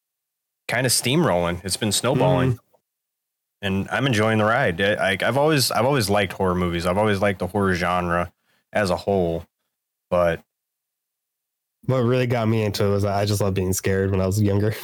[0.67, 1.63] kind of steamrolling.
[1.65, 3.65] It's been snowballing, mm-hmm.
[3.65, 4.79] and I'm enjoying the ride.
[4.81, 6.85] I, like I've always, I've always liked horror movies.
[6.85, 8.31] I've always liked the horror genre
[8.71, 9.45] as a whole.
[10.09, 10.43] But
[11.85, 14.41] what really got me into it was I just loved being scared when I was
[14.41, 14.73] younger.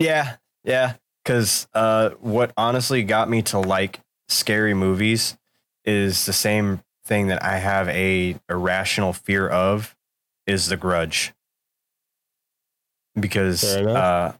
[0.00, 0.94] Yeah, yeah.
[1.24, 5.36] Because uh, what honestly got me to like scary movies
[5.84, 9.96] is the same thing that I have a irrational fear of
[10.46, 11.32] is The Grudge.
[13.18, 14.34] Because uh,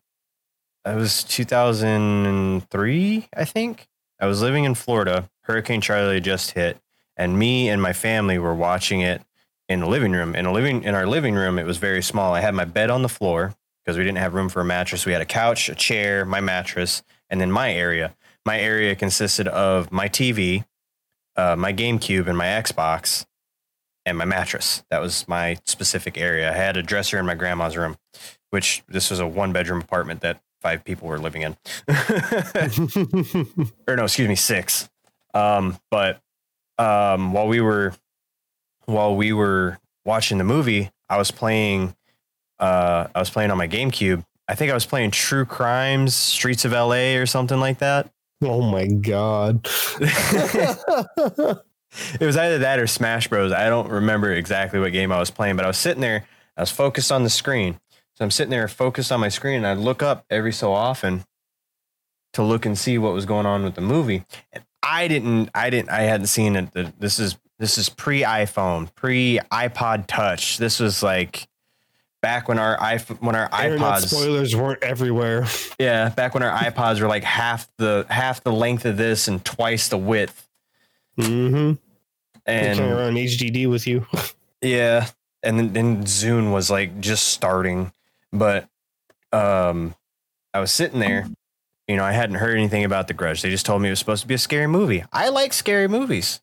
[0.84, 3.88] it was 2003, I think.
[4.20, 5.30] I was living in Florida.
[5.42, 6.78] Hurricane Charley had just hit,
[7.16, 9.22] and me and my family were watching it
[9.68, 10.34] in the living room.
[10.34, 12.34] In a living in our living room, it was very small.
[12.34, 13.54] I had my bed on the floor
[13.84, 15.04] because we didn't have room for a mattress.
[15.04, 18.14] We had a couch, a chair, my mattress, and then my area.
[18.46, 20.64] My area consisted of my TV,
[21.36, 23.26] uh, my GameCube, and my Xbox,
[24.06, 24.84] and my mattress.
[24.90, 26.50] That was my specific area.
[26.50, 27.96] I had a dresser in my grandma's room,
[28.50, 31.56] which this was a one bedroom apartment that five people were living in.
[33.86, 34.88] or no, excuse me, six.
[35.34, 36.20] Um, but
[36.78, 37.94] um, while we were
[38.86, 41.94] while we were watching the movie, I was playing.
[42.58, 44.24] Uh, I was playing on my GameCube.
[44.48, 48.10] I think I was playing True Crimes, Streets of LA, or something like that.
[48.42, 49.66] oh my god.
[52.20, 53.52] It was either that or Smash Bros.
[53.52, 56.26] I don't remember exactly what game I was playing, but I was sitting there.
[56.56, 57.78] I was focused on the screen.
[58.16, 61.24] So I'm sitting there focused on my screen, and I look up every so often
[62.32, 64.24] to look and see what was going on with the movie.
[64.52, 65.50] And I didn't.
[65.54, 65.90] I didn't.
[65.90, 67.00] I hadn't seen it.
[67.00, 70.58] This is this is pre iPhone, pre iPod Touch.
[70.58, 71.48] This was like
[72.24, 75.46] back when our iPhone, when our Internet iPods, spoilers weren't everywhere.
[75.78, 79.44] yeah, back when our iPods were like half the half the length of this and
[79.44, 80.48] twice the width.
[81.18, 81.74] Mm-hmm.
[82.46, 84.06] And carry around HDD with you.
[84.62, 85.08] Yeah,
[85.42, 87.92] and then, then Zune was like just starting,
[88.32, 88.66] but
[89.30, 89.94] um,
[90.54, 91.28] I was sitting there.
[91.86, 93.42] You know, I hadn't heard anything about The Grudge.
[93.42, 95.04] They just told me it was supposed to be a scary movie.
[95.12, 96.40] I like scary movies,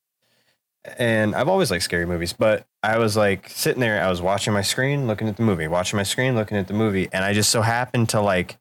[0.97, 2.33] and I've always liked scary movies.
[2.33, 4.03] But I was like sitting there.
[4.03, 6.73] I was watching my screen, looking at the movie, watching my screen, looking at the
[6.73, 8.57] movie, and I just so happened to like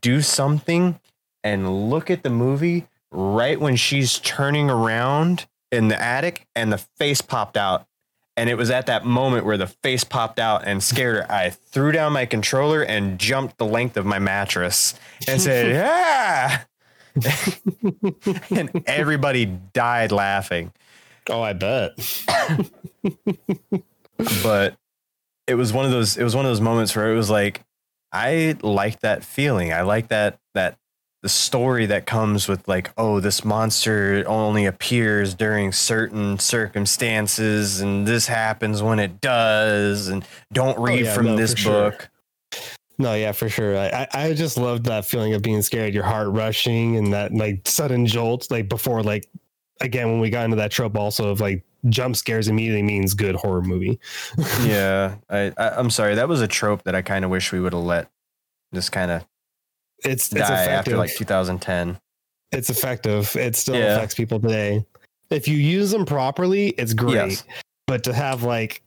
[0.00, 1.00] do something
[1.44, 6.78] and look at the movie right when she's turning around in the attic, and the
[6.78, 7.86] face popped out
[8.36, 11.32] and it was at that moment where the face popped out and scared her.
[11.32, 14.94] I threw down my controller and jumped the length of my mattress
[15.28, 16.62] and said, "Yeah!"
[18.50, 20.72] and everybody died laughing.
[21.28, 21.92] Oh, I bet.
[24.42, 24.76] But
[25.46, 26.16] it was one of those.
[26.16, 27.62] It was one of those moments where it was like,
[28.12, 29.72] I like that feeling.
[29.72, 30.78] I like that that
[31.22, 38.06] the story that comes with like, oh, this monster only appears during certain circumstances, and
[38.06, 41.90] this happens when it does, and don't oh, read yeah, from no, this for sure.
[41.90, 42.08] book.
[42.98, 43.76] No, yeah, for sure.
[43.76, 47.66] I, I just loved that feeling of being scared, your heart rushing, and that like
[47.66, 48.48] sudden jolt.
[48.50, 49.28] Like before, like
[49.82, 53.34] again, when we got into that trope, also of like jump scares immediately means good
[53.34, 53.98] horror movie.
[54.62, 56.14] yeah, I, I am sorry.
[56.14, 58.08] That was a trope that I kind of wish we would have let
[58.74, 59.24] just kind of
[60.04, 60.94] it's die it's effective.
[60.94, 61.98] after like 2010.
[62.52, 63.34] it's effective.
[63.36, 63.96] It still Yeah.
[63.96, 64.84] affects people today.
[65.30, 67.14] If you use them properly, it's great.
[67.14, 67.44] Yes.
[67.86, 68.82] But to have like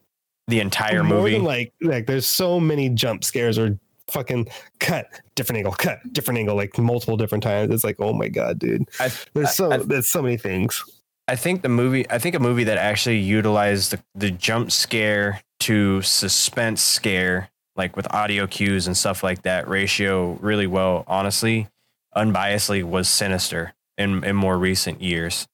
[0.47, 1.39] The entire movie.
[1.39, 3.77] like like there's so many jump scares or
[4.09, 4.47] fucking
[4.79, 7.73] cut different angle, cut different angle, like multiple different times.
[7.73, 8.83] It's like, oh my god, dude.
[8.99, 10.83] I, There's I- so I- there's so many things.
[11.27, 12.07] I think the movie.
[12.11, 17.95] I think a movie that actually utilized the, the jump scare to suspense scare, like
[17.97, 21.03] with audio cues and stuff like that, ratio really well.
[21.07, 21.67] Honestly,
[22.15, 25.47] unbiasedly, was Sinister in in more recent years.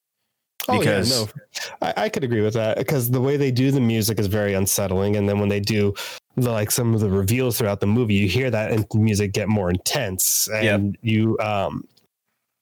[0.67, 1.25] Because- oh, yeah,
[1.81, 4.27] no, I, I could agree with that because the way they do the music is
[4.27, 5.93] very unsettling, and then when they do
[6.37, 9.47] the like some of the reveals throughout the movie, you hear that and music get
[9.49, 11.85] more intense, and you um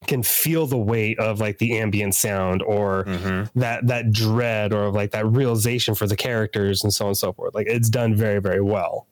[0.07, 3.59] can feel the weight of like the ambient sound or Mm-hmm.
[3.59, 7.33] that that dread or like that realization for the characters and so on and so
[7.33, 7.53] forth.
[7.53, 9.05] Like it's done very very well.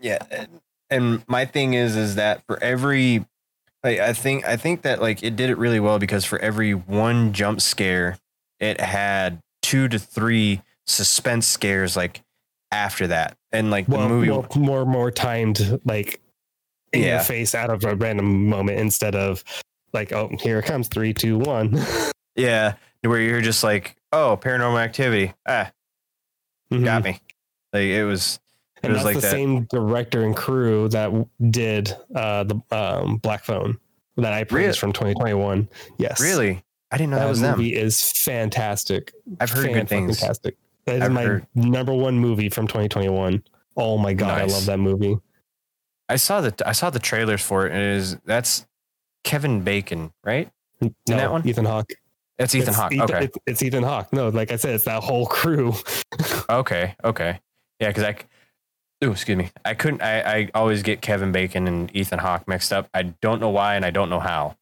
[0.00, 0.60] Yeah, and-
[0.90, 3.26] and my thing is, is that for every,
[3.84, 6.72] like, I think, I think that like it did it really well because for every
[6.72, 8.16] one jump scare,
[8.58, 12.22] it had two to three suspense scares like
[12.72, 14.30] after that, and like the movie.
[14.30, 16.20] well, more more timed like
[16.92, 17.22] in your Yeah.
[17.22, 19.42] face out of a random moment instead of
[19.92, 21.78] like oh here it comes three two one.
[22.36, 25.34] Yeah, where you're just like, oh, paranormal activity.
[25.48, 25.72] Ah,
[26.70, 27.18] got me.
[27.72, 28.38] Like it was.
[28.76, 29.30] It And was that's like the that.
[29.32, 31.10] same director and crew that
[31.50, 33.76] did uh, the um, Black Phone
[34.18, 34.92] that I praised Really?
[34.92, 35.68] from 2021.
[35.98, 36.62] Yes, Really,
[36.92, 37.58] I didn't know that, that was them.
[37.58, 39.12] movie is fantastic.
[39.40, 40.20] I've heard good things.
[40.20, 40.56] Fantastic.
[40.88, 43.42] That is my heard- number one movie from 2021.
[43.76, 44.50] Oh my god, Nice.
[44.50, 45.16] I love that movie.
[46.08, 47.72] I saw the I saw the trailers for it.
[47.72, 48.66] And it is that's
[49.24, 50.50] Kevin Bacon, right?
[50.80, 51.46] No, that one?
[51.46, 51.90] Ethan Hawke.
[52.38, 52.92] That's Ethan Hawke.
[52.92, 54.12] Ethan- Okay, it's, it's Ethan Hawke.
[54.12, 55.74] No, like I said, it's that whole crew.
[56.50, 57.40] okay, okay.
[57.80, 58.16] Yeah, because I.
[59.04, 59.50] Ooh, excuse me.
[59.64, 60.02] I couldn't.
[60.02, 62.88] I, I always get Kevin Bacon and Ethan Hawke mixed up.
[62.94, 64.56] I don't know why, and I don't know how.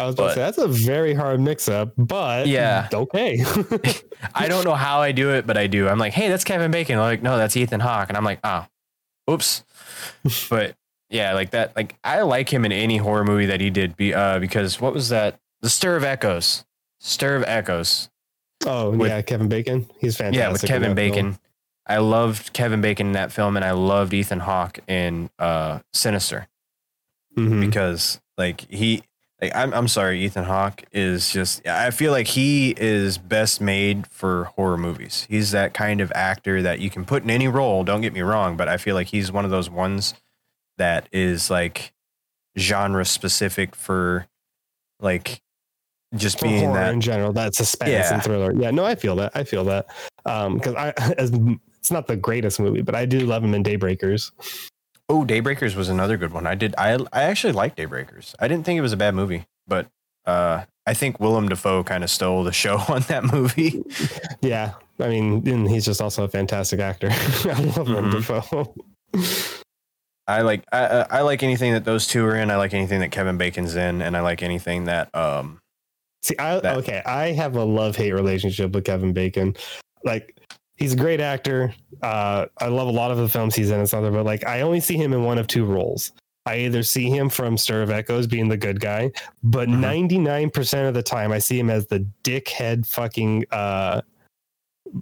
[0.00, 2.88] I was But- say that's a very hard mix-up, but Yeah.
[2.94, 3.42] okay.
[4.34, 5.88] I don't know how I do it, but I do.
[5.88, 6.96] I'm like, hey, that's Kevin Bacon.
[6.96, 8.66] They're like, no, that's Ethan Hawke, and I'm like, oh,
[9.30, 9.64] oops.
[10.48, 10.74] but
[11.08, 11.74] yeah, like that.
[11.76, 13.96] Like I like him in any horror movie that he did.
[13.96, 15.38] Be uh, because what was that?
[15.60, 16.64] The Stir of Echoes.
[17.00, 18.08] Stir of Echoes.
[18.66, 19.88] oh With- yeah, Kevin Bacon.
[19.98, 20.38] He's fantastic.
[20.38, 21.10] yeah, with Kevin that film.
[21.10, 21.38] Bacon.
[21.86, 26.46] I loved Kevin Bacon in that film, and I loved Ethan Hawke in uh, Sinister
[27.36, 27.60] Mhm.
[27.60, 29.02] because like he.
[29.40, 31.66] Like, I'm I'm sorry, Ethan Hawke is just.
[31.66, 35.26] I feel like he is best made for horror movies.
[35.30, 37.82] He's that kind of actor that you can put in any role.
[37.84, 40.12] Don't get me wrong, but I feel like he's one of those ones
[40.76, 41.92] that is like
[42.58, 44.26] genre specific for
[45.00, 45.40] like
[46.16, 46.92] just being horror that.
[46.92, 48.12] in general, that suspense Yeah.
[48.14, 48.52] and thriller.
[48.54, 49.32] Yeah, no, I feel that.
[49.34, 49.86] I feel that.
[50.26, 51.30] Um, because I as
[51.78, 54.32] it's not the greatest movie, but I do love him in Daybreakers.
[55.10, 56.46] Oh, Daybreakers was another good one.
[56.46, 56.72] I did.
[56.78, 58.34] I I actually liked Daybreakers.
[58.38, 59.88] I didn't think it was a bad movie, but
[60.24, 63.82] uh, I think Willem Dafoe kind of stole the show on that movie.
[64.42, 67.08] Yeah, I mean, and he's just also a fantastic actor.
[67.10, 68.12] I love him, Mhm.
[68.12, 68.74] Dafoe.
[70.26, 72.50] I like I I I like anything that those two are in.
[72.50, 75.60] I like anything that Kevin Bacon's in, and I like anything that um
[76.22, 79.56] See, I That- okay, I have a love hate relationship with Kevin Bacon.
[80.04, 80.36] Like,
[80.80, 81.72] he's a great actor.
[82.02, 84.62] Uh, I love a lot of the films he's in and stuff, but like, I
[84.62, 86.10] only see him in one of two roles.
[86.46, 89.12] I either see him from Stir of Echoes being the good guy,
[89.44, 89.78] but Mhm.
[90.50, 94.00] 99% of the time I see him as the dickhead fucking uh,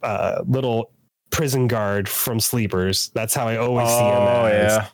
[0.02, 0.90] uh, little
[1.30, 3.10] prison guard from Sleepers.
[3.14, 4.02] That's how I always see him.
[4.02, 4.88] Oh yeah,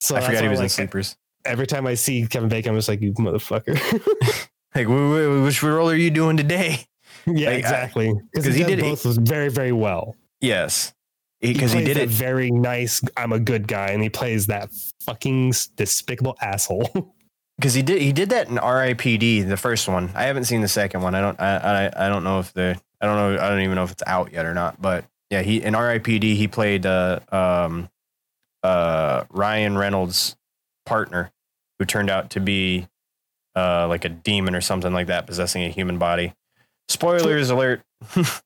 [0.00, 1.16] So I forgot he was in Sleepers.
[1.44, 3.76] Every time I see Kevin Bacon, I'm just like, you motherfucker.
[4.74, 6.84] Like, which role are you doing today?
[7.26, 8.12] yeah, Like, exactly.
[8.34, 10.14] Because he, he did did- both very, very well.
[10.40, 10.94] Yes,
[11.40, 12.08] because he, plays did it.
[12.08, 13.02] very nice.
[13.16, 14.70] I'm a good guy, and he plays that
[15.04, 17.12] fucking despicable asshole.
[17.58, 18.02] Because he did.
[18.02, 19.40] He did that in R.I.P.D.
[19.40, 20.10] The first one.
[20.14, 21.14] I haven't seen the second one.
[21.14, 21.40] I don't.
[21.40, 21.86] I.
[21.86, 22.78] I, I don't know if the.
[23.00, 23.42] I don't know.
[23.42, 24.82] I don't even know if it's out yet or not.
[24.82, 26.34] But yeah, he in R.I.P.D.
[26.34, 27.88] He played uh um
[28.62, 30.36] uh Ryan Reynolds'
[30.84, 31.32] partner,
[31.78, 32.88] who turned out to be
[33.54, 36.34] uh like a demon or something like that, possessing a human body.
[36.88, 37.80] Spoilers alert.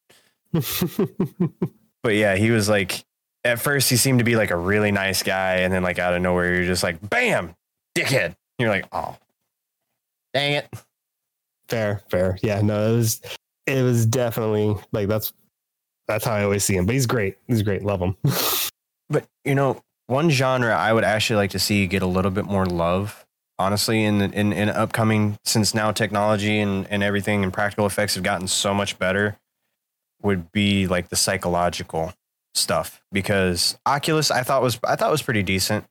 [2.03, 3.05] But yeah, he was like.
[3.43, 6.13] At first, he seemed to be like a really nice guy, and then like out
[6.13, 7.55] of nowhere, you're just like, "Bam,
[7.97, 9.17] dickhead!" You're like, "Oh,
[10.35, 10.69] dang it!"
[11.71, 12.37] fair, fair.
[12.43, 13.21] Yeah, no, it was
[13.67, 15.33] it was definitely like that's
[16.07, 16.85] that's how I always see him.
[16.85, 17.39] But he's great.
[17.47, 17.83] He's great.
[17.83, 18.17] Love him.
[19.13, 22.45] But you know, one genre I would actually like to see get a little bit
[22.45, 23.27] more love.
[23.59, 28.23] Honestly, in in in upcoming since now technology and and everything and practical effects have
[28.23, 29.37] gotten so much better,
[30.23, 32.13] would be like the psychological
[32.55, 35.85] stuff because Oculus I thought was I thought was pretty decent.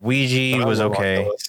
[0.00, 1.18] Ouija I was okay.
[1.20, 1.46] Oculus.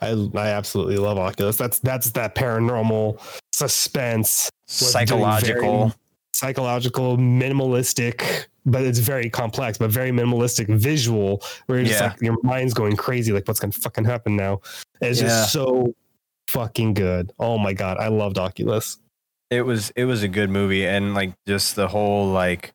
[0.00, 1.56] I I absolutely love Oculus.
[1.56, 3.20] That's that's that paranormal
[3.52, 5.94] suspense, Psychological.
[6.32, 12.08] psychological, minimalistic, but it's very complex, but very minimalistic visual where you're just Yeah.
[12.08, 14.60] like your mind's going crazy, like what's gonna fucking happen now?
[15.00, 15.28] It's Yeah.
[15.28, 15.94] just so
[16.48, 17.32] fucking good.
[17.38, 18.98] Oh my god, I loved Oculus.
[19.52, 22.72] It was it was a good movie and like just the whole like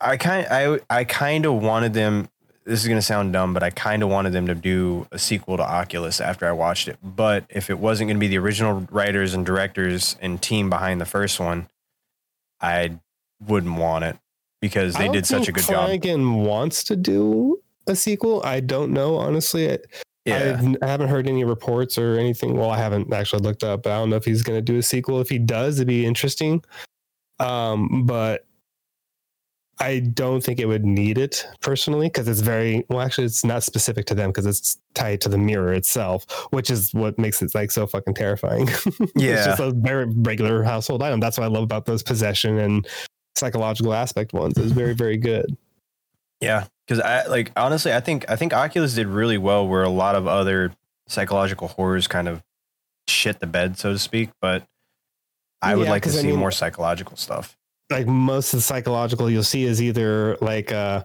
[0.00, 2.28] i kind i i kind of wanted them
[2.64, 5.18] this is going to sound dumb but i kind of wanted them to do a
[5.18, 8.38] sequel to oculus after i watched it but if it wasn't going to be the
[8.38, 11.68] original writers and directors and team behind the first one
[12.60, 12.96] i
[13.44, 14.16] wouldn't want it
[14.60, 18.42] because they did such a good job Flanagan wants to do a sequel.
[18.44, 19.70] I don't know, honestly.
[19.70, 19.78] I,
[20.26, 22.56] yeah I've, I haven't heard any reports or anything.
[22.56, 24.78] Well, I haven't actually looked up, but I don't know if he's going to do
[24.78, 25.20] a sequel.
[25.20, 26.62] If he does, it'd be interesting.
[27.38, 28.46] Um, but
[29.78, 33.00] I don't think it would need it personally because it's very well.
[33.00, 36.94] Actually, it's not specific to them because it's tied to the mirror itself, which is
[36.94, 38.68] what makes it like so fucking terrifying.
[39.14, 39.34] Yeah.
[39.34, 41.20] it's just a very regular household item.
[41.20, 42.88] That's what I love about those possession and
[43.34, 44.56] psychological aspect ones.
[44.56, 45.56] It's very very good.
[46.40, 49.88] Yeah, because I like honestly, I think I think Oculus did really well where a
[49.88, 50.72] lot of other
[51.08, 52.42] psychological horrors kind of
[53.08, 54.30] shit the bed, so to speak.
[54.40, 54.66] But
[55.62, 57.56] I would Yeah, like to 'cause I see mean- more psychological stuff.
[57.90, 61.04] like most of the psychological you'll see is either like uh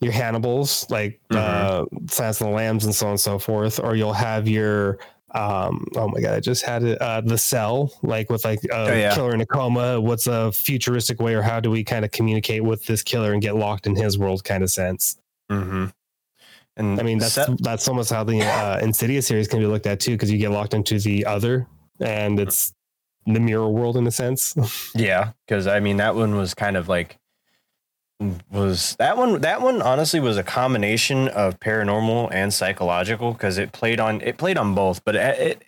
[0.00, 3.94] your Hannibals, like uh Silence of the Lambs and so on and so forth, or
[3.96, 4.98] you'll have your
[5.34, 8.74] um oh my god, I just had it uh the cell, like with like a
[8.74, 9.14] Oh, yeah.
[9.14, 12.64] killer in a coma, what's a futuristic way or how do we kind of communicate
[12.64, 15.18] with this killer and get locked in his world kind of sense.
[15.50, 15.86] Mm-hmm.
[16.76, 19.86] And I mean that's set- that's almost how the uh Insidious series can be looked
[19.86, 21.66] at too, because you get locked into the other
[22.00, 22.72] and it's
[23.26, 24.54] the mirror world in a sense.
[24.94, 27.18] yeah, because I mean that one was kind of like
[28.50, 33.72] was that one that one honestly was a combination of paranormal and psychological because it
[33.72, 35.62] played on it played on both, but it, it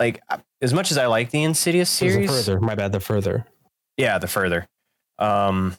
[0.00, 0.20] like
[0.62, 3.46] as much as I like the Insidious There's a series, further, my bad, the further.
[3.98, 4.66] Yeah, the further.
[5.18, 5.76] Um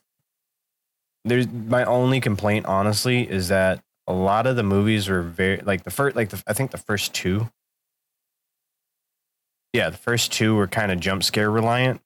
[1.24, 5.84] there's my only complaint honestly is that a lot of the movies were very like
[5.84, 7.50] the first like the, I think the first two
[9.74, 12.02] Yeah, the first two were kind of jump scare reliant,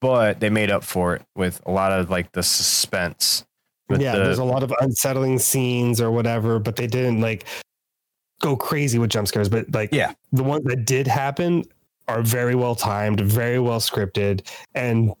[0.00, 3.44] but they made up for it with a lot of like the suspense.
[3.88, 7.44] With yeah, the, there's a lot of unsettling scenes or whatever, but they didn't like
[8.40, 9.48] go crazy with jump scares.
[9.48, 10.12] But like, Yeah.
[10.32, 11.64] the ones that did happen
[12.08, 15.12] are very well timed, very well scripted, and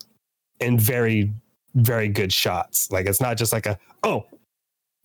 [0.60, 1.32] and very
[1.74, 2.90] very good shots.
[2.90, 4.26] Like it's not just like a oh,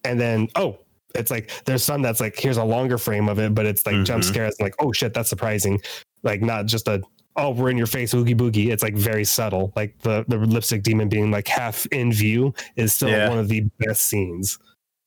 [0.04, 0.78] and then oh.
[1.14, 4.04] It's like there's some that's like here's a longer frame of it, but it's like
[4.04, 4.28] jump Mhm.
[4.28, 5.80] scares like oh shit that's surprising,
[6.24, 7.02] like not just a
[7.36, 8.68] oh we're in your face oogie boogie.
[8.72, 12.94] It's like very subtle, like the the lipstick demon being like half in view is
[12.94, 13.30] still Yeah.
[13.30, 14.58] one of the best scenes.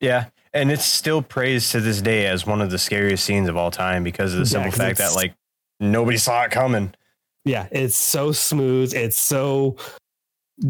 [0.00, 3.56] Yeah, and it's still praised to this day as one of the scariest scenes of
[3.56, 5.34] all time because of the Yeah, fact that like
[5.80, 6.94] nobody saw it coming.
[7.44, 8.94] Yeah, it's so smooth.
[8.94, 9.76] It's so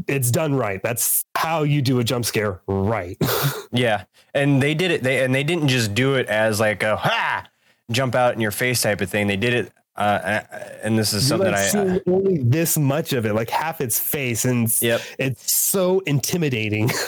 [0.07, 0.83] it's done right.
[0.83, 3.17] That's how you do a jump scare right.
[3.71, 5.03] Yeah, and they did it.
[5.03, 7.47] They and they didn't just do it as like a ha
[7.91, 9.27] jump out in your face type of thing.
[9.27, 10.41] They did it, uh,
[10.83, 11.67] and this is something like, I.
[11.67, 15.01] see only this much of it, like half its face, and it's, Yep.
[15.19, 16.91] it's so intimidating.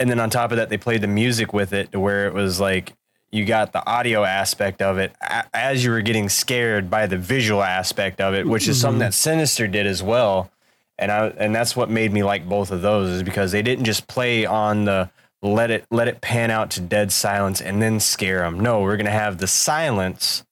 [0.00, 2.32] And then on top of that, they played the music with it to where it
[2.32, 2.94] was like
[3.32, 5.12] you got the audio aspect of it
[5.52, 9.10] as you were getting scared by the visual aspect of it, which is something Mhm.
[9.10, 10.50] that Sinister did as well.
[10.98, 13.84] And I and that's what made me like both of those is because they didn't
[13.84, 15.10] just play on the
[15.42, 18.58] let it let it pan out to dead silence and then scare them.
[18.58, 20.44] No, we're gonna have the silence,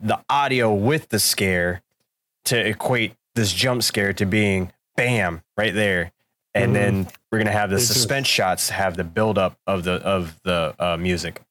[0.00, 1.82] the audio with the scare
[2.46, 6.12] to equate this jump scare to being bam right there,
[6.54, 6.74] and Mhm.
[6.74, 10.96] then we're gonna have the suspense shots have the buildup of the of the uh,
[10.96, 11.42] music.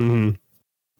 [0.00, 0.38] Mhm.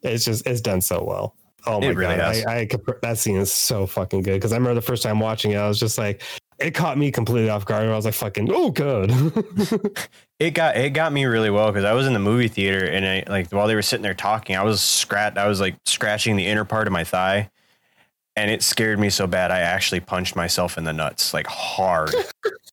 [0.02, 1.34] It's just it's done so well.
[1.66, 2.36] Oh my really god.
[2.46, 2.68] I, I
[3.02, 5.66] that scene is so fucking good because I remember the first time watching it, I
[5.66, 6.22] was just like,
[6.64, 7.86] it caught me completely off guard.
[7.86, 9.10] I was like, fucking, oh, good.
[10.40, 13.06] It got it got me really well because I was in the movie theater and
[13.06, 16.34] I like while they were sitting there talking, I was scratch I was like scratching
[16.34, 17.50] the inner part of my thigh,
[18.34, 22.12] and it scared me so bad I actually punched myself in the nuts like hard.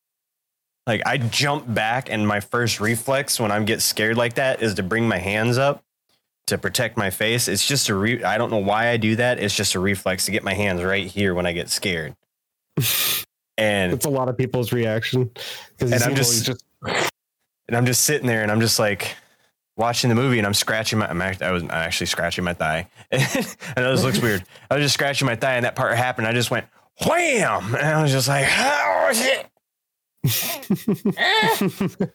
[0.88, 4.74] like I jump back and my first reflex when I get scared like that is
[4.74, 5.84] to bring my hands up
[6.48, 7.48] to protect my face.
[7.48, 9.38] It's just a re- I don't know why I do that.
[9.38, 12.16] It's just a reflex to get my hands right here when I get scared.
[13.62, 15.30] And it's a lot of people's reaction
[15.78, 16.50] because And I'm just-
[16.88, 19.16] and I'm just sitting there and I'm just like,
[19.78, 22.88] watching the movie and I'm scratching my, I'm act, I was actually scratching my thigh.
[23.12, 24.44] and this looks weird.
[24.70, 26.28] I was just scratching my thigh and that part happened.
[26.28, 26.66] I just went
[27.08, 27.74] wham.
[27.76, 29.48] And I was just like, how is it?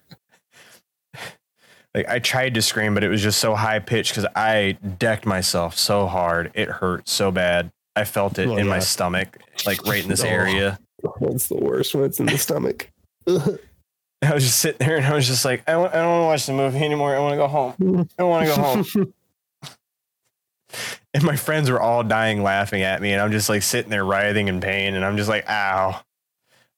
[1.94, 5.27] like I tried to scream, but it was just so high pitched because I decked
[5.27, 6.52] myself so hard.
[6.55, 7.73] It hurt so bad.
[7.97, 10.27] I felt it Well, in my stomach, like right in this Oh.
[10.28, 10.78] area.
[11.18, 12.90] What's the worst when it's in the stomach?
[14.22, 16.22] I was just sitting there and I was just like, I don't, I don't want
[16.22, 17.14] to watch the movie anymore.
[17.14, 18.08] I want to go home.
[18.18, 19.14] I want to go home.
[21.14, 23.12] and my friends were all dying laughing at me.
[23.12, 24.94] And I'm just like sitting there writhing in pain.
[24.94, 26.00] And I'm just like, ow.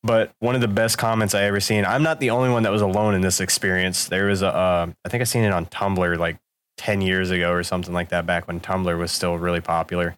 [0.02, 2.72] But one of the best comments I ever seen, I'm not the only one that
[2.72, 4.06] was alone in this experience.
[4.06, 6.38] There was a, uh, I think I seen it on Tumblr like
[6.76, 10.16] 10 years ago or something like that, back when Tumblr was still really popular.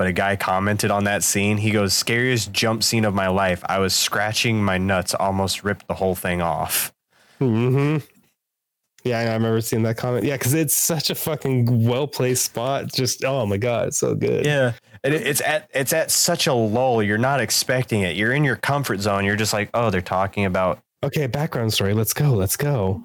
[0.00, 1.58] But a guy commented on that scene.
[1.58, 3.62] He goes, scariest jump scene of my life.
[3.68, 6.90] I was scratching my nuts, almost ripped the whole thing off.
[7.38, 7.98] hmm
[9.04, 10.24] Yeah, I remember seeing that comment.
[10.24, 12.90] Yeah, because it's such a fucking well placed spot.
[12.90, 14.46] Just oh my god, it's so good.
[14.46, 14.72] Yeah.
[15.04, 17.02] And it- it's at it's at such a lull.
[17.02, 18.16] You're not expecting it.
[18.16, 19.26] You're in your comfort zone.
[19.26, 21.92] You're just like, oh, they're talking about Okay, background story.
[21.92, 22.30] Let's go.
[22.30, 23.02] Let's go.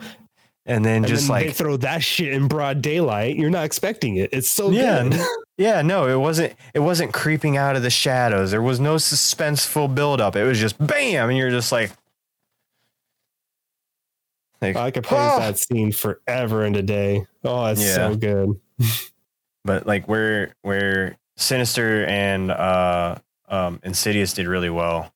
[0.66, 3.36] and then And just then they like throw that shit in broad daylight.
[3.36, 4.30] You're not expecting it.
[4.32, 5.20] It's so Yeah, good.
[5.57, 8.52] yeah, no, it wasn't it wasn't creeping out of the shadows.
[8.52, 10.36] There was no suspenseful buildup.
[10.36, 11.91] It was just bam, and you're just like
[14.61, 17.26] like I could play "Oh." that scene forever and a day.
[17.44, 17.95] Oh, it's Yeah.
[17.95, 18.60] so good.
[19.65, 23.15] but like where where Sinister and uh
[23.49, 25.11] um Insidious did really well.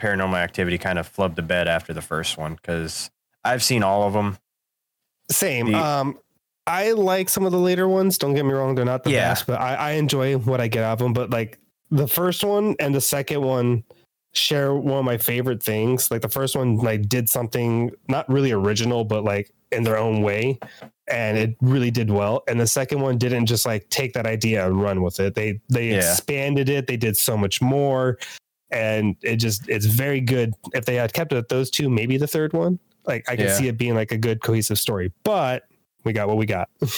[0.00, 3.10] Paranormal Activity kind of flubbed the bed after the first one because
[3.44, 4.38] I've seen all of them.
[5.30, 5.72] Same.
[5.72, 6.18] The- um,
[6.68, 8.18] I like some of the later ones.
[8.18, 9.30] Don't get me wrong; they're not the Yeah.
[9.30, 11.12] best, but I, I enjoy what I get out of them.
[11.12, 11.58] But like
[11.90, 13.84] the first one and the second one
[14.34, 16.10] share one of my favorite things.
[16.10, 20.20] Like the first one, like did something not really original, but like in their own
[20.22, 20.58] way,
[21.08, 22.42] and it really did well.
[22.46, 25.34] And the second one didn't just like take that idea and run with it.
[25.34, 25.96] They they Yeah.
[25.96, 26.86] expanded it.
[26.86, 28.18] They did so much more,
[28.70, 30.52] and it just it's very good.
[30.74, 32.78] If they had kept it at those two, maybe the third one.
[33.06, 33.54] Like I could Yeah.
[33.56, 35.64] see it being like a good cohesive story, but
[36.04, 36.68] we got what we got.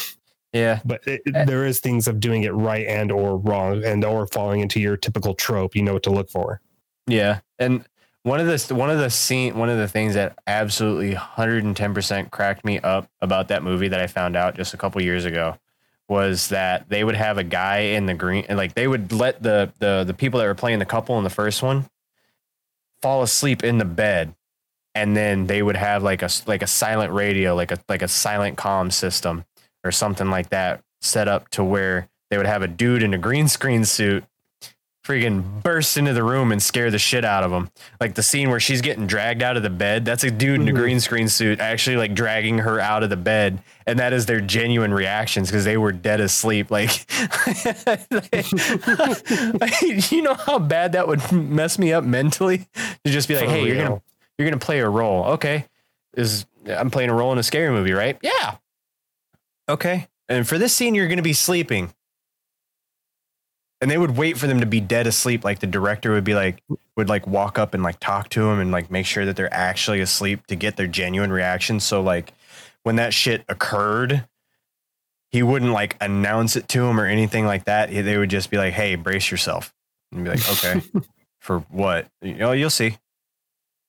[0.52, 0.80] Yeah.
[0.84, 1.44] But it, Eh.
[1.44, 4.96] there is things of doing it right and or wrong and or falling into your
[4.96, 5.76] typical trope.
[5.76, 6.60] You know what to look for.
[7.06, 7.84] Yeah, and
[8.24, 12.64] one of the one of the scene one of the things that absolutely 110% cracked
[12.64, 15.56] me up about that movie that I found out just a couple years ago
[16.08, 19.40] was that they would have a guy in the green and like they would let
[19.44, 21.88] the the the people that were playing the couple in the first one
[23.00, 24.34] fall asleep in the bed
[24.94, 28.08] and then they would have like a like a silent radio like a like a
[28.08, 29.44] silent comm system
[29.84, 33.18] or something like that set up to where they would have a dude in a
[33.18, 34.24] green screen suit
[35.06, 37.70] freaking burst into the room and scare the shit out of them.
[38.00, 40.04] Like the scene where she's getting dragged out of the bed.
[40.04, 40.76] That's a dude in a Mhm.
[40.76, 43.60] green screen suit actually like dragging her out of the bed.
[43.86, 46.70] And that is their genuine reactions because they were dead asleep.
[46.70, 46.90] Like,
[50.12, 52.66] you know how bad that would mess me up mentally
[53.04, 54.02] to just be like, hey, you're gonna
[54.40, 55.24] you're gonna play a role.
[55.32, 55.66] Okay.
[56.14, 58.18] Is I'm playing a role in a scary movie, right?
[58.22, 58.56] Yeah.
[59.68, 60.08] Okay.
[60.28, 61.92] And for this scene, you're gonna be sleeping
[63.80, 66.34] and they would wait for them to be dead asleep like the director would be
[66.34, 66.62] like
[66.96, 69.52] would like walk up and like talk to them and like make sure that they're
[69.52, 72.32] actually asleep to get their genuine reaction so like
[72.82, 74.26] when that shit occurred
[75.30, 78.56] he wouldn't like announce it to him or anything like that they would just be
[78.56, 79.74] like hey brace yourself
[80.12, 80.82] and be like okay
[81.38, 82.96] for what you oh, know you'll see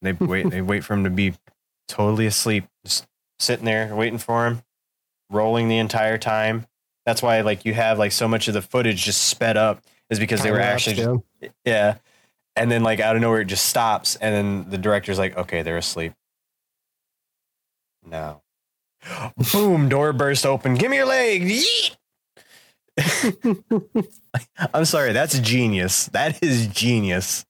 [0.01, 1.33] they wait they wait for him to be
[1.87, 3.05] totally asleep just
[3.39, 4.63] sitting there waiting for him
[5.31, 6.67] rolling the entire time.
[7.05, 10.19] That's why like you have like so much of the footage just sped up is
[10.19, 11.19] because they were actually just,
[11.65, 11.95] yeah.
[12.55, 15.61] and then like out of nowhere it just stops and then the director's like okay
[15.61, 16.13] they're asleep.
[18.05, 18.41] No.
[19.51, 20.75] Boom door burst open.
[20.75, 21.43] Give me your leg.
[21.43, 21.95] Yeet!
[24.73, 26.07] i'm sorry that's genius.
[26.07, 27.45] That is genius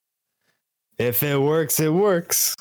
[1.02, 2.56] If it works, it works.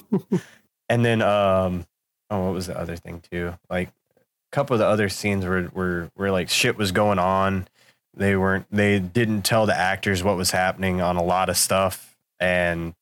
[0.88, 1.84] and then um
[2.30, 3.54] oh what was the other thing too?
[3.68, 3.88] Like
[4.18, 4.22] a
[4.52, 7.66] couple of the other scenes were were where like shit was going on.
[8.14, 12.16] They weren't they didn't tell the actors what was happening on a lot of stuff.
[12.38, 12.94] And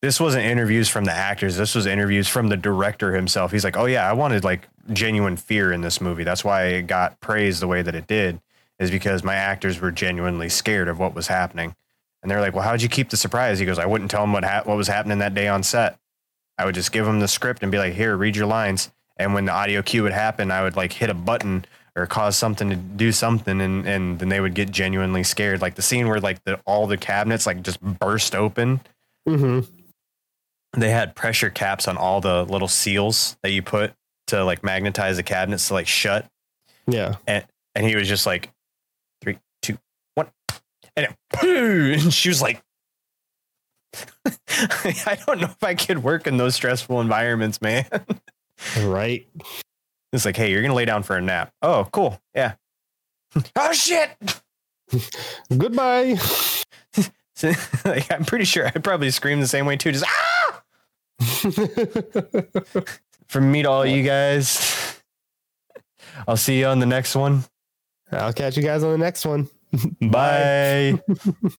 [0.00, 1.56] this wasn't interviews from the actors.
[1.56, 3.52] This was interviews from the director himself.
[3.52, 6.24] He's like oh yeah i wanted like genuine fear in this movie.
[6.24, 8.40] That's why it got praised the way that it did
[8.78, 11.76] is because my actors were genuinely scared of what was happening
[12.22, 14.32] and they're like well how'd you keep the surprise he goes i wouldn't tell him
[14.32, 15.98] what ha- what was happening that day on set
[16.58, 18.90] I would just give him the script and be like, here, read your lines.
[19.16, 21.64] And when the audio cue would happen, I would like hit a button
[21.96, 23.60] or cause something to do something.
[23.60, 25.62] And, and then they would get genuinely scared.
[25.62, 28.80] Like the scene where like the, all the cabinets like just burst open.
[29.26, 29.60] hmm
[30.76, 33.94] They had pressure caps on all the little seals that you put
[34.28, 36.26] to like magnetize the cabinets to like shut.
[36.86, 37.16] Yeah.
[37.26, 37.44] And
[37.74, 38.50] and he was just like
[39.22, 39.78] three, two,
[40.14, 40.28] one,
[40.96, 41.16] and it,
[42.04, 42.62] and she was like,
[44.26, 47.86] I don't know if I could work in those stressful environments, man.
[48.80, 49.26] Right.
[50.12, 51.52] It's like, hey, you're gonna lay down for a nap.
[51.62, 52.20] Oh, cool.
[52.34, 52.54] Yeah.
[53.56, 54.10] oh shit.
[55.56, 56.18] Goodbye.
[57.84, 59.90] Like, I'm pretty sure I'd probably screamed the same way too.
[59.90, 60.62] Just ah!
[63.26, 65.00] From me to all you guys.
[66.28, 67.44] I'll see you on the next one.
[68.12, 69.48] I'll catch you guys on the next one.
[70.00, 71.00] Bye.